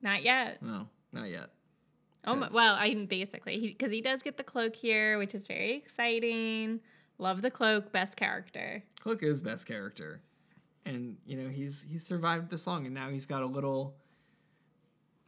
Not 0.00 0.22
yet. 0.22 0.62
No, 0.62 0.88
not 1.12 1.28
yet. 1.28 1.50
Oh 2.24 2.34
my, 2.34 2.48
well, 2.52 2.74
I 2.74 2.88
mean, 2.88 3.06
basically, 3.06 3.60
because 3.60 3.90
he, 3.92 4.00
does 4.00 4.22
get 4.22 4.36
the 4.36 4.42
cloak 4.44 4.74
here, 4.74 5.16
which 5.18 5.34
is 5.34 5.46
very 5.46 5.74
exciting. 5.74 6.80
Love 7.18 7.40
the 7.40 7.50
cloak, 7.50 7.92
best 7.92 8.16
character. 8.16 8.82
Cloak 9.00 9.22
is 9.22 9.40
best 9.40 9.66
character, 9.66 10.20
and 10.84 11.16
you 11.26 11.36
know 11.36 11.48
he's 11.48 11.86
he's 11.88 12.04
survived 12.04 12.50
this 12.50 12.66
long, 12.66 12.84
and 12.86 12.94
now 12.94 13.10
he's 13.10 13.26
got 13.26 13.42
a 13.42 13.46
little. 13.46 13.94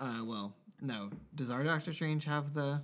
Uh, 0.01 0.23
well, 0.25 0.55
no. 0.81 1.11
Does 1.35 1.51
our 1.51 1.65
Doctor 1.65 1.93
Strange 1.93 2.25
have 2.25 2.55
the 2.55 2.83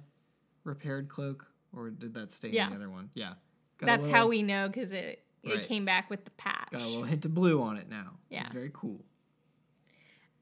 repaired 0.64 1.08
cloak, 1.08 1.46
or 1.76 1.90
did 1.90 2.14
that 2.14 2.32
stay 2.32 2.48
Yeah. 2.48 2.64
in 2.66 2.70
the 2.70 2.76
other 2.76 2.90
one? 2.90 3.10
Yeah. 3.14 3.34
Got 3.78 3.86
That's 3.86 4.02
little- 4.04 4.16
how 4.16 4.28
we 4.28 4.42
know 4.42 4.68
because 4.68 4.92
it 4.92 5.23
it 5.44 5.54
Right. 5.54 5.66
came 5.66 5.84
back 5.84 6.10
with 6.10 6.24
the 6.24 6.30
patch. 6.32 6.70
got 6.70 6.82
a 6.82 6.86
little 6.86 7.02
hint 7.04 7.24
of 7.24 7.34
blue 7.34 7.60
on 7.62 7.76
it 7.76 7.88
now. 7.88 8.12
Yeah. 8.30 8.42
it's 8.44 8.52
very 8.52 8.70
cool. 8.72 9.04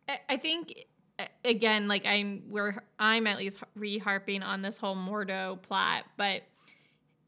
I- 0.08 0.20
I 0.28 0.36
think 0.36 0.74
again, 1.44 1.88
like 1.88 2.04
I'm 2.06 2.44
we're 2.48 2.82
I'm 2.98 3.26
at 3.26 3.38
least 3.38 3.62
re 3.74 3.98
harping 3.98 4.42
on 4.42 4.62
this 4.62 4.78
whole 4.78 4.96
Mordo 4.96 5.60
plot, 5.62 6.04
but 6.16 6.42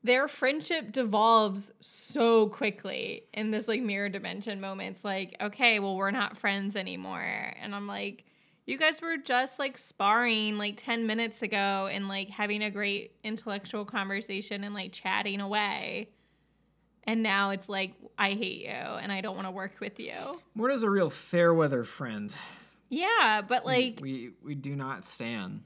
their 0.03 0.29
friendship 0.29 0.93
devolves 0.93 1.71
so 1.81 2.49
quickly 2.49 3.23
in 3.33 3.51
this 3.51 3.69
like 3.69 3.83
mirror 3.83 4.09
dimension 4.09 4.61
moments. 4.61 5.03
Like, 5.05 5.35
okay, 5.41 5.79
well, 5.81 5.97
we're 5.97 6.11
not 6.11 6.37
friends 6.37 6.77
anymore, 6.77 7.23
and 7.61 7.75
I'm 7.75 7.87
like. 7.87 8.25
You 8.67 8.79
guys 8.79 9.03
were 9.03 9.19
just 9.19 9.59
like 9.59 9.77
sparring 9.77 10.57
like 10.57 10.79
10 10.79 11.07
minutes 11.07 11.43
ago 11.43 11.87
and 11.93 12.09
like 12.09 12.31
having 12.31 12.63
a 12.63 12.71
great 12.71 13.13
intellectual 13.23 13.85
conversation 13.85 14.65
and 14.65 14.75
like 14.75 14.91
chatting 14.91 15.43
away. 15.43 16.09
And 17.07 17.23
now 17.23 17.51
it's 17.51 17.69
like, 17.69 17.95
I 18.19 18.31
hate 18.31 18.63
you 18.63 18.71
and 18.71 19.13
I 19.13 19.21
don't 19.21 19.37
want 19.37 19.47
to 19.47 19.53
work 19.53 19.75
with 19.81 20.01
you. 20.01 20.15
Mordo's 20.57 20.83
a 20.83 20.91
real 20.91 21.11
fair 21.11 21.53
weather 21.53 21.85
friend. 21.85 22.35
Yeah, 22.89 23.43
but 23.47 23.65
like, 23.65 23.99
we 24.01 24.31
we 24.43 24.55
do 24.55 24.77
not 24.77 25.05
stand. 25.05 25.63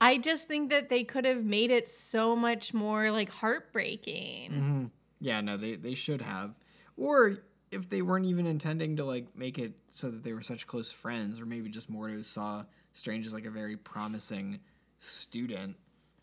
I 0.00 0.18
just 0.18 0.48
think 0.48 0.70
that 0.70 0.88
they 0.88 1.04
could 1.04 1.24
have 1.24 1.44
made 1.44 1.70
it 1.70 1.88
so 1.88 2.36
much 2.36 2.74
more 2.74 3.10
like 3.10 3.30
heartbreaking. 3.30 4.50
Mm-hmm. 4.50 4.84
Yeah, 5.20 5.40
no, 5.40 5.56
they 5.56 5.76
they 5.76 5.94
should 5.94 6.20
have, 6.20 6.54
or 6.96 7.38
if 7.70 7.88
they 7.88 8.02
weren't 8.02 8.26
even 8.26 8.46
intending 8.46 8.96
to 8.96 9.04
like 9.04 9.36
make 9.36 9.58
it 9.58 9.72
so 9.90 10.10
that 10.10 10.22
they 10.24 10.32
were 10.32 10.42
such 10.42 10.66
close 10.66 10.92
friends, 10.92 11.40
or 11.40 11.46
maybe 11.46 11.70
just 11.70 11.90
Mordo 11.90 12.24
saw 12.24 12.64
Strange 12.92 13.26
as 13.26 13.32
like 13.32 13.46
a 13.46 13.50
very 13.50 13.76
promising 13.76 14.60
student, 14.98 15.76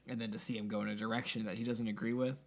and 0.08 0.20
then 0.20 0.32
to 0.32 0.40
see 0.40 0.58
him 0.58 0.68
go 0.68 0.82
in 0.82 0.90
a 0.90 0.96
direction 0.96 1.46
that 1.46 1.58
he 1.58 1.64
doesn't 1.64 1.88
agree 1.88 2.14
with. 2.14 2.38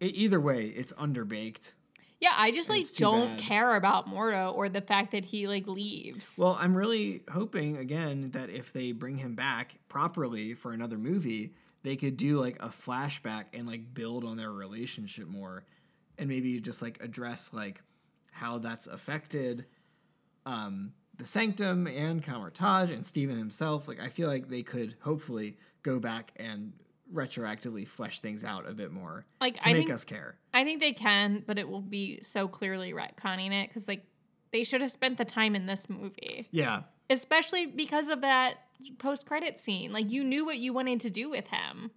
Either 0.00 0.40
way, 0.40 0.66
it's 0.66 0.92
underbaked. 0.94 1.72
Yeah, 2.20 2.34
I 2.36 2.50
just 2.50 2.68
like 2.68 2.84
don't 2.96 3.36
bad. 3.36 3.38
care 3.38 3.76
about 3.76 4.08
Mordo 4.08 4.54
or 4.54 4.68
the 4.68 4.80
fact 4.80 5.12
that 5.12 5.24
he 5.24 5.46
like 5.46 5.66
leaves. 5.68 6.34
Well, 6.36 6.56
I'm 6.60 6.76
really 6.76 7.22
hoping 7.30 7.76
again 7.76 8.30
that 8.32 8.50
if 8.50 8.72
they 8.72 8.90
bring 8.92 9.16
him 9.18 9.34
back 9.34 9.76
properly 9.88 10.54
for 10.54 10.72
another 10.72 10.98
movie, 10.98 11.54
they 11.84 11.94
could 11.94 12.16
do 12.16 12.40
like 12.40 12.56
a 12.60 12.68
flashback 12.68 13.44
and 13.54 13.68
like 13.68 13.94
build 13.94 14.24
on 14.24 14.36
their 14.36 14.50
relationship 14.50 15.28
more 15.28 15.64
and 16.18 16.28
maybe 16.28 16.58
just 16.60 16.82
like 16.82 17.00
address 17.00 17.52
like 17.52 17.80
how 18.32 18.58
that's 18.58 18.88
affected 18.88 19.64
um 20.44 20.92
the 21.16 21.26
sanctum 21.26 21.86
and 21.88 22.22
Kamar-Taj 22.22 22.90
and 22.90 23.04
Stephen 23.04 23.36
himself. 23.36 23.88
Like 23.88 24.00
I 24.00 24.08
feel 24.08 24.28
like 24.28 24.48
they 24.48 24.62
could 24.62 24.96
hopefully 25.00 25.56
go 25.82 25.98
back 25.98 26.32
and 26.36 26.72
retroactively 27.12 27.86
flesh 27.86 28.20
things 28.20 28.44
out 28.44 28.68
a 28.68 28.72
bit 28.74 28.92
more 28.92 29.24
like 29.40 29.60
to 29.60 29.68
I 29.68 29.72
make 29.72 29.86
think 29.86 29.94
us 29.94 30.04
care. 30.04 30.36
I 30.52 30.64
think 30.64 30.80
they 30.80 30.92
can, 30.92 31.42
but 31.46 31.58
it 31.58 31.68
will 31.68 31.80
be 31.80 32.20
so 32.22 32.48
clearly 32.48 32.92
retconning 32.92 33.52
it 33.52 33.68
because 33.68 33.88
like 33.88 34.04
they 34.52 34.64
should 34.64 34.80
have 34.82 34.92
spent 34.92 35.18
the 35.18 35.24
time 35.24 35.54
in 35.56 35.66
this 35.66 35.88
movie, 35.88 36.48
Yeah. 36.50 36.82
especially 37.10 37.66
because 37.66 38.08
of 38.08 38.20
that 38.22 38.54
post 38.98 39.26
credit 39.26 39.58
scene. 39.58 39.92
Like 39.92 40.10
you 40.10 40.22
knew 40.24 40.44
what 40.44 40.58
you 40.58 40.72
wanted 40.72 41.00
to 41.00 41.10
do 41.10 41.30
with 41.30 41.46
him. 41.48 41.90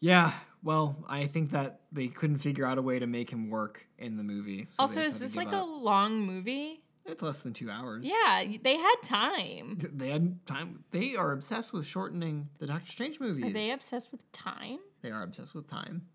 Yeah, 0.00 0.32
well, 0.62 1.04
I 1.08 1.26
think 1.26 1.50
that 1.50 1.80
they 1.90 2.08
couldn't 2.08 2.38
figure 2.38 2.66
out 2.66 2.78
a 2.78 2.82
way 2.82 2.98
to 2.98 3.06
make 3.06 3.30
him 3.30 3.48
work 3.50 3.86
in 3.98 4.16
the 4.16 4.22
movie. 4.22 4.66
so 4.70 4.82
also, 4.82 5.00
is 5.00 5.18
this 5.18 5.34
like 5.34 5.52
a 5.52 5.62
long 5.64 6.20
movie? 6.20 6.82
It's 7.08 7.22
less 7.22 7.42
than 7.42 7.52
two 7.52 7.70
hours. 7.70 8.04
Yeah, 8.04 8.44
they 8.62 8.76
had 8.76 8.96
time. 9.02 9.78
They 9.92 10.10
had 10.10 10.44
time. 10.46 10.84
They 10.90 11.14
are 11.14 11.32
obsessed 11.32 11.72
with 11.72 11.86
shortening 11.86 12.48
the 12.58 12.66
Doctor 12.66 12.90
Strange 12.90 13.20
movies. 13.20 13.44
Are 13.44 13.52
they 13.52 13.70
obsessed 13.70 14.10
with 14.10 14.30
time? 14.32 14.78
They 15.02 15.10
are 15.10 15.22
obsessed 15.22 15.54
with 15.54 15.68
time 15.68 16.06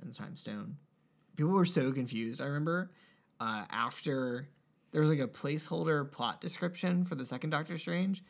and 0.00 0.10
the 0.10 0.14
time 0.14 0.36
stone. 0.36 0.76
People 1.36 1.52
were 1.52 1.64
so 1.64 1.92
confused. 1.92 2.40
I 2.40 2.44
remember 2.44 2.90
uh, 3.38 3.64
after 3.70 4.48
there 4.92 5.00
was 5.00 5.10
like 5.10 5.20
a 5.20 5.28
placeholder 5.28 6.10
plot 6.10 6.40
description 6.40 7.04
for 7.04 7.14
the 7.14 7.24
second 7.24 7.50
Doctor 7.50 7.78
Strange, 7.78 8.22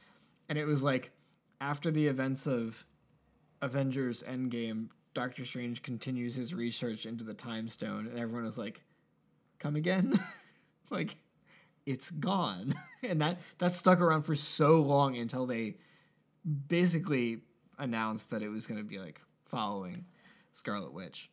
and 0.48 0.58
it 0.58 0.64
was 0.64 0.82
like 0.82 1.10
after 1.60 1.90
the 1.90 2.06
events 2.06 2.46
of 2.46 2.84
Avengers 3.62 4.22
Endgame, 4.22 4.88
Doctor 5.12 5.44
Strange 5.44 5.82
continues 5.82 6.34
his 6.34 6.54
research 6.54 7.04
into 7.04 7.24
the 7.24 7.34
time 7.34 7.68
stone, 7.68 8.06
and 8.06 8.18
everyone 8.18 8.44
was 8.44 8.58
like, 8.58 8.82
"Come 9.58 9.74
again?" 9.76 10.18
like 10.90 11.16
it's 11.86 12.10
gone, 12.10 12.74
and 13.02 13.20
that 13.20 13.40
that 13.58 13.74
stuck 13.74 14.00
around 14.00 14.22
for 14.22 14.34
so 14.34 14.80
long 14.80 15.16
until 15.16 15.46
they 15.46 15.76
basically 16.68 17.40
announced 17.78 18.30
that 18.30 18.42
it 18.42 18.48
was 18.48 18.66
going 18.66 18.78
to 18.78 18.84
be 18.84 18.98
like 18.98 19.20
following 19.46 20.04
Scarlet 20.52 20.92
Witch. 20.92 21.30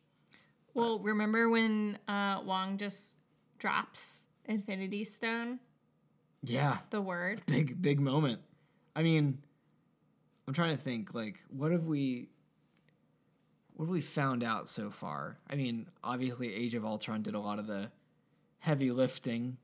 Well, 0.74 0.98
remember 1.00 1.48
when 1.48 1.98
uh, 2.08 2.40
Wong 2.44 2.78
just 2.78 3.18
drops 3.58 4.32
Infinity 4.46 5.04
Stone, 5.04 5.58
Yeah, 6.42 6.78
the 6.90 7.00
word? 7.00 7.42
big 7.46 7.80
big 7.80 8.00
moment. 8.00 8.40
I 8.94 9.02
mean, 9.02 9.38
I'm 10.46 10.54
trying 10.54 10.76
to 10.76 10.82
think 10.82 11.14
like 11.14 11.40
what 11.48 11.72
have 11.72 11.84
we 11.84 12.28
what 13.74 13.84
have 13.86 13.92
we 13.92 14.00
found 14.00 14.42
out 14.42 14.68
so 14.68 14.90
far? 14.90 15.38
I 15.48 15.54
mean, 15.54 15.88
obviously, 16.02 16.52
Age 16.54 16.74
of 16.74 16.84
Ultron 16.84 17.22
did 17.22 17.34
a 17.34 17.40
lot 17.40 17.58
of 17.58 17.66
the 17.66 17.90
heavy 18.58 18.90
lifting 18.90 19.56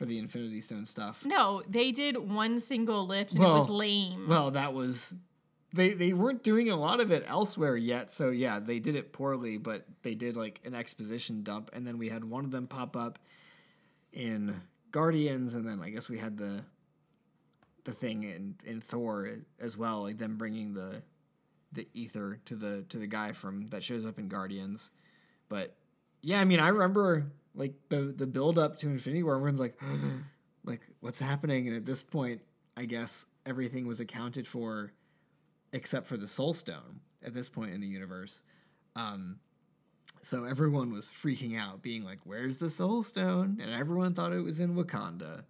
for 0.00 0.06
the 0.06 0.18
Infinity 0.18 0.62
Stone 0.62 0.86
stuff. 0.86 1.26
No, 1.26 1.62
they 1.68 1.92
did 1.92 2.16
one 2.16 2.58
single 2.58 3.06
lift 3.06 3.34
and 3.34 3.44
it 3.44 3.46
was 3.46 3.68
lame. 3.68 4.28
Well, 4.30 4.50
that 4.52 4.72
was 4.72 5.12
they 5.74 5.90
they 5.90 6.14
weren't 6.14 6.42
doing 6.42 6.70
a 6.70 6.76
lot 6.76 7.00
of 7.00 7.12
it 7.12 7.22
elsewhere 7.28 7.76
yet. 7.76 8.10
So 8.10 8.30
yeah, 8.30 8.60
they 8.60 8.78
did 8.78 8.94
it 8.94 9.12
poorly, 9.12 9.58
but 9.58 9.84
they 10.00 10.14
did 10.14 10.38
like 10.38 10.58
an 10.64 10.74
exposition 10.74 11.42
dump, 11.42 11.68
and 11.74 11.86
then 11.86 11.98
we 11.98 12.08
had 12.08 12.24
one 12.24 12.46
of 12.46 12.50
them 12.50 12.66
pop 12.66 12.96
up 12.96 13.18
in 14.14 14.62
Guardians, 14.90 15.52
and 15.52 15.68
then 15.68 15.82
I 15.82 15.90
guess 15.90 16.08
we 16.08 16.16
had 16.16 16.38
the 16.38 16.64
the 17.84 17.92
thing 17.92 18.22
in 18.22 18.54
in 18.64 18.80
Thor 18.80 19.28
as 19.60 19.76
well, 19.76 20.04
like 20.04 20.16
them 20.16 20.38
bringing 20.38 20.72
the 20.72 21.02
the 21.74 21.88
ether 21.92 22.40
to 22.46 22.56
the 22.56 22.86
to 22.88 22.96
the 22.96 23.06
guy 23.06 23.32
from 23.32 23.68
that 23.68 23.84
shows 23.84 24.06
up 24.06 24.18
in 24.18 24.28
Guardians. 24.28 24.90
But 25.50 25.76
yeah, 26.22 26.40
I 26.40 26.46
mean, 26.46 26.58
I 26.58 26.68
remember 26.68 27.26
like 27.54 27.74
the 27.88 28.14
the 28.16 28.26
build 28.26 28.58
up 28.58 28.76
to 28.78 28.88
Infinity 28.88 29.22
War. 29.22 29.34
Everyone's 29.34 29.60
like, 29.60 29.78
like 30.64 30.80
what's 31.00 31.18
happening? 31.18 31.68
And 31.68 31.76
at 31.76 31.86
this 31.86 32.02
point, 32.02 32.40
I 32.76 32.84
guess 32.84 33.26
everything 33.46 33.86
was 33.86 34.00
accounted 34.00 34.46
for 34.46 34.92
except 35.72 36.06
for 36.06 36.16
the 36.16 36.26
Soul 36.26 36.54
Stone 36.54 37.00
at 37.24 37.34
this 37.34 37.48
point 37.48 37.72
in 37.72 37.80
the 37.80 37.86
universe. 37.86 38.42
Um, 38.96 39.38
so 40.20 40.44
everyone 40.44 40.92
was 40.92 41.08
freaking 41.08 41.58
out, 41.58 41.82
being 41.82 42.04
like, 42.04 42.18
"Where's 42.24 42.58
the 42.58 42.70
Soul 42.70 43.02
Stone?" 43.02 43.58
And 43.60 43.72
everyone 43.72 44.14
thought 44.14 44.32
it 44.32 44.40
was 44.40 44.60
in 44.60 44.74
Wakanda. 44.74 45.44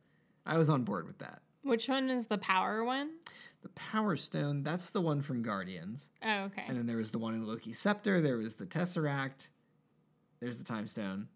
I 0.46 0.56
was 0.56 0.70
on 0.70 0.84
board 0.84 1.06
with 1.06 1.18
that. 1.18 1.42
Which 1.62 1.88
one 1.88 2.08
is 2.08 2.26
the 2.26 2.38
power 2.38 2.84
one? 2.84 3.10
The 3.62 3.68
Power 3.70 4.16
Stone, 4.16 4.62
that's 4.62 4.90
the 4.90 5.02
one 5.02 5.20
from 5.20 5.42
Guardians. 5.42 6.08
Oh, 6.22 6.44
okay. 6.44 6.64
And 6.66 6.78
then 6.78 6.86
there 6.86 6.96
was 6.96 7.10
the 7.10 7.18
one 7.18 7.34
in 7.34 7.46
Loki's 7.46 7.78
Scepter. 7.78 8.22
There 8.22 8.38
was 8.38 8.54
the 8.54 8.64
Tesseract. 8.64 9.48
There's 10.40 10.56
the 10.56 10.64
Time 10.64 10.86
Stone, 10.86 11.28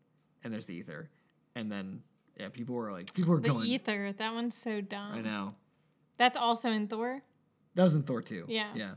and 0.45 0.53
there's 0.53 0.67
the 0.67 0.75
Ether. 0.75 1.09
And 1.57 1.71
then 1.73 2.03
yeah, 2.39 2.49
people 2.51 2.75
were 2.75 2.93
like, 2.93 3.13
people 3.15 3.33
were 3.35 3.41
the 3.41 3.49
going. 3.49 3.67
ether, 3.67 4.13
that 4.19 4.35
one's 4.35 4.57
so 4.57 4.81
dumb. 4.81 5.13
I 5.15 5.21
know 5.21 5.53
That's 6.19 6.37
also 6.37 6.69
in 6.71 6.87
Thor. 6.89 7.23
that 7.75 7.83
was 7.85 7.95
in 7.95 8.03
Thor 8.03 8.23
too. 8.23 8.45
Yeah. 8.49 8.71
yeah. 8.75 8.93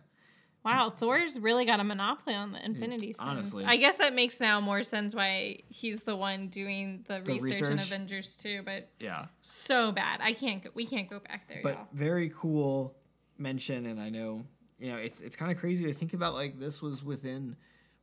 Wow, 0.66 0.89
Thor's 0.89 1.39
really 1.39 1.64
got 1.66 1.80
a 1.80 1.84
monopoly 1.86 2.36
on 2.36 2.52
the 2.52 2.66
Infinity 2.66 3.14
Stones. 3.14 3.30
honestly. 3.30 3.64
I 3.64 3.78
guess 3.78 4.00
that 4.00 4.14
makes 4.14 4.41
now 4.41 4.60
more 4.60 4.84
sense 4.84 5.16
why 5.16 5.60
he's 5.70 6.04
the 6.04 6.16
one 6.16 6.50
doing 6.50 7.06
the, 7.08 7.22
The 7.24 7.39
research, 7.39 7.70
in? 7.70 7.80
Avengers 7.80 8.36
too. 8.36 8.64
but 8.66 8.89
Yeah. 9.00 9.28
so 9.41 9.91
bad. 9.93 10.20
I 10.22 10.34
can't 10.34 10.62
go 10.64 10.72
we 10.74 10.86
can't 10.86 11.10
go 11.10 11.20
back 11.20 11.48
there, 11.48 11.62
But 11.64 11.76
y'all. 11.76 11.88
very 11.93 12.32
cool 12.36 12.98
mention, 13.38 13.86
and 13.86 14.02
I 14.02 14.10
know 14.10 14.43
you 14.80 14.91
know 14.91 14.98
it's 14.98 15.22
it's 15.22 15.36
kind 15.38 15.52
of 15.52 15.58
crazy 15.58 15.86
to 15.86 15.93
think 15.93 16.14
about. 16.14 16.34
Like 16.34 16.60
this 16.60 16.82
was 16.82 17.02
within 17.04 17.56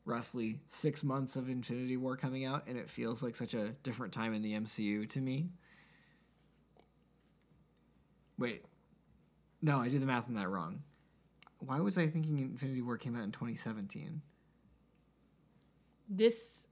roughly 0.05 0.61
six 0.69 1.03
months 1.03 1.37
of 1.37 1.49
Infinity 1.49 1.97
War 1.97 2.17
coming 2.17 2.45
out, 2.45 2.65
and 2.67 2.77
it 2.77 2.91
feels 2.91 3.23
like 3.23 3.37
such 3.37 3.55
a 3.55 3.71
different 3.83 4.13
time 4.13 4.35
in 4.35 4.43
the 4.43 4.53
MCU 4.53 5.09
to 5.11 5.21
me. 5.21 5.51
Wait, 8.39 8.65
no, 9.63 9.79
I 9.79 9.89
did 9.89 10.03
the 10.03 10.07
math 10.07 10.29
on 10.29 10.35
that 10.35 10.49
wrong. 10.49 10.83
Why 11.59 11.81
was 11.81 11.97
I 11.97 12.07
thinking 12.07 12.39
Infinity 12.39 12.83
War 12.83 12.99
came 12.99 13.17
out 13.17 13.23
in 13.23 13.33
2017? 13.33 14.21
This 16.09 16.67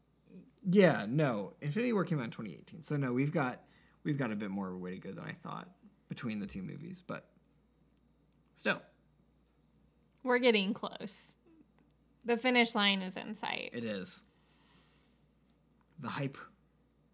Yeah, 0.69 1.07
no, 1.09 1.55
Infinity 1.63 1.95
War 1.95 2.05
came 2.05 2.19
out 2.19 2.27
in 2.27 2.31
2018. 2.31 2.83
So 2.83 2.97
no, 2.97 3.13
we've 3.13 3.33
got 3.33 3.63
we've 4.05 4.19
got 4.19 4.31
a 4.33 4.37
bit 4.37 4.51
more 4.51 4.69
of 4.69 4.75
a 4.75 4.79
way 4.79 4.91
to 4.91 4.99
go 4.99 5.13
than 5.13 5.25
I 5.25 5.33
thought 5.33 5.69
between 6.09 6.41
the 6.41 6.47
two 6.47 6.63
movies, 6.63 7.03
but 7.07 7.29
still, 8.53 8.83
we're 10.23 10.39
getting 10.39 10.75
close. 10.75 11.39
The 12.25 12.37
finish 12.37 12.75
line 12.75 13.03
is 13.03 13.17
in 13.17 13.35
sight. 13.35 13.71
it 13.73 13.85
is. 13.85 14.23
The 15.99 16.09
hype 16.09 16.39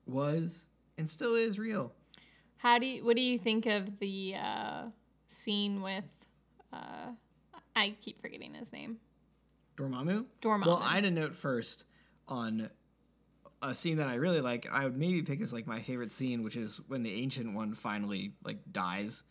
was 0.06 0.66
and 0.96 1.08
still 1.08 1.34
is 1.34 1.58
real. 1.58 1.92
How 2.56 2.78
do 2.78 2.86
you, 2.86 3.04
what 3.04 3.16
do 3.16 3.22
you 3.22 3.38
think 3.38 3.66
of 3.66 3.98
the 3.98 4.34
uh, 4.34 4.82
scene 5.28 5.82
with 5.82 6.04
uh, 6.72 7.12
I 7.76 7.94
keep 8.02 8.20
forgetting 8.20 8.54
his 8.54 8.72
name. 8.72 8.98
Dormammu? 9.76 10.24
Dormammu. 10.42 10.66
Well, 10.66 10.82
I 10.82 10.96
had 10.96 11.04
a 11.04 11.10
note 11.10 11.34
first 11.34 11.84
on 12.26 12.70
a 13.62 13.74
scene 13.74 13.98
that 13.98 14.08
I 14.08 14.14
really 14.14 14.40
like. 14.40 14.68
I 14.70 14.84
would 14.84 14.96
maybe 14.96 15.22
pick 15.22 15.40
as 15.40 15.52
like 15.52 15.66
my 15.66 15.80
favorite 15.80 16.10
scene, 16.10 16.42
which 16.42 16.56
is 16.56 16.80
when 16.88 17.02
the 17.02 17.22
ancient 17.22 17.54
one 17.54 17.74
finally 17.74 18.32
like 18.44 18.58
dies, 18.72 19.22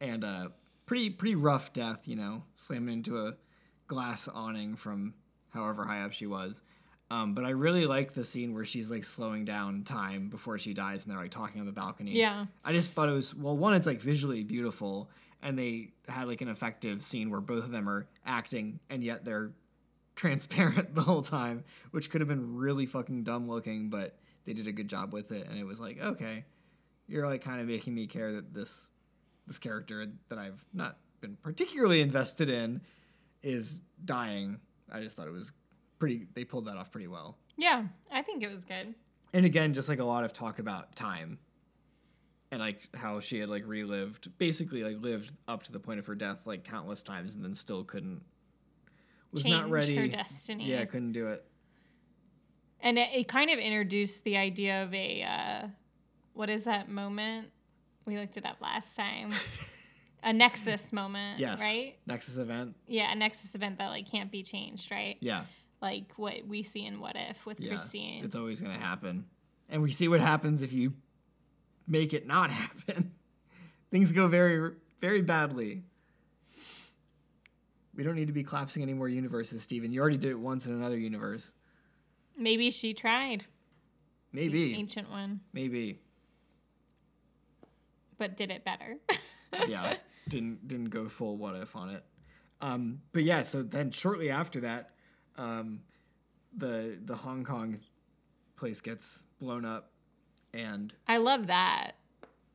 and 0.00 0.24
uh, 0.24 0.48
pretty 0.84 1.10
pretty 1.10 1.36
rough 1.36 1.72
death. 1.72 2.08
You 2.08 2.16
know, 2.16 2.42
slamming 2.56 2.94
into 2.94 3.26
a 3.26 3.34
glass 3.86 4.28
awning 4.28 4.76
from 4.76 5.14
however 5.50 5.84
high 5.84 6.02
up 6.02 6.12
she 6.12 6.26
was. 6.26 6.62
Um, 7.10 7.34
but 7.34 7.44
I 7.44 7.50
really 7.50 7.86
like 7.86 8.14
the 8.14 8.24
scene 8.24 8.52
where 8.52 8.64
she's 8.64 8.90
like 8.90 9.04
slowing 9.04 9.44
down 9.44 9.84
time 9.84 10.28
before 10.28 10.58
she 10.58 10.74
dies, 10.74 11.04
and 11.04 11.12
they're 11.12 11.20
like 11.20 11.30
talking 11.30 11.60
on 11.60 11.66
the 11.66 11.72
balcony. 11.72 12.12
Yeah. 12.12 12.46
I 12.64 12.72
just 12.72 12.92
thought 12.92 13.08
it 13.08 13.12
was 13.12 13.34
well, 13.34 13.56
one, 13.56 13.74
it's 13.74 13.86
like 13.86 14.00
visually 14.00 14.42
beautiful, 14.42 15.08
and 15.40 15.56
they 15.56 15.90
had 16.08 16.26
like 16.26 16.40
an 16.40 16.48
effective 16.48 17.02
scene 17.02 17.30
where 17.30 17.40
both 17.40 17.64
of 17.64 17.70
them 17.70 17.88
are 17.88 18.08
acting, 18.24 18.80
and 18.90 19.04
yet 19.04 19.24
they're 19.24 19.50
transparent 20.16 20.94
the 20.94 21.02
whole 21.02 21.22
time, 21.22 21.62
which 21.92 22.10
could 22.10 22.20
have 22.20 22.28
been 22.28 22.56
really 22.56 22.86
fucking 22.86 23.22
dumb 23.22 23.48
looking, 23.48 23.88
but 23.88 24.18
they 24.44 24.52
did 24.52 24.66
a 24.66 24.72
good 24.72 24.88
job 24.88 25.12
with 25.12 25.30
it, 25.30 25.46
and 25.48 25.58
it 25.58 25.64
was 25.64 25.78
like, 25.78 26.00
okay, 26.00 26.44
you're 27.06 27.26
like 27.26 27.44
kind 27.44 27.60
of 27.60 27.68
making 27.68 27.94
me 27.94 28.08
care 28.08 28.32
that 28.32 28.52
this 28.52 28.90
this 29.46 29.58
character 29.58 30.08
that 30.28 30.38
I've 30.38 30.64
not 30.74 30.96
been 31.20 31.36
particularly 31.40 32.00
invested 32.00 32.50
in 32.50 32.80
is 33.46 33.80
dying. 34.04 34.58
I 34.90 35.00
just 35.00 35.16
thought 35.16 35.28
it 35.28 35.32
was 35.32 35.52
pretty. 35.98 36.26
They 36.34 36.44
pulled 36.44 36.66
that 36.66 36.76
off 36.76 36.90
pretty 36.90 37.06
well. 37.06 37.38
Yeah, 37.56 37.84
I 38.12 38.22
think 38.22 38.42
it 38.42 38.50
was 38.50 38.64
good. 38.64 38.94
And 39.32 39.46
again, 39.46 39.72
just 39.72 39.88
like 39.88 40.00
a 40.00 40.04
lot 40.04 40.24
of 40.24 40.32
talk 40.32 40.58
about 40.58 40.94
time 40.96 41.38
and 42.50 42.60
like 42.60 42.88
how 42.94 43.20
she 43.20 43.38
had 43.38 43.48
like 43.48 43.66
relived, 43.66 44.36
basically 44.38 44.82
like 44.82 45.00
lived 45.00 45.32
up 45.48 45.62
to 45.64 45.72
the 45.72 45.80
point 45.80 45.98
of 45.98 46.06
her 46.06 46.14
death 46.14 46.46
like 46.46 46.64
countless 46.64 47.02
times 47.02 47.34
and 47.34 47.44
then 47.44 47.54
still 47.54 47.84
couldn't, 47.84 48.22
was 49.32 49.44
not 49.44 49.70
ready. 49.70 49.96
her 49.96 50.08
destiny. 50.08 50.70
Yeah, 50.70 50.84
couldn't 50.84 51.12
do 51.12 51.28
it. 51.28 51.44
And 52.80 52.98
it, 52.98 53.08
it 53.12 53.28
kind 53.28 53.50
of 53.50 53.58
introduced 53.58 54.24
the 54.24 54.36
idea 54.36 54.82
of 54.82 54.92
a 54.92 55.22
uh, 55.22 55.68
what 56.34 56.50
is 56.50 56.64
that 56.64 56.88
moment? 56.88 57.48
We 58.04 58.18
looked 58.18 58.36
it 58.36 58.46
up 58.46 58.60
last 58.60 58.96
time. 58.96 59.32
a 60.26 60.32
nexus 60.32 60.92
moment, 60.92 61.38
Yes. 61.40 61.58
right? 61.60 61.96
Nexus 62.06 62.36
event. 62.36 62.74
Yeah, 62.86 63.10
a 63.12 63.14
nexus 63.14 63.54
event 63.54 63.78
that 63.78 63.88
like 63.88 64.10
can't 64.10 64.30
be 64.30 64.42
changed, 64.42 64.90
right? 64.90 65.16
Yeah. 65.20 65.44
Like 65.80 66.12
what 66.16 66.46
we 66.46 66.62
see 66.62 66.84
in 66.84 67.00
What 67.00 67.14
If 67.16 67.46
with 67.46 67.60
Yeah. 67.60 67.70
Christine. 67.70 68.24
It's 68.24 68.34
always 68.34 68.60
going 68.60 68.74
to 68.74 68.80
happen. 68.84 69.24
And 69.68 69.82
we 69.82 69.90
see 69.92 70.08
what 70.08 70.20
happens 70.20 70.62
if 70.62 70.72
you 70.72 70.92
make 71.86 72.12
it 72.12 72.26
not 72.26 72.50
happen. 72.62 73.12
Things 73.90 74.10
go 74.12 74.26
very, 74.26 74.72
very 75.00 75.22
badly. 75.22 75.84
We 77.94 78.02
don't 78.02 78.16
need 78.16 78.26
to 78.26 78.32
be 78.32 78.42
collapsing 78.44 78.82
any 78.82 78.92
more 78.94 79.08
universes, 79.08 79.62
Stephen. 79.62 79.92
You 79.92 80.00
already 80.00 80.18
did 80.18 80.30
it 80.32 80.38
once 80.38 80.66
in 80.66 80.74
another 80.74 80.98
universe. 80.98 81.50
Maybe 82.36 82.70
she 82.70 82.92
tried 82.92 83.44
the 84.32 84.40
Maybe. 84.40 84.74
ancient 84.74 85.08
one, 85.08 85.40
Maybe. 85.54 86.00
but 88.18 88.36
did 88.36 88.50
it 88.50 88.64
better. 88.64 88.96
yeah, 89.68 89.94
didn't 90.28 90.66
didn't 90.68 90.90
go 90.90 91.08
full 91.08 91.36
what 91.36 91.54
if 91.56 91.74
on 91.76 91.90
it. 91.90 92.04
Um, 92.60 93.00
but 93.12 93.22
yeah, 93.24 93.42
so 93.42 93.62
then 93.62 93.90
shortly 93.90 94.30
after 94.30 94.60
that, 94.60 94.90
um, 95.36 95.80
the 96.56 96.98
the 97.04 97.16
Hong 97.16 97.44
Kong 97.44 97.78
place 98.56 98.80
gets 98.80 99.24
blown 99.40 99.64
up, 99.64 99.90
and 100.54 100.92
I 101.06 101.18
love 101.18 101.48
that. 101.48 101.92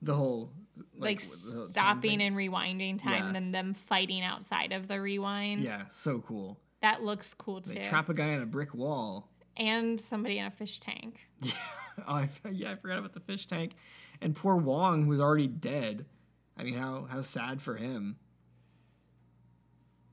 the 0.01 0.15
whole 0.15 0.51
Like, 0.97 1.19
the 1.19 1.53
whole 1.57 1.67
stopping 1.67 2.21
and 2.21 2.35
rewinding 2.35 2.97
time, 2.97 3.11
Yeah. 3.13 3.25
and 3.27 3.35
then 3.35 3.51
them 3.51 3.73
fighting 3.75 4.23
outside 4.23 4.71
of 4.71 4.87
the 4.87 4.99
rewind. 4.99 5.63
yeah, 5.63 5.83
so 5.89 6.19
cool. 6.21 6.59
That 6.81 7.03
looks 7.03 7.35
cool 7.35 7.61
too. 7.61 7.75
They 7.75 7.81
trap 7.81 8.09
a 8.09 8.13
guy 8.15 8.29
in 8.29 8.41
a 8.41 8.45
brick 8.47 8.73
wall. 8.73 9.29
and 9.57 9.99
somebody 9.99 10.39
in 10.39 10.45
a 10.45 10.51
fish 10.51 10.79
tank. 10.79 11.19
Yeah, 11.41 11.51
oh, 12.07 12.13
I, 12.15 12.29
yeah, 12.51 12.71
I 12.71 12.75
forgot 12.77 12.97
about 12.97 13.13
the 13.13 13.19
fish 13.19 13.45
tank, 13.45 13.73
and 14.21 14.35
poor 14.35 14.55
Wong 14.55 15.05
was 15.07 15.19
already 15.19 15.47
dead. 15.47 16.05
I 16.57 16.63
mean, 16.63 16.75
how 16.75 17.07
how 17.09 17.21
sad 17.21 17.61
for 17.61 17.75
him. 17.75 18.17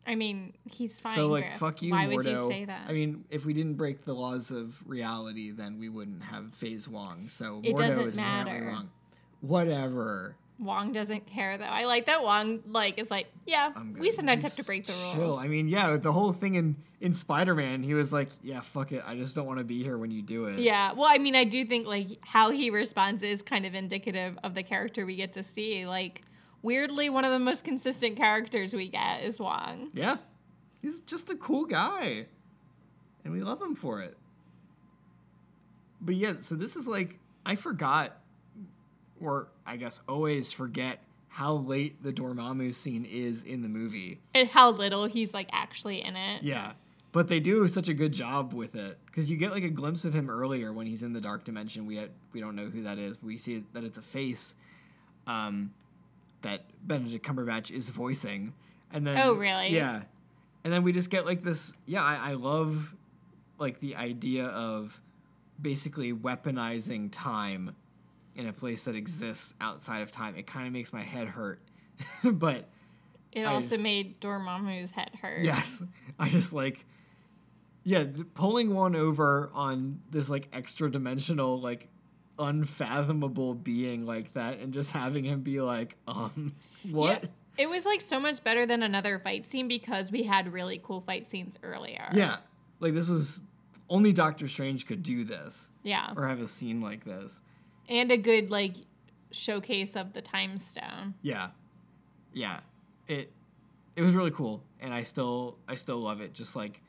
I 0.06 0.14
mean, 0.14 0.54
he's 0.64 0.98
fine. 1.00 1.14
so 1.14 1.26
like, 1.28 1.44
Griff. 1.44 1.58
fuck 1.58 1.82
you, 1.82 1.90
Why 1.90 2.06
Mordo. 2.06 2.16
would 2.16 2.24
you 2.24 2.48
say 2.48 2.64
that? 2.64 2.86
I 2.88 2.92
mean, 2.92 3.24
if 3.28 3.44
we 3.44 3.52
didn't 3.52 3.74
break 3.74 4.06
the 4.06 4.14
laws 4.14 4.50
of 4.50 4.82
reality, 4.88 5.50
then 5.50 5.78
we 5.78 5.90
wouldn't 5.90 6.22
have 6.22 6.54
Phase 6.54 6.88
Wong. 6.88 7.28
So 7.28 7.60
It 7.62 7.74
Mordo 7.76 7.88
doesn't 7.88 8.08
is 8.08 8.16
matter. 8.16 8.68
wrong. 8.72 8.90
Whatever. 9.42 10.36
Wong 10.58 10.92
doesn't 10.92 11.26
care 11.26 11.56
though. 11.56 11.64
I 11.64 11.84
like 11.84 12.06
that 12.06 12.22
Wong 12.22 12.60
like 12.66 12.98
is 12.98 13.10
like, 13.10 13.28
yeah, 13.46 13.72
we 13.98 14.10
sometimes 14.10 14.42
have 14.42 14.54
to 14.56 14.64
break 14.64 14.86
the 14.86 14.92
rules. 14.92 15.14
Chill. 15.14 15.36
I 15.38 15.46
mean, 15.48 15.68
yeah, 15.68 15.96
the 15.96 16.12
whole 16.12 16.32
thing 16.32 16.56
in 16.56 16.76
in 17.00 17.14
Spider 17.14 17.54
Man, 17.54 17.82
he 17.84 17.94
was 17.94 18.12
like, 18.12 18.28
yeah, 18.42 18.60
fuck 18.60 18.90
it, 18.90 19.04
I 19.06 19.14
just 19.14 19.36
don't 19.36 19.46
want 19.46 19.58
to 19.58 19.64
be 19.64 19.82
here 19.84 19.96
when 19.96 20.10
you 20.10 20.20
do 20.20 20.46
it. 20.46 20.58
yeah. 20.58 20.92
Well, 20.92 21.08
I 21.08 21.18
mean, 21.18 21.36
I 21.36 21.44
do 21.44 21.64
think 21.64 21.86
like 21.86 22.18
how 22.22 22.50
he 22.50 22.70
responds 22.70 23.22
is 23.22 23.40
kind 23.40 23.66
of 23.66 23.74
indicative 23.74 24.36
of 24.42 24.54
the 24.54 24.62
character 24.64 25.06
we 25.06 25.14
get 25.14 25.32
to 25.34 25.44
see. 25.44 25.86
Like, 25.86 26.22
weirdly, 26.62 27.08
one 27.08 27.24
of 27.24 27.30
the 27.30 27.38
most 27.38 27.64
consistent 27.64 28.16
characters 28.16 28.74
we 28.74 28.88
get 28.88 29.22
is 29.22 29.38
Wong. 29.38 29.90
Yeah. 29.94 30.16
He's 30.82 31.00
just 31.02 31.30
a 31.30 31.36
cool 31.36 31.66
guy. 31.66 32.26
and 33.24 33.32
we 33.32 33.42
love 33.42 33.60
him 33.62 33.74
for 33.76 34.00
it. 34.02 34.16
But 36.00 36.14
yeah, 36.16 36.34
so 36.40 36.54
this 36.54 36.76
is 36.76 36.86
like 36.88 37.18
I 37.46 37.54
forgot, 37.56 38.16
or 39.20 39.48
I 39.66 39.76
guess 39.76 40.00
always 40.08 40.52
forget 40.52 41.00
how 41.28 41.54
late 41.54 42.02
the 42.02 42.12
Dormammu 42.12 42.74
scene 42.74 43.04
is 43.04 43.44
in 43.44 43.62
the 43.62 43.68
movie. 43.68 44.20
And 44.34 44.48
how 44.48 44.70
little 44.70 45.06
he's 45.06 45.34
like 45.34 45.48
actually 45.52 46.02
in 46.02 46.16
it. 46.16 46.42
Yeah. 46.42 46.72
But 47.12 47.28
they 47.28 47.40
do 47.40 47.66
such 47.68 47.88
a 47.88 47.94
good 47.94 48.12
job 48.12 48.52
with 48.52 48.74
it 48.74 48.98
because 49.06 49.30
you 49.30 49.36
get 49.36 49.50
like 49.50 49.62
a 49.62 49.70
glimpse 49.70 50.04
of 50.04 50.14
him 50.14 50.28
earlier 50.28 50.72
when 50.72 50.86
he's 50.86 51.02
in 51.02 51.12
the 51.12 51.20
dark 51.20 51.44
dimension. 51.44 51.86
We 51.86 51.96
had, 51.96 52.10
we 52.32 52.40
don't 52.40 52.54
know 52.54 52.66
who 52.66 52.82
that 52.82 52.98
is. 52.98 53.16
But 53.16 53.26
we 53.26 53.38
see 53.38 53.64
that 53.72 53.84
it's 53.84 53.98
a 53.98 54.02
face 54.02 54.54
um, 55.26 55.72
that 56.42 56.64
Benedict 56.86 57.24
Cumberbatch 57.24 57.70
is 57.70 57.88
voicing, 57.90 58.54
and 58.92 59.06
then 59.06 59.18
Oh, 59.18 59.34
really? 59.34 59.68
Yeah, 59.68 60.02
and 60.64 60.72
then 60.72 60.82
we 60.82 60.92
just 60.92 61.10
get 61.10 61.26
like 61.26 61.42
this. 61.42 61.72
Yeah, 61.86 62.02
I, 62.02 62.30
I 62.30 62.32
love 62.34 62.94
like 63.58 63.80
the 63.80 63.96
idea 63.96 64.46
of 64.46 65.00
basically 65.60 66.12
weaponizing 66.12 67.08
time 67.10 67.74
in 68.38 68.46
a 68.46 68.52
place 68.52 68.84
that 68.84 68.94
exists 68.94 69.52
outside 69.60 70.00
of 70.00 70.10
time. 70.10 70.34
It 70.36 70.46
kind 70.46 70.66
of 70.66 70.72
makes 70.72 70.92
my 70.92 71.02
head 71.02 71.28
hurt, 71.28 71.60
but 72.24 72.68
It 73.32 73.42
I 73.42 73.52
also 73.52 73.70
just- 73.70 73.82
made 73.82 74.18
Dormammu's 74.20 74.92
head 74.92 75.10
hurt. 75.20 75.42
Yes, 75.42 75.82
I 76.18 76.30
just 76.30 76.54
like, 76.54 76.86
yeah, 77.84 78.04
pulling 78.34 78.72
one 78.74 78.96
over 78.96 79.50
on 79.52 80.00
this 80.10 80.30
like 80.30 80.48
extra 80.52 80.90
dimensional, 80.90 81.60
like 81.60 81.88
unfathomable 82.38 83.54
being 83.54 84.06
like 84.06 84.32
that, 84.34 84.58
and 84.60 84.72
just 84.72 84.92
having 84.92 85.24
him 85.24 85.40
be 85.40 85.60
like, 85.60 85.96
um, 86.06 86.54
what? 86.90 87.22
Yeah. 87.24 87.28
It 87.58 87.68
was 87.68 87.84
like 87.84 88.00
so 88.00 88.20
much 88.20 88.44
better 88.44 88.66
than 88.66 88.84
another 88.84 89.18
fight 89.18 89.44
scene 89.44 89.66
because 89.66 90.12
we 90.12 90.22
had 90.22 90.52
really 90.52 90.80
cool 90.82 91.00
fight 91.00 91.26
scenes 91.26 91.58
earlier. 91.64 92.08
Yeah, 92.14 92.36
like 92.78 92.94
this 92.94 93.08
was 93.08 93.40
only 93.90 94.12
Doctor 94.12 94.46
Strange 94.46 94.86
could 94.86 95.02
do 95.02 95.24
this 95.24 95.70
Yeah. 95.82 96.12
or 96.16 96.28
have 96.28 96.40
a 96.40 96.46
scene 96.46 96.80
like 96.80 97.04
this. 97.04 97.40
And 97.88 98.12
a 98.12 98.16
good 98.16 98.50
like 98.50 98.74
showcase 99.30 99.96
of 99.96 100.12
the 100.12 100.22
time 100.22 100.58
stone. 100.58 101.14
Yeah, 101.22 101.50
yeah, 102.32 102.60
it 103.06 103.32
it 103.96 104.02
was 104.02 104.14
really 104.14 104.30
cool, 104.30 104.62
and 104.80 104.92
I 104.92 105.02
still 105.02 105.56
I 105.66 105.74
still 105.74 105.98
love 105.98 106.20
it. 106.20 106.32
Just 106.32 106.54
like 106.54 106.82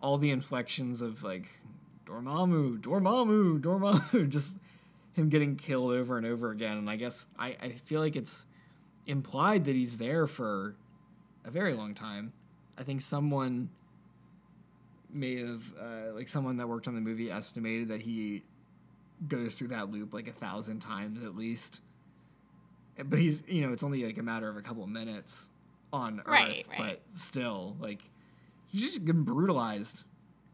all 0.00 0.18
the 0.18 0.30
inflections 0.30 1.02
of 1.02 1.22
like 1.22 1.48
Dormammu, 2.06 2.80
Dormammu, 2.80 3.60
Dormammu, 3.60 4.28
just 4.28 4.56
him 5.12 5.28
getting 5.28 5.56
killed 5.56 5.92
over 5.92 6.16
and 6.16 6.26
over 6.26 6.50
again. 6.50 6.78
And 6.78 6.90
I 6.90 6.96
guess 6.96 7.26
I 7.38 7.56
I 7.60 7.70
feel 7.70 8.00
like 8.00 8.16
it's 8.16 8.46
implied 9.06 9.64
that 9.66 9.74
he's 9.74 9.98
there 9.98 10.26
for 10.26 10.74
a 11.44 11.50
very 11.50 11.74
long 11.74 11.94
time. 11.94 12.32
I 12.78 12.82
think 12.82 13.02
someone 13.02 13.70
may 15.12 15.36
have 15.36 15.62
uh, 15.78 16.14
like 16.14 16.28
someone 16.28 16.56
that 16.56 16.68
worked 16.68 16.88
on 16.88 16.94
the 16.94 17.00
movie 17.00 17.30
estimated 17.30 17.88
that 17.88 18.00
he 18.00 18.42
goes 19.28 19.54
through 19.54 19.68
that 19.68 19.90
loop 19.90 20.12
like 20.14 20.28
a 20.28 20.32
thousand 20.32 20.80
times 20.80 21.22
at 21.22 21.36
least 21.36 21.80
but 23.04 23.18
he's 23.18 23.42
you 23.46 23.66
know 23.66 23.72
it's 23.72 23.82
only 23.82 24.04
like 24.04 24.18
a 24.18 24.22
matter 24.22 24.48
of 24.48 24.56
a 24.56 24.62
couple 24.62 24.82
of 24.82 24.88
minutes 24.90 25.48
on 25.92 26.20
earth 26.20 26.26
Right, 26.26 26.66
right. 26.70 26.78
but 26.78 27.00
still 27.18 27.76
like 27.80 28.00
he's 28.66 28.82
just 28.82 29.04
been 29.04 29.22
brutalized 29.22 30.04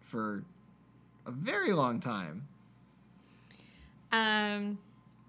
for 0.00 0.44
a 1.26 1.30
very 1.30 1.72
long 1.72 2.00
time 2.00 2.46
Um, 4.12 4.78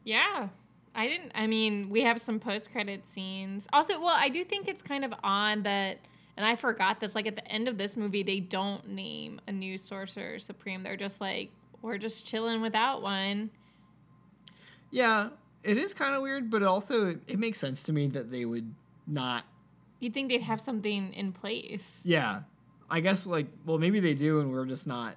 yeah. 0.04 0.48
I 0.96 1.08
didn't. 1.08 1.32
I 1.36 1.48
mean, 1.48 1.90
we 1.90 2.02
have 2.04 2.20
some 2.20 2.40
post 2.40 2.72
credit 2.72 3.08
scenes. 3.08 3.68
Also, 3.72 4.00
well, 4.00 4.16
I 4.16 4.30
do 4.30 4.44
think 4.44 4.68
it's 4.68 4.82
kind 4.82 5.06
of 5.06 5.14
odd 5.24 5.64
that, 5.66 6.00
and 6.36 6.46
I 6.46 6.56
forgot 6.56 7.00
this. 7.00 7.14
Like 7.16 7.28
at 7.28 7.36
the 7.36 7.48
end 7.48 7.68
of 7.68 7.78
this 7.78 7.96
movie, 7.96 8.24
they 8.24 8.40
don't 8.40 8.88
name 8.90 9.40
a 9.48 9.52
new 9.52 9.78
Sorcerer 9.78 10.40
Supreme. 10.40 10.84
They're 10.84 10.98
just 10.98 11.22
like, 11.22 11.50
we're 11.82 11.98
just 11.98 12.26
chilling 12.26 12.62
without 12.62 13.02
one. 13.02 13.50
yeah 14.92 15.30
it 15.64 15.78
is 15.78 15.94
kind 15.94 16.16
of 16.16 16.22
weird 16.22 16.50
but 16.50 16.64
also 16.64 17.08
it, 17.12 17.20
it 17.28 17.40
makes 17.40 17.60
sense 17.60 17.84
to 17.84 17.94
me 17.94 18.08
that 18.08 18.32
they 18.32 18.46
would 18.46 18.74
not 19.08 19.44
You'd 20.00 20.14
think 20.14 20.30
they'd 20.30 20.42
have 20.42 20.62
something 20.62 21.14
in 21.14 21.32
place. 21.34 22.02
yeah 22.06 22.42
i 22.90 23.00
guess 23.00 23.26
like 23.26 23.48
well 23.66 23.78
maybe 23.78 24.00
they 24.00 24.14
do 24.14 24.40
and 24.40 24.52
we're 24.52 24.66
just 24.66 24.88
not 24.88 25.16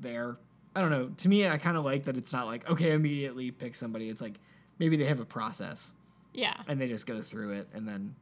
there 0.00 0.36
i 0.76 0.80
don't 0.80 0.90
know 0.90 1.10
to 1.18 1.28
me 1.28 1.46
i 1.48 1.58
kind 1.58 1.76
of 1.76 1.84
like 1.84 2.04
that 2.04 2.16
it's 2.16 2.32
not 2.32 2.46
like 2.46 2.68
okay 2.70 2.92
immediately 2.92 3.50
pick 3.50 3.74
somebody 3.76 4.08
it's 4.08 4.22
like 4.22 4.38
maybe 4.78 4.96
they 4.96 5.04
have 5.04 5.20
a 5.20 5.24
process 5.24 5.92
Yeah. 6.32 6.54
and 6.68 6.80
they 6.80 6.88
just 6.88 7.06
go 7.06 7.20
through 7.20 7.52
it 7.52 7.68
and 7.74 7.86
then 7.86 8.14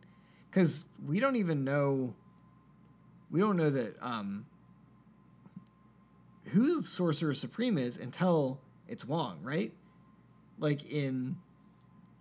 because 0.50 0.88
we 1.06 1.18
don't 1.20 1.36
even 1.36 1.64
know 1.64 2.14
we 3.30 3.40
don't 3.40 3.56
know 3.56 3.70
that 3.70 3.96
um 4.02 4.44
who 6.46 6.82
sorcerer 6.82 7.34
supreme 7.34 7.78
is 7.78 7.98
until 7.98 8.60
it's 8.88 9.04
wong 9.04 9.38
right 9.42 9.72
like 10.58 10.84
in 10.90 11.36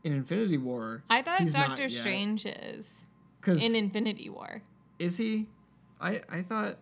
in 0.03 0.13
infinity 0.13 0.57
war 0.57 1.03
I 1.09 1.21
thought 1.21 1.45
Doctor. 1.47 1.89
Strange 1.89 2.45
is 2.45 3.05
in 3.47 3.75
Infinity 3.75 4.29
War. 4.29 4.61
is 4.99 5.17
he 5.17 5.47
i 5.99 6.21
i 6.29 6.41
thought 6.41 6.77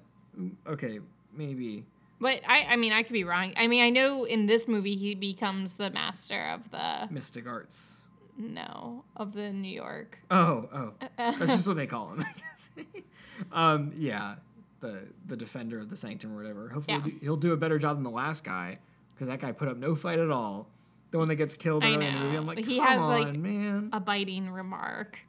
okay 0.67 0.99
maybe 1.33 1.85
But 2.21 2.41
I, 2.47 2.63
I 2.65 2.75
mean, 2.75 2.91
I 2.91 3.03
could 3.03 3.13
be 3.13 3.23
wrong. 3.23 3.53
I 3.55 3.67
mean, 3.67 3.81
I 3.81 3.89
know 3.91 4.25
in 4.25 4.45
this 4.45 4.67
movie 4.67 4.97
he 4.97 5.15
becomes 5.15 5.77
the 5.77 5.89
master 5.89 6.49
of 6.49 6.69
the 6.71 7.07
mystic 7.09 7.47
arts 7.47 8.07
no 8.37 9.03
of 9.15 9.33
the 9.33 9.51
New 9.53 9.71
York. 9.71 10.19
oh 10.31 10.67
oh 10.73 10.93
that's 11.17 11.39
just 11.39 11.67
what 11.67 11.77
they 11.77 11.87
call 11.87 12.11
him 12.13 12.19
i 12.21 12.33
guess 12.39 12.69
um 13.51 13.91
yeah 13.97 14.35
the 14.81 14.99
the 15.27 15.35
defender 15.35 15.79
of 15.79 15.89
the 15.89 15.95
sanctum 15.97 16.33
or 16.33 16.37
whatever 16.37 16.69
hopefully 16.69 16.97
Yeah. 16.97 17.03
he'll, 17.03 17.11
do, 17.11 17.19
he'll 17.21 17.35
do 17.37 17.53
a 17.53 17.57
better 17.57 17.77
job 17.79 17.97
than 17.97 18.03
the 18.03 18.09
last 18.09 18.43
guy 18.43 18.79
because 19.13 19.27
that 19.27 19.39
guy 19.41 19.51
put 19.51 19.67
up 19.67 19.77
no 19.77 19.95
fight 19.95 20.19
at 20.19 20.29
all 20.31 20.69
the 21.11 21.17
one 21.17 21.27
that 21.27 21.35
gets 21.35 21.55
killed 21.55 21.83
early 21.83 21.93
in 21.95 21.99
the 21.99 22.11
movie 22.19 22.37
i'm 22.37 22.45
like 22.47 22.59
He 22.59 22.77
come 22.77 22.87
has, 22.87 23.01
on 23.01 23.21
like, 23.21 23.35
man 23.35 23.89
A 23.93 23.99
biting 23.99 24.49
remark. 24.49 25.19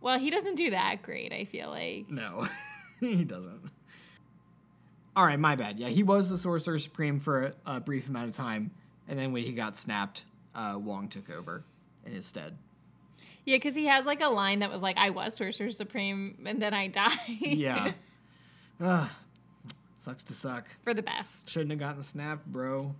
Well, 0.00 0.18
he 0.18 0.30
doesn't 0.30 0.54
do 0.56 0.70
that 0.70 1.02
great. 1.02 1.32
I 1.32 1.44
feel 1.46 1.68
like. 1.70 2.08
no 2.10 2.48
he 3.00 3.24
doesn't 3.24 3.70
all 5.14 5.24
right 5.24 5.38
my 5.38 5.56
bad 5.56 5.78
yeah 5.78 5.88
he 5.88 6.02
was 6.02 6.28
the 6.28 6.36
sorcerer 6.38 6.78
supreme 6.78 7.18
for 7.18 7.42
a, 7.66 7.76
a 7.76 7.80
brief 7.80 8.08
amount 8.08 8.28
of 8.28 8.34
time 8.34 8.70
and 9.08 9.18
then 9.18 9.32
when 9.32 9.42
he 9.42 9.52
got 9.52 9.76
snapped 9.76 10.24
uh, 10.54 10.74
wong 10.78 11.08
took 11.08 11.30
over 11.30 11.64
in 12.04 12.12
his 12.12 12.26
stead 12.26 12.56
Yeah, 13.44 13.56
because 13.56 13.74
he 13.74 13.86
has 13.86 14.04
like 14.06 14.20
a 14.22 14.28
line 14.28 14.58
that 14.60 14.70
was 14.72 14.82
like, 14.82 14.96
"I 14.96 15.10
was 15.10 15.34
Sorcerer 15.36 15.70
Supreme, 15.70 16.36
and 16.46 16.60
then 16.60 16.72
I 16.74 16.88
died." 16.88 17.18
yeah 17.40 17.92
Ugh. 18.80 19.08
sucks 19.98 20.22
to 20.24 20.32
suck 20.32 20.66
for 20.84 20.94
the 20.94 21.02
best. 21.02 21.50
Shouldn't 21.50 21.70
have 21.70 21.80
gotten 21.80 22.02
snapped, 22.02 22.46
bro. 22.46 22.94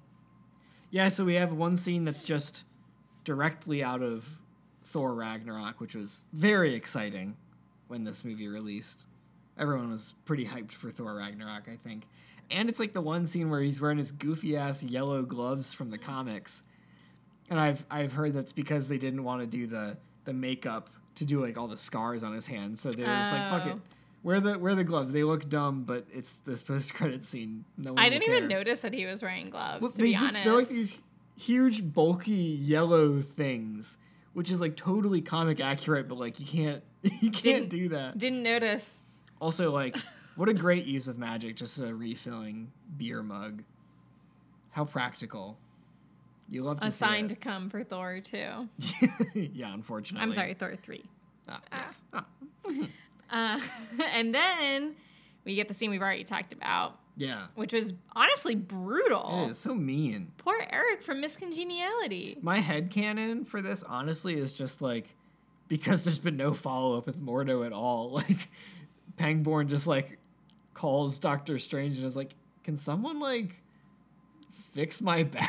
Yeah, 0.90 1.08
so 1.08 1.24
we 1.24 1.34
have 1.34 1.52
one 1.52 1.76
scene 1.76 2.04
that's 2.04 2.22
just 2.22 2.64
directly 3.24 3.82
out 3.82 4.02
of 4.02 4.38
Thor 4.84 5.14
Ragnarok, 5.14 5.80
which 5.80 5.94
was 5.94 6.24
very 6.32 6.74
exciting 6.74 7.36
when 7.88 8.04
this 8.04 8.24
movie 8.24 8.48
released. 8.48 9.04
Everyone 9.58 9.90
was 9.90 10.14
pretty 10.24 10.46
hyped 10.46 10.72
for 10.72 10.90
Thor 10.90 11.14
Ragnarok, 11.14 11.68
I 11.68 11.76
think. 11.76 12.04
And 12.50 12.68
it's 12.68 12.78
like 12.78 12.92
the 12.92 13.00
one 13.00 13.26
scene 13.26 13.50
where 13.50 13.60
he's 13.60 13.80
wearing 13.80 13.98
his 13.98 14.12
goofy 14.12 14.56
ass 14.56 14.82
yellow 14.82 15.22
gloves 15.22 15.72
from 15.72 15.90
the 15.90 15.98
comics. 15.98 16.62
And 17.50 17.58
I've 17.58 17.84
I've 17.90 18.12
heard 18.12 18.32
that's 18.34 18.52
because 18.52 18.88
they 18.88 18.98
didn't 18.98 19.24
want 19.24 19.40
to 19.40 19.46
do 19.46 19.66
the 19.66 19.96
the 20.24 20.32
makeup 20.32 20.90
to 21.16 21.24
do 21.24 21.42
like 21.42 21.58
all 21.58 21.66
the 21.68 21.76
scars 21.76 22.22
on 22.22 22.32
his 22.32 22.46
hands. 22.46 22.80
So 22.80 22.90
they 22.90 23.02
were 23.02 23.08
just 23.08 23.32
like, 23.32 23.48
fuck 23.48 23.66
it. 23.66 23.76
Oh. 23.76 23.95
Wear 24.26 24.40
the 24.40 24.58
wear 24.58 24.74
the 24.74 24.82
gloves. 24.82 25.12
They 25.12 25.22
look 25.22 25.48
dumb, 25.48 25.84
but 25.84 26.04
it's 26.12 26.34
this 26.44 26.60
post 26.60 26.92
credit 26.96 27.24
scene. 27.24 27.64
No 27.78 27.92
one 27.92 28.02
I 28.02 28.08
didn't 28.08 28.24
even 28.24 28.48
care. 28.48 28.58
notice 28.58 28.80
that 28.80 28.92
he 28.92 29.06
was 29.06 29.22
wearing 29.22 29.50
gloves. 29.50 29.80
Well, 29.80 29.92
to 29.92 29.96
they 29.98 30.02
be 30.02 30.12
just 30.14 30.34
honest, 30.34 30.44
they're 30.44 30.52
like 30.52 30.68
these 30.68 31.00
huge 31.38 31.92
bulky 31.94 32.32
yellow 32.34 33.20
things, 33.22 33.98
which 34.32 34.50
is 34.50 34.60
like 34.60 34.74
totally 34.74 35.20
comic 35.20 35.60
accurate, 35.60 36.08
but 36.08 36.18
like 36.18 36.40
you 36.40 36.46
can't 36.46 36.82
you 37.02 37.30
can't 37.30 37.42
Didn't- 37.42 37.68
do 37.68 37.88
that. 37.90 38.18
didn't 38.18 38.42
notice. 38.42 39.04
Also, 39.40 39.70
like 39.70 39.96
what 40.34 40.48
a 40.48 40.54
great 40.54 40.86
use 40.86 41.06
of 41.06 41.18
magic, 41.18 41.54
just 41.54 41.78
a 41.78 41.94
refilling 41.94 42.72
beer 42.96 43.22
mug. 43.22 43.62
How 44.70 44.84
practical. 44.86 45.56
You 46.50 46.64
love 46.64 46.80
to 46.80 46.88
A 46.88 46.90
sign 46.90 47.28
to 47.28 47.36
come 47.36 47.70
for 47.70 47.84
Thor 47.84 48.18
too. 48.18 48.68
yeah, 49.34 49.72
unfortunately. 49.72 50.24
I'm 50.24 50.32
sorry, 50.32 50.54
Thor 50.54 50.74
three. 50.82 51.04
Ah, 51.48 51.60
yes. 51.70 52.02
Ah, 52.12 52.24
Uh, 53.30 53.60
and 54.12 54.34
then 54.34 54.94
we 55.44 55.54
get 55.54 55.68
the 55.68 55.74
scene 55.74 55.90
we've 55.90 56.02
already 56.02 56.24
talked 56.24 56.52
about, 56.52 56.98
yeah. 57.16 57.46
which 57.54 57.72
was 57.72 57.94
honestly 58.14 58.54
brutal. 58.54 59.44
It 59.46 59.50
is 59.50 59.58
so 59.58 59.74
mean. 59.74 60.32
Poor 60.38 60.56
Eric 60.70 61.02
from 61.02 61.20
Miss 61.20 61.36
Congeniality. 61.36 62.38
My 62.42 62.58
head 62.58 62.90
canon 62.90 63.44
for 63.44 63.62
this 63.62 63.82
honestly 63.82 64.38
is 64.38 64.52
just 64.52 64.82
like 64.82 65.14
because 65.68 66.02
there's 66.04 66.18
been 66.18 66.36
no 66.36 66.52
follow 66.52 66.96
up 66.96 67.06
with 67.06 67.20
Mordo 67.20 67.64
at 67.64 67.72
all. 67.72 68.22
Like 68.28 68.48
Pangborn 69.16 69.68
just 69.68 69.86
like 69.86 70.18
calls 70.74 71.18
Doctor 71.18 71.58
Strange 71.58 71.96
and 71.96 72.06
is 72.06 72.16
like, 72.16 72.34
"Can 72.64 72.76
someone 72.76 73.18
like 73.18 73.62
fix 74.74 75.00
my 75.00 75.22
back?" 75.24 75.48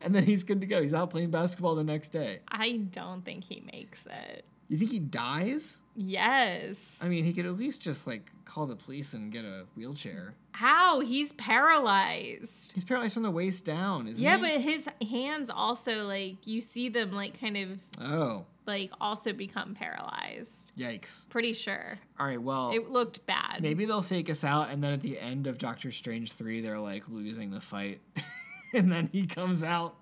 and 0.00 0.14
then 0.14 0.24
he's 0.24 0.42
good 0.42 0.60
to 0.60 0.66
go. 0.66 0.82
He's 0.82 0.94
out 0.94 1.10
playing 1.10 1.30
basketball 1.30 1.74
the 1.74 1.84
next 1.84 2.10
day. 2.10 2.40
I 2.48 2.72
don't 2.90 3.24
think 3.24 3.44
he 3.44 3.62
makes 3.72 4.06
it. 4.06 4.44
You 4.68 4.76
think 4.76 4.90
he 4.90 4.98
dies? 4.98 5.78
Yes. 5.96 6.98
I 7.02 7.08
mean, 7.08 7.24
he 7.24 7.32
could 7.32 7.46
at 7.46 7.56
least 7.56 7.80
just 7.82 8.06
like 8.06 8.30
call 8.44 8.66
the 8.66 8.76
police 8.76 9.14
and 9.14 9.32
get 9.32 9.44
a 9.44 9.64
wheelchair. 9.76 10.34
How? 10.52 11.00
He's 11.00 11.32
paralyzed. 11.32 12.72
He's 12.72 12.84
paralyzed 12.84 13.14
from 13.14 13.22
the 13.22 13.30
waist 13.30 13.64
down, 13.64 14.06
isn't 14.08 14.22
Yeah, 14.22 14.36
he? 14.36 14.42
but 14.42 14.60
his 14.60 14.88
hands 15.10 15.50
also 15.50 16.06
like 16.06 16.36
you 16.46 16.60
see 16.60 16.88
them 16.88 17.12
like 17.12 17.40
kind 17.40 17.56
of 17.56 17.68
Oh, 18.00 18.46
like 18.66 18.90
also 19.00 19.32
become 19.32 19.74
paralyzed. 19.74 20.72
yikes. 20.78 21.28
Pretty 21.28 21.52
sure. 21.52 21.98
All 22.18 22.26
right, 22.26 22.40
well, 22.40 22.70
It 22.72 22.90
looked 22.90 23.24
bad. 23.26 23.60
maybe 23.62 23.84
they'll 23.84 24.02
fake 24.02 24.30
us 24.30 24.42
out, 24.44 24.70
and 24.70 24.82
then 24.82 24.92
at 24.92 25.00
the 25.00 25.18
end 25.18 25.46
of 25.46 25.58
Doctor 25.58 25.90
Strange 25.92 26.32
3, 26.32 26.60
they're 26.60 26.78
like 26.80 27.04
losing 27.08 27.50
the 27.50 27.60
fight. 27.60 28.00
and 28.72 28.90
then 28.90 29.08
he 29.12 29.26
comes 29.26 29.62
out, 29.62 29.96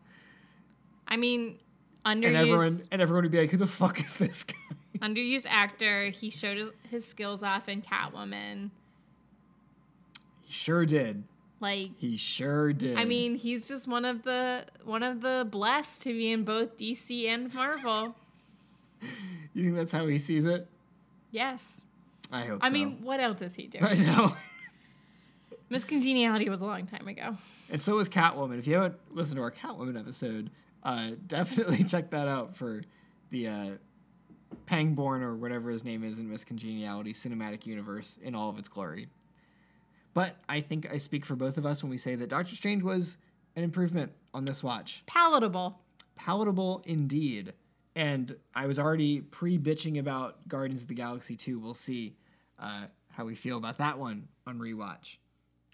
I 1.08 1.16
mean, 1.16 1.58
and 2.04 2.22
underused 2.22 2.34
everyone, 2.36 2.78
and 2.92 3.02
everyone 3.02 3.24
would 3.24 3.32
be 3.32 3.38
like, 3.40 3.50
who 3.50 3.56
the 3.56 3.66
fuck 3.66 4.02
is 4.04 4.14
this 4.14 4.44
guy? 4.44 4.54
Underused 5.00 5.46
actor. 5.48 6.10
He 6.10 6.30
showed 6.30 6.58
his, 6.58 6.68
his 6.90 7.06
skills 7.06 7.42
off 7.42 7.68
in 7.68 7.82
Catwoman. 7.82 8.70
He 10.44 10.52
sure 10.52 10.84
did. 10.84 11.24
Like 11.60 11.90
He 11.96 12.16
sure 12.16 12.72
did. 12.72 12.98
I 12.98 13.04
mean, 13.04 13.36
he's 13.36 13.68
just 13.68 13.86
one 13.86 14.04
of 14.04 14.24
the 14.24 14.66
one 14.84 15.02
of 15.02 15.20
the 15.20 15.46
blessed 15.48 16.02
to 16.02 16.12
be 16.12 16.32
in 16.32 16.44
both 16.44 16.76
DC 16.76 17.26
and 17.28 17.52
Marvel. 17.54 18.16
you 19.54 19.64
think 19.64 19.76
that's 19.76 19.92
how 19.92 20.06
he 20.06 20.18
sees 20.18 20.44
it? 20.44 20.66
yes. 21.30 21.84
I 22.30 22.46
hope 22.46 22.60
I 22.62 22.68
so. 22.68 22.72
mean, 22.72 22.98
what 23.02 23.20
else 23.20 23.42
is 23.42 23.54
he 23.54 23.66
doing? 23.66 23.84
I 23.84 23.94
know. 23.94 24.34
Miss 25.68 25.84
Congeniality 25.84 26.48
was 26.48 26.62
a 26.62 26.66
long 26.66 26.86
time 26.86 27.06
ago. 27.06 27.36
And 27.70 27.80
so 27.80 27.96
was 27.96 28.08
Catwoman. 28.08 28.58
If 28.58 28.66
you 28.66 28.74
haven't 28.74 28.96
listened 29.10 29.36
to 29.36 29.42
our 29.42 29.50
Catwoman 29.50 29.98
episode, 29.98 30.50
uh, 30.82 31.12
definitely 31.26 31.84
check 31.84 32.10
that 32.10 32.28
out 32.28 32.56
for 32.56 32.82
the 33.30 33.48
uh, 33.48 33.70
Pangborn 34.66 35.22
or 35.22 35.34
whatever 35.34 35.70
his 35.70 35.84
name 35.84 36.04
is 36.04 36.18
in 36.18 36.30
Miss 36.30 36.44
Congeniality 36.44 37.12
cinematic 37.12 37.66
universe 37.66 38.18
in 38.22 38.34
all 38.34 38.48
of 38.48 38.58
its 38.58 38.68
glory. 38.68 39.08
But 40.14 40.36
I 40.48 40.60
think 40.60 40.90
I 40.92 40.98
speak 40.98 41.24
for 41.24 41.36
both 41.36 41.58
of 41.58 41.66
us 41.66 41.82
when 41.82 41.90
we 41.90 41.98
say 41.98 42.14
that 42.16 42.28
Doctor 42.28 42.54
Strange 42.54 42.82
was 42.82 43.16
an 43.56 43.64
improvement 43.64 44.12
on 44.34 44.44
this 44.44 44.62
watch. 44.62 45.02
Palatable. 45.06 45.78
Palatable 46.16 46.82
indeed. 46.84 47.54
And 47.94 48.36
I 48.54 48.66
was 48.66 48.78
already 48.78 49.20
pre 49.20 49.58
bitching 49.58 49.98
about 49.98 50.48
Guardians 50.48 50.82
of 50.82 50.88
the 50.88 50.94
Galaxy 50.94 51.36
2. 51.36 51.58
We'll 51.58 51.74
see 51.74 52.16
uh, 52.58 52.84
how 53.10 53.24
we 53.24 53.34
feel 53.34 53.58
about 53.58 53.78
that 53.78 53.98
one 53.98 54.28
on 54.46 54.58
rewatch. 54.58 55.16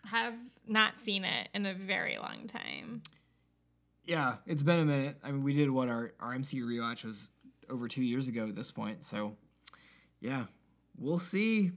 Have 0.05 0.35
not 0.67 0.99
seen 0.99 1.25
it 1.25 1.49
in 1.55 1.67
a 1.67 1.75
very 1.75 2.19
long 2.19 2.47
time. 2.47 3.03
Yeah, 4.05 4.37
it's 4.47 4.63
been 4.63 4.79
a 4.79 4.85
minute. 4.85 5.17
I 5.23 5.31
mean, 5.31 5.43
we 5.43 5.53
did 5.53 5.71
what 5.71 5.89
our, 5.89 6.13
our 6.19 6.35
MCU 6.35 6.65
rewatch 6.65 7.05
was 7.05 7.29
over 7.71 7.89
two 7.89 8.03
years 8.03 8.29
ago 8.29 8.49
at 8.49 8.55
this 8.55 8.71
point. 8.71 9.05
So, 9.05 9.37
yeah, 10.21 10.45
we'll 10.99 11.19
see. 11.19 11.73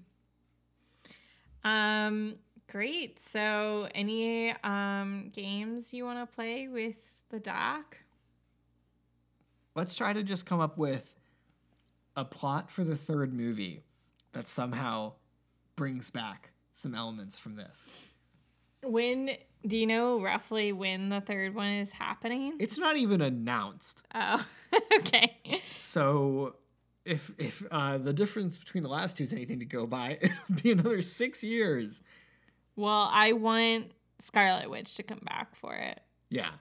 Um, 1.64 2.36
great. 2.70 3.20
So, 3.20 3.88
any 3.94 4.52
um 4.64 5.32
games 5.34 5.94
you 5.94 6.06
want 6.06 6.20
to 6.20 6.36
play 6.36 6.68
with 6.68 6.96
the 7.30 7.40
doc? 7.40 7.98
Let's 9.76 9.96
try 9.96 10.14
to 10.14 10.24
just 10.24 10.46
come 10.46 10.60
up 10.60 10.78
with 10.78 11.16
a 12.16 12.26
plot 12.26 12.70
for 12.70 12.84
the 12.84 12.96
third 12.96 13.34
movie 13.34 13.84
that 14.34 14.48
somehow 14.48 15.14
brings 15.76 16.10
back 16.10 16.52
some 16.74 16.94
elements 16.94 17.40
from 17.40 17.56
this. 17.56 17.88
When 18.84 19.32
do 19.66 19.78
you 19.78 19.86
know 19.86 20.20
roughly 20.20 20.74
when 20.74 21.10
the 21.10 21.22
third 21.22 21.54
one 21.54 21.70
is 21.70 21.92
happening? 21.92 22.58
It's 22.60 22.78
not 22.78 22.98
even 22.98 23.22
announced. 23.22 24.02
Oh, 24.14 24.46
okay. 24.98 25.31
So, 25.92 26.56
if 27.04 27.34
if 27.38 27.62
uh, 27.70 27.98
the 27.98 28.14
difference 28.14 28.58
between 28.58 28.82
the 28.82 28.88
last 28.88 29.18
two 29.18 29.26
is 29.26 29.34
anything 29.34 29.60
to 29.60 29.66
go 29.66 29.86
by, 29.86 30.20
it'll 30.22 30.62
be 30.64 30.72
another 30.72 31.02
six 31.02 31.44
years. 31.44 32.02
Well, 32.78 33.10
I 33.12 33.34
want 33.34 33.92
Scarlet 34.20 34.70
Witch 34.70 34.96
to 34.96 35.04
come 35.04 35.20
back 35.26 35.54
for 35.58 35.76
it, 35.76 36.00
Yeah, 36.30 36.52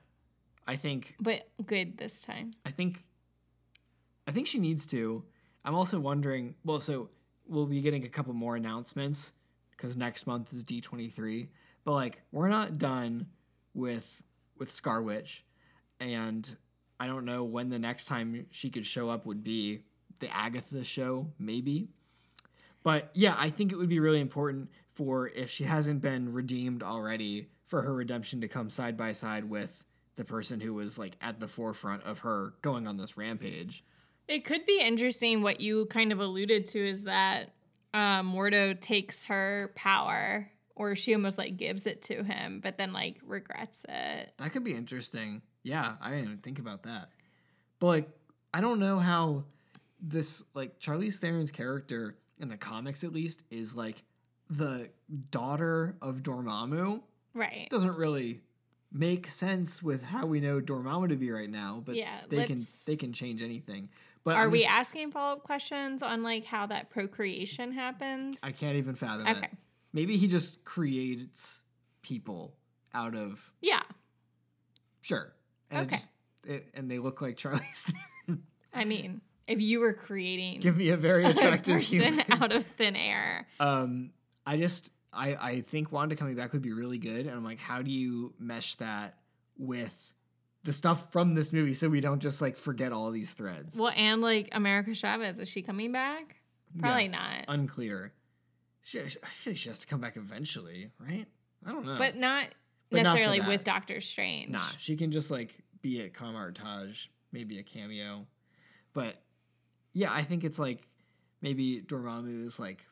I 0.66 0.74
think 0.74 1.14
but 1.20 1.48
good 1.64 1.96
this 1.96 2.22
time. 2.22 2.50
I 2.66 2.72
think 2.72 3.04
I 4.26 4.32
think 4.32 4.48
she 4.48 4.58
needs 4.58 4.84
to. 4.86 5.22
I'm 5.64 5.76
also 5.76 6.00
wondering. 6.00 6.56
Well, 6.64 6.80
so 6.80 7.10
we'll 7.46 7.66
be 7.66 7.82
getting 7.82 8.04
a 8.04 8.08
couple 8.08 8.32
more 8.32 8.56
announcements 8.56 9.32
because 9.70 9.96
next 9.96 10.26
month 10.26 10.52
is 10.52 10.64
D23. 10.64 11.46
But 11.84 11.92
like, 11.92 12.22
we're 12.32 12.48
not 12.48 12.78
done 12.78 13.28
with 13.74 14.22
with 14.58 14.72
Scar 14.72 15.00
Witch, 15.00 15.44
and 16.00 16.56
I 17.00 17.06
don't 17.06 17.24
know 17.24 17.42
when 17.44 17.70
the 17.70 17.78
next 17.78 18.04
time 18.04 18.46
she 18.50 18.70
could 18.70 18.86
show 18.86 19.08
up 19.08 19.26
would 19.26 19.42
be. 19.42 19.80
The 20.20 20.28
Agatha 20.36 20.84
show, 20.84 21.28
maybe. 21.38 21.88
But 22.82 23.10
yeah, 23.14 23.34
I 23.38 23.48
think 23.48 23.72
it 23.72 23.76
would 23.76 23.88
be 23.88 24.00
really 24.00 24.20
important 24.20 24.68
for 24.92 25.28
if 25.28 25.48
she 25.48 25.64
hasn't 25.64 26.02
been 26.02 26.34
redeemed 26.34 26.82
already, 26.82 27.48
for 27.66 27.80
her 27.82 27.94
redemption 27.94 28.42
to 28.42 28.48
come 28.48 28.68
side 28.68 28.96
by 28.96 29.12
side 29.12 29.48
with 29.48 29.82
the 30.16 30.24
person 30.24 30.60
who 30.60 30.74
was 30.74 30.98
like 30.98 31.16
at 31.22 31.40
the 31.40 31.48
forefront 31.48 32.02
of 32.02 32.18
her 32.18 32.52
going 32.60 32.86
on 32.86 32.98
this 32.98 33.16
rampage. 33.16 33.82
It 34.28 34.44
could 34.44 34.66
be 34.66 34.80
interesting. 34.80 35.40
What 35.40 35.60
you 35.60 35.86
kind 35.86 36.12
of 36.12 36.20
alluded 36.20 36.66
to 36.66 36.86
is 36.86 37.04
that 37.04 37.54
um, 37.94 38.32
Mordo 38.32 38.78
takes 38.78 39.24
her 39.24 39.72
power, 39.74 40.50
or 40.76 40.94
she 40.96 41.14
almost 41.14 41.38
like 41.38 41.56
gives 41.56 41.86
it 41.86 42.02
to 42.02 42.22
him, 42.22 42.60
but 42.62 42.76
then 42.76 42.92
like 42.92 43.16
regrets 43.24 43.86
it. 43.88 44.32
That 44.36 44.52
could 44.52 44.64
be 44.64 44.74
interesting. 44.74 45.42
Yeah, 45.62 45.96
I 46.00 46.10
didn't 46.10 46.24
even 46.24 46.38
think 46.38 46.58
about 46.58 46.84
that. 46.84 47.10
But 47.78 47.86
like, 47.86 48.08
I 48.52 48.60
don't 48.60 48.80
know 48.80 48.98
how 48.98 49.44
this 50.00 50.42
like 50.54 50.80
Charlize 50.80 51.18
Theron's 51.18 51.50
character 51.50 52.16
in 52.38 52.48
the 52.48 52.56
comics 52.56 53.04
at 53.04 53.12
least 53.12 53.42
is 53.50 53.76
like 53.76 54.02
the 54.48 54.88
daughter 55.30 55.96
of 56.00 56.22
Dormammu. 56.22 57.02
Right. 57.34 57.68
Doesn't 57.70 57.96
really 57.96 58.40
make 58.92 59.28
sense 59.28 59.82
with 59.82 60.02
how 60.02 60.26
we 60.26 60.40
know 60.40 60.60
Dormammu 60.60 61.10
to 61.10 61.16
be 61.16 61.30
right 61.30 61.48
now, 61.50 61.82
but 61.84 61.94
Yeah, 61.94 62.20
they 62.28 62.44
can 62.44 62.60
they 62.86 62.96
can 62.96 63.12
change 63.12 63.42
anything. 63.42 63.88
But 64.24 64.36
Are 64.36 64.44
I'm 64.44 64.50
we 64.50 64.64
asking 64.64 65.12
follow 65.12 65.34
up 65.36 65.44
questions 65.44 66.02
on 66.02 66.22
like 66.22 66.44
how 66.44 66.66
that 66.66 66.90
procreation 66.90 67.72
happens? 67.72 68.38
I 68.42 68.52
can't 68.52 68.76
even 68.76 68.94
fathom 68.94 69.26
it. 69.26 69.36
Okay. 69.38 69.48
Maybe 69.92 70.16
he 70.16 70.26
just 70.28 70.64
creates 70.64 71.62
people 72.02 72.54
out 72.94 73.14
of 73.14 73.50
Yeah. 73.60 73.82
sure. 75.00 75.32
And 75.70 75.80
it 75.80 75.82
Okay. 75.86 75.96
just- 75.96 76.10
it- 76.46 76.68
and 76.74 76.90
they 76.90 76.98
look 76.98 77.20
like 77.20 77.36
Charlize 77.36 77.82
Theron. 78.26 78.42
I 78.72 78.84
mean, 78.84 79.20
if 79.48 79.60
you 79.60 79.80
were 79.80 79.92
creating 79.92 80.60
Give 80.60 80.76
me 80.76 80.90
a 80.90 80.96
very 80.96 81.24
a 81.24 81.30
attractive 81.30 81.76
person 81.76 82.00
human. 82.02 82.24
out 82.30 82.52
of 82.52 82.64
thin 82.78 82.96
air, 82.96 83.46
Um, 83.58 84.10
I 84.46 84.56
just 84.56 84.90
I 85.12 85.34
I 85.34 85.60
think 85.62 85.90
Wanda 85.92 86.14
coming 86.16 86.36
back 86.36 86.52
would 86.52 86.62
be 86.62 86.72
really 86.72 86.98
good, 86.98 87.26
and 87.26 87.30
I'm 87.30 87.44
like, 87.44 87.58
how 87.58 87.82
do 87.82 87.90
you 87.90 88.32
mesh 88.38 88.76
that 88.76 89.18
with 89.58 90.14
the 90.62 90.72
stuff 90.72 91.10
from 91.12 91.34
this 91.34 91.52
movie 91.52 91.74
so 91.74 91.88
we 91.88 92.00
don't 92.00 92.20
just 92.20 92.40
like 92.40 92.56
forget 92.56 92.92
all 92.92 93.10
these 93.10 93.32
threads? 93.32 93.76
well, 93.76 93.92
and 93.96 94.20
like 94.22 94.48
America 94.52 94.94
Chavez, 94.94 95.38
is 95.38 95.48
she 95.48 95.62
coming 95.62 95.90
back? 95.92 96.36
Probably 96.78 97.04
Yeah, 97.04 97.10
not. 97.10 97.44
Unclear. 97.48 98.12
She, 98.82 99.06
she- 99.08 99.18
I 99.22 99.26
feel 99.26 99.50
like 99.52 99.58
she 99.58 99.68
has 99.68 99.78
to 99.80 99.86
come 99.86 100.00
back 100.00 100.16
eventually, 100.16 100.90
right? 101.00 101.26
I 101.66 101.72
don't 101.72 101.84
know. 101.84 101.98
But 101.98 102.16
not 102.16 102.46
But 102.90 103.02
necessarily 103.02 103.40
with 103.40 103.64
Doctor 103.64 104.00
Strange. 104.00 104.50
Nah, 104.50 104.60
she 104.78 104.96
can 104.96 105.12
just 105.12 105.30
like 105.30 105.54
be 105.80 106.02
at 106.02 106.14
Kamar-Taj, 106.14 107.06
maybe 107.32 107.58
a 107.58 107.62
cameo. 107.62 108.26
But 108.92 109.22
yeah, 109.92 110.12
I 110.12 110.22
think 110.22 110.44
it's 110.44 110.58
like 110.58 110.86
maybe 111.40 111.80
Dormammu 111.80 112.44
is 112.44 112.58
like 112.58 112.84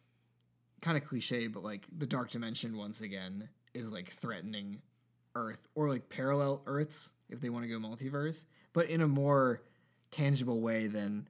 kind 0.81 0.97
of 0.97 1.05
cliche, 1.05 1.49
but 1.49 1.65
like 1.65 1.87
the 1.97 2.07
Dark 2.07 2.31
Dimension 2.31 2.77
once 2.77 3.01
again 3.01 3.49
is 3.75 3.91
like 3.91 4.11
threatening 4.11 4.81
Earth 5.35 5.67
or 5.75 5.89
like 5.89 6.09
parallel 6.09 6.63
Earths 6.67 7.13
if 7.29 7.41
they 7.41 7.51
want 7.51 7.65
to 7.65 7.69
go 7.69 7.79
multiverse, 7.79 8.45
but 8.73 8.89
in 8.89 9.01
a 9.01 9.09
more 9.09 9.63
tangible 10.11 10.61
way 10.61 10.87
than 10.87 11.29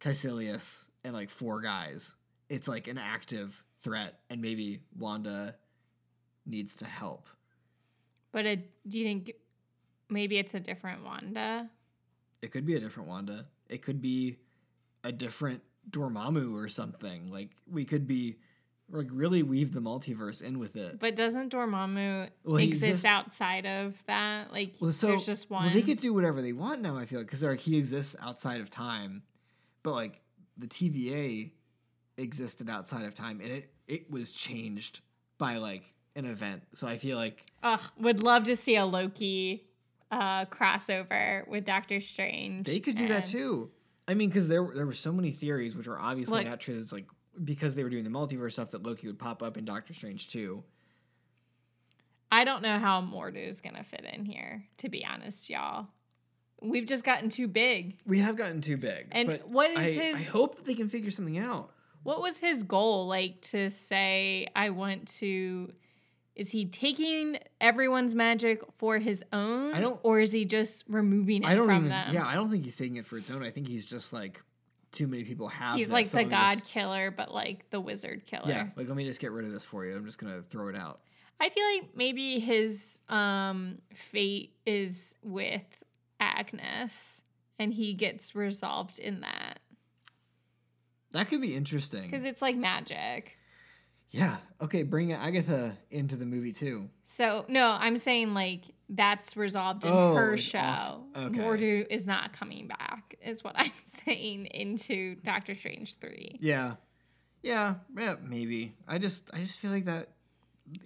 Kaecilius 0.00 0.88
and 1.04 1.14
like 1.14 1.30
four 1.30 1.60
guys. 1.60 2.14
It's 2.48 2.68
like 2.68 2.88
an 2.88 2.98
active 2.98 3.64
threat, 3.80 4.20
and 4.28 4.40
maybe 4.40 4.80
Wanda 4.98 5.56
needs 6.46 6.76
to 6.76 6.84
help. 6.84 7.28
But 8.34 8.46
it, 8.46 8.68
do 8.88 8.98
you 8.98 9.04
think 9.04 9.32
maybe 10.10 10.38
it's 10.38 10.54
a 10.54 10.60
different 10.60 11.04
Wanda? 11.04 11.70
It 12.42 12.50
could 12.50 12.66
be 12.66 12.74
a 12.74 12.80
different 12.80 13.08
Wanda. 13.08 13.46
It 13.68 13.80
could 13.82 14.02
be 14.02 14.38
a 15.04 15.12
different 15.12 15.62
Dormammu 15.88 16.52
or 16.52 16.66
something. 16.66 17.30
Like 17.30 17.50
we 17.70 17.84
could 17.84 18.08
be 18.08 18.34
like 18.90 19.06
really 19.12 19.44
weave 19.44 19.72
the 19.72 19.78
multiverse 19.78 20.42
in 20.42 20.58
with 20.58 20.74
it. 20.74 20.98
But 20.98 21.14
doesn't 21.14 21.52
Dormammu 21.52 22.28
Well, 22.42 22.56
exist 22.56 22.82
exists- 22.82 23.04
outside 23.04 23.66
of 23.66 24.02
that? 24.06 24.50
Like, 24.52 24.74
Well, 24.80 24.90
so 24.90 25.06
there's 25.06 25.24
just 25.26 25.48
one. 25.48 25.66
Well, 25.66 25.72
they 25.72 25.82
could 25.82 26.00
do 26.00 26.12
whatever 26.12 26.42
they 26.42 26.52
want 26.52 26.82
now. 26.82 26.96
I 26.98 27.06
feel 27.06 27.20
like 27.20 27.28
because 27.28 27.40
like 27.44 27.60
he 27.60 27.78
exists 27.78 28.16
outside 28.20 28.60
of 28.60 28.68
time, 28.68 29.22
but 29.84 29.92
like 29.92 30.20
the 30.58 30.66
TVA 30.66 31.52
existed 32.16 32.68
outside 32.68 33.04
of 33.04 33.14
time, 33.14 33.40
and 33.40 33.52
it 33.52 33.70
it 33.86 34.10
was 34.10 34.32
changed 34.32 35.02
by 35.38 35.58
like 35.58 35.93
an 36.16 36.26
event. 36.26 36.62
So 36.74 36.86
I 36.86 36.96
feel 36.96 37.16
like 37.16 37.42
Ugh, 37.62 37.80
would 37.98 38.22
love 38.22 38.44
to 38.44 38.56
see 38.56 38.76
a 38.76 38.84
Loki 38.84 39.66
uh, 40.10 40.44
crossover 40.46 41.46
with 41.48 41.64
Doctor 41.64 42.00
Strange. 42.00 42.66
they 42.66 42.80
could 42.80 42.96
do 42.96 43.08
that 43.08 43.24
and- 43.24 43.32
too. 43.32 43.70
I 44.06 44.12
mean, 44.12 44.28
because 44.28 44.48
there 44.48 44.68
there 44.74 44.84
were 44.84 44.92
so 44.92 45.12
many 45.12 45.30
theories 45.32 45.74
which 45.74 45.88
were 45.88 45.98
obviously 45.98 46.44
not 46.44 46.60
true. 46.60 46.78
It's 46.78 46.92
like 46.92 47.06
because 47.42 47.74
they 47.74 47.82
were 47.82 47.88
doing 47.88 48.04
the 48.04 48.10
multiverse 48.10 48.52
stuff 48.52 48.72
that 48.72 48.82
Loki 48.82 49.06
would 49.06 49.18
pop 49.18 49.42
up 49.42 49.56
in 49.56 49.64
Doctor 49.64 49.94
Strange 49.94 50.28
too. 50.28 50.62
I 52.30 52.44
don't 52.44 52.62
know 52.62 52.78
how 52.78 53.00
Mordo 53.00 53.48
is 53.48 53.60
gonna 53.62 53.82
fit 53.82 54.04
in 54.12 54.26
here. 54.26 54.64
To 54.78 54.90
be 54.90 55.06
honest, 55.06 55.48
y'all, 55.48 55.86
we've 56.60 56.84
just 56.86 57.02
gotten 57.02 57.30
too 57.30 57.48
big. 57.48 57.96
We 58.04 58.18
have 58.18 58.36
gotten 58.36 58.60
too 58.60 58.76
big. 58.76 59.06
And 59.10 59.26
but 59.26 59.48
what 59.48 59.70
is 59.70 59.78
I, 59.78 59.82
his- 60.02 60.16
I 60.16 60.22
hope 60.22 60.56
that 60.56 60.66
they 60.66 60.74
can 60.74 60.90
figure 60.90 61.10
something 61.10 61.38
out. 61.38 61.70
What 62.02 62.20
was 62.20 62.36
his 62.36 62.62
goal? 62.62 63.06
Like 63.06 63.40
to 63.52 63.70
say, 63.70 64.48
I 64.54 64.68
want 64.70 65.08
to. 65.20 65.72
Is 66.36 66.50
he 66.50 66.64
taking 66.66 67.38
everyone's 67.60 68.14
magic 68.14 68.60
for 68.76 68.98
his 68.98 69.22
own? 69.32 69.72
I 69.72 69.80
don't- 69.80 70.00
Or 70.02 70.18
is 70.20 70.32
he 70.32 70.44
just 70.44 70.84
removing 70.88 71.44
it 71.44 71.46
I 71.46 71.54
don't 71.54 71.66
from 71.66 71.76
even. 71.76 71.88
them? 71.90 72.12
Yeah, 72.14 72.26
I 72.26 72.34
don't 72.34 72.50
think 72.50 72.64
he's 72.64 72.74
taking 72.76 72.96
it 72.96 73.06
for 73.06 73.16
its 73.18 73.30
own. 73.30 73.42
I 73.42 73.50
think 73.50 73.68
he's 73.68 73.84
just 73.84 74.12
like 74.12 74.42
too 74.90 75.06
many 75.06 75.22
people 75.24 75.46
have. 75.48 75.76
He's 75.76 75.88
that, 75.88 75.94
like 75.94 76.06
so 76.06 76.18
the 76.18 76.24
god 76.24 76.58
just- 76.58 76.70
killer, 76.70 77.10
but 77.12 77.32
like 77.32 77.70
the 77.70 77.80
wizard 77.80 78.26
killer. 78.26 78.48
yeah, 78.48 78.68
like 78.76 78.88
let 78.88 78.96
me 78.96 79.04
just 79.04 79.20
get 79.20 79.30
rid 79.32 79.44
of 79.46 79.52
this 79.52 79.64
for 79.64 79.84
you. 79.86 79.94
I'm 79.96 80.04
just 80.04 80.18
gonna 80.18 80.42
throw 80.50 80.68
it 80.68 80.76
out. 80.76 81.00
I 81.40 81.48
feel 81.50 81.64
like 81.74 81.96
maybe 81.96 82.40
his 82.40 83.00
um 83.08 83.78
fate 83.92 84.54
is 84.66 85.16
with 85.22 85.62
Agnes 86.20 87.22
and 87.60 87.72
he 87.74 87.94
gets 87.94 88.34
resolved 88.34 88.98
in 88.98 89.20
that 89.20 89.60
That 91.12 91.28
could 91.28 91.40
be 91.40 91.54
interesting. 91.54 92.02
because 92.02 92.24
it's 92.24 92.42
like 92.42 92.56
magic. 92.56 93.36
Yeah. 94.14 94.36
Okay. 94.62 94.82
Bring 94.84 95.12
Agatha 95.12 95.76
into 95.90 96.16
the 96.16 96.24
movie 96.24 96.52
too. 96.52 96.88
So 97.04 97.44
no, 97.48 97.66
I'm 97.78 97.98
saying 97.98 98.32
like 98.34 98.62
that's 98.88 99.36
resolved 99.36 99.84
in 99.84 99.90
Oh, 99.92 100.14
her 100.14 100.36
show. 100.36 100.58
off- 100.58 101.00
okay. 101.16 101.38
Mordo 101.38 101.86
is 101.90 102.06
not 102.06 102.32
coming 102.32 102.68
back, 102.68 103.16
is 103.24 103.42
what 103.42 103.54
I'm 103.58 103.72
saying 103.82 104.46
into 104.46 105.16
Doctor 105.16 105.54
Strange 105.54 105.96
three. 105.96 106.38
Yeah. 106.40 106.74
Yeah. 107.42 107.74
Yeah. 107.96 108.14
Maybe. 108.22 108.74
I 108.86 108.98
just. 108.98 109.30
I 109.34 109.38
just 109.38 109.58
feel 109.58 109.70
like 109.72 109.86
that. 109.86 110.10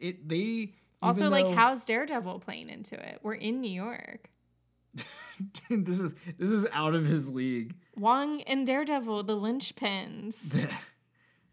It. 0.00 0.26
They. 0.28 0.72
Also, 1.02 1.28
like 1.28 1.54
how's 1.54 1.84
Daredevil 1.84 2.40
playing 2.40 2.70
into 2.70 2.94
it? 2.94 3.20
We're 3.22 3.34
in 3.34 3.60
New 3.60 3.70
York. 3.70 4.30
this 5.70 5.98
is 6.00 6.14
this 6.38 6.50
is 6.50 6.66
out 6.72 6.94
of 6.96 7.04
his 7.06 7.30
league. 7.30 7.74
Wong 7.96 8.40
and 8.42 8.66
Daredevil, 8.66 9.22
the 9.24 9.36
linchpins. 9.36 10.68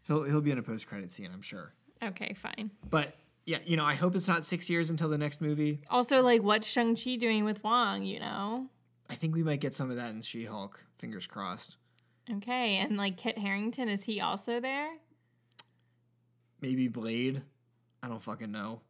he'll 0.06 0.22
he'll 0.24 0.40
be 0.40 0.50
in 0.50 0.58
a 0.58 0.62
post 0.62 0.86
credit 0.86 1.10
scene, 1.10 1.30
I'm 1.32 1.42
sure. 1.42 1.72
okay, 2.02 2.34
fine. 2.34 2.70
But 2.90 3.14
yeah, 3.44 3.58
you 3.64 3.76
know, 3.76 3.84
I 3.84 3.94
hope 3.94 4.14
it's 4.16 4.28
not 4.28 4.44
six 4.44 4.68
years 4.68 4.90
until 4.90 5.08
the 5.08 5.18
next 5.18 5.40
movie. 5.40 5.82
Also, 5.88 6.22
like, 6.22 6.42
what's 6.42 6.66
Shang 6.66 6.96
Chi 6.96 7.16
doing 7.16 7.44
with 7.44 7.62
Wong? 7.62 8.02
You 8.04 8.20
know. 8.20 8.66
I 9.08 9.14
think 9.14 9.34
we 9.34 9.44
might 9.44 9.60
get 9.60 9.74
some 9.74 9.90
of 9.90 9.96
that 9.96 10.10
in 10.10 10.20
She 10.22 10.44
Hulk. 10.44 10.84
Fingers 10.98 11.26
crossed. 11.26 11.76
Okay, 12.30 12.78
and 12.78 12.96
like 12.96 13.16
Kit 13.16 13.38
Harington, 13.38 13.88
is 13.88 14.02
he 14.04 14.20
also 14.20 14.58
there? 14.60 14.88
Maybe 16.60 16.88
Blade. 16.88 17.42
I 18.02 18.08
don't 18.08 18.22
fucking 18.22 18.50
know. 18.50 18.80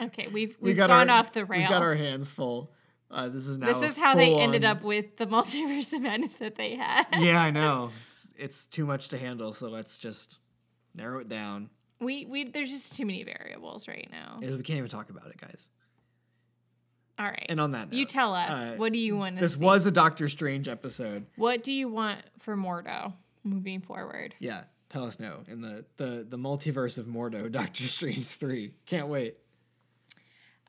Okay, 0.00 0.28
we've 0.28 0.56
We 0.60 0.70
we've 0.70 0.76
got 0.76 0.88
gone 0.88 1.10
our, 1.10 1.18
off 1.18 1.32
the 1.32 1.44
rails. 1.44 1.62
We've 1.62 1.68
got 1.68 1.82
our 1.82 1.94
hands 1.94 2.30
full. 2.32 2.72
Uh, 3.10 3.28
this 3.28 3.46
is 3.46 3.58
now. 3.58 3.66
This 3.66 3.82
is 3.82 3.96
how 3.98 4.14
they 4.14 4.34
ended 4.34 4.64
up 4.64 4.82
with 4.82 5.18
the 5.18 5.26
multiverse 5.28 5.92
of 5.92 6.00
madness 6.00 6.36
that 6.36 6.56
they 6.56 6.76
had. 6.76 7.04
yeah, 7.18 7.42
I 7.42 7.50
know. 7.58 7.90
It's, 8.08 8.28
it's 8.38 8.64
too 8.64 8.86
much 8.86 9.08
to 9.08 9.18
handle, 9.18 9.52
so 9.52 9.68
let's 9.68 9.98
just 9.98 10.38
narrow 10.94 11.20
it 11.20 11.28
down. 11.28 11.70
We 12.00 12.24
we 12.26 12.44
there's 12.44 12.70
just 12.70 12.96
too 12.96 13.06
many 13.06 13.22
variables 13.24 13.86
right 13.88 14.08
now. 14.10 14.38
We 14.40 14.48
can't 14.62 14.78
even 14.78 14.88
talk 14.88 15.10
about 15.10 15.26
it, 15.26 15.40
guys. 15.40 15.70
All 17.18 17.26
right. 17.26 17.46
And 17.48 17.60
on 17.60 17.72
that 17.72 17.90
note, 17.90 17.96
you 17.96 18.06
tell 18.06 18.34
us. 18.34 18.54
uh, 18.54 18.74
what 18.76 18.92
do 18.92 18.98
you 18.98 19.16
want 19.16 19.36
to 19.36 19.40
This 19.42 19.54
see? 19.54 19.60
was 19.64 19.86
a 19.86 19.90
Doctor 19.92 20.28
Strange 20.28 20.66
episode. 20.66 21.26
What 21.36 21.62
do 21.62 21.70
you 21.72 21.88
want 21.88 22.18
for 22.40 22.56
Mordo 22.56 23.12
moving 23.44 23.80
forward? 23.82 24.34
Yeah, 24.40 24.62
tell 24.88 25.04
us 25.04 25.20
no. 25.20 25.40
In 25.46 25.60
the 25.60 25.84
the 25.98 26.26
the 26.28 26.38
multiverse 26.38 26.98
of 26.98 27.06
Mordo, 27.06 27.50
Doctor 27.52 27.84
Strange 27.84 28.26
three. 28.26 28.72
Can't 28.86 29.08
wait. 29.08 29.36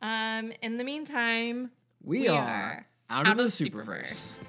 Um. 0.02 0.52
In 0.62 0.78
the 0.78 0.84
meantime, 0.84 1.72
We, 2.04 2.28
are 2.28 2.86
out, 3.10 3.26
of 3.28 3.38
the 3.38 3.44
Superverse. 3.46 4.44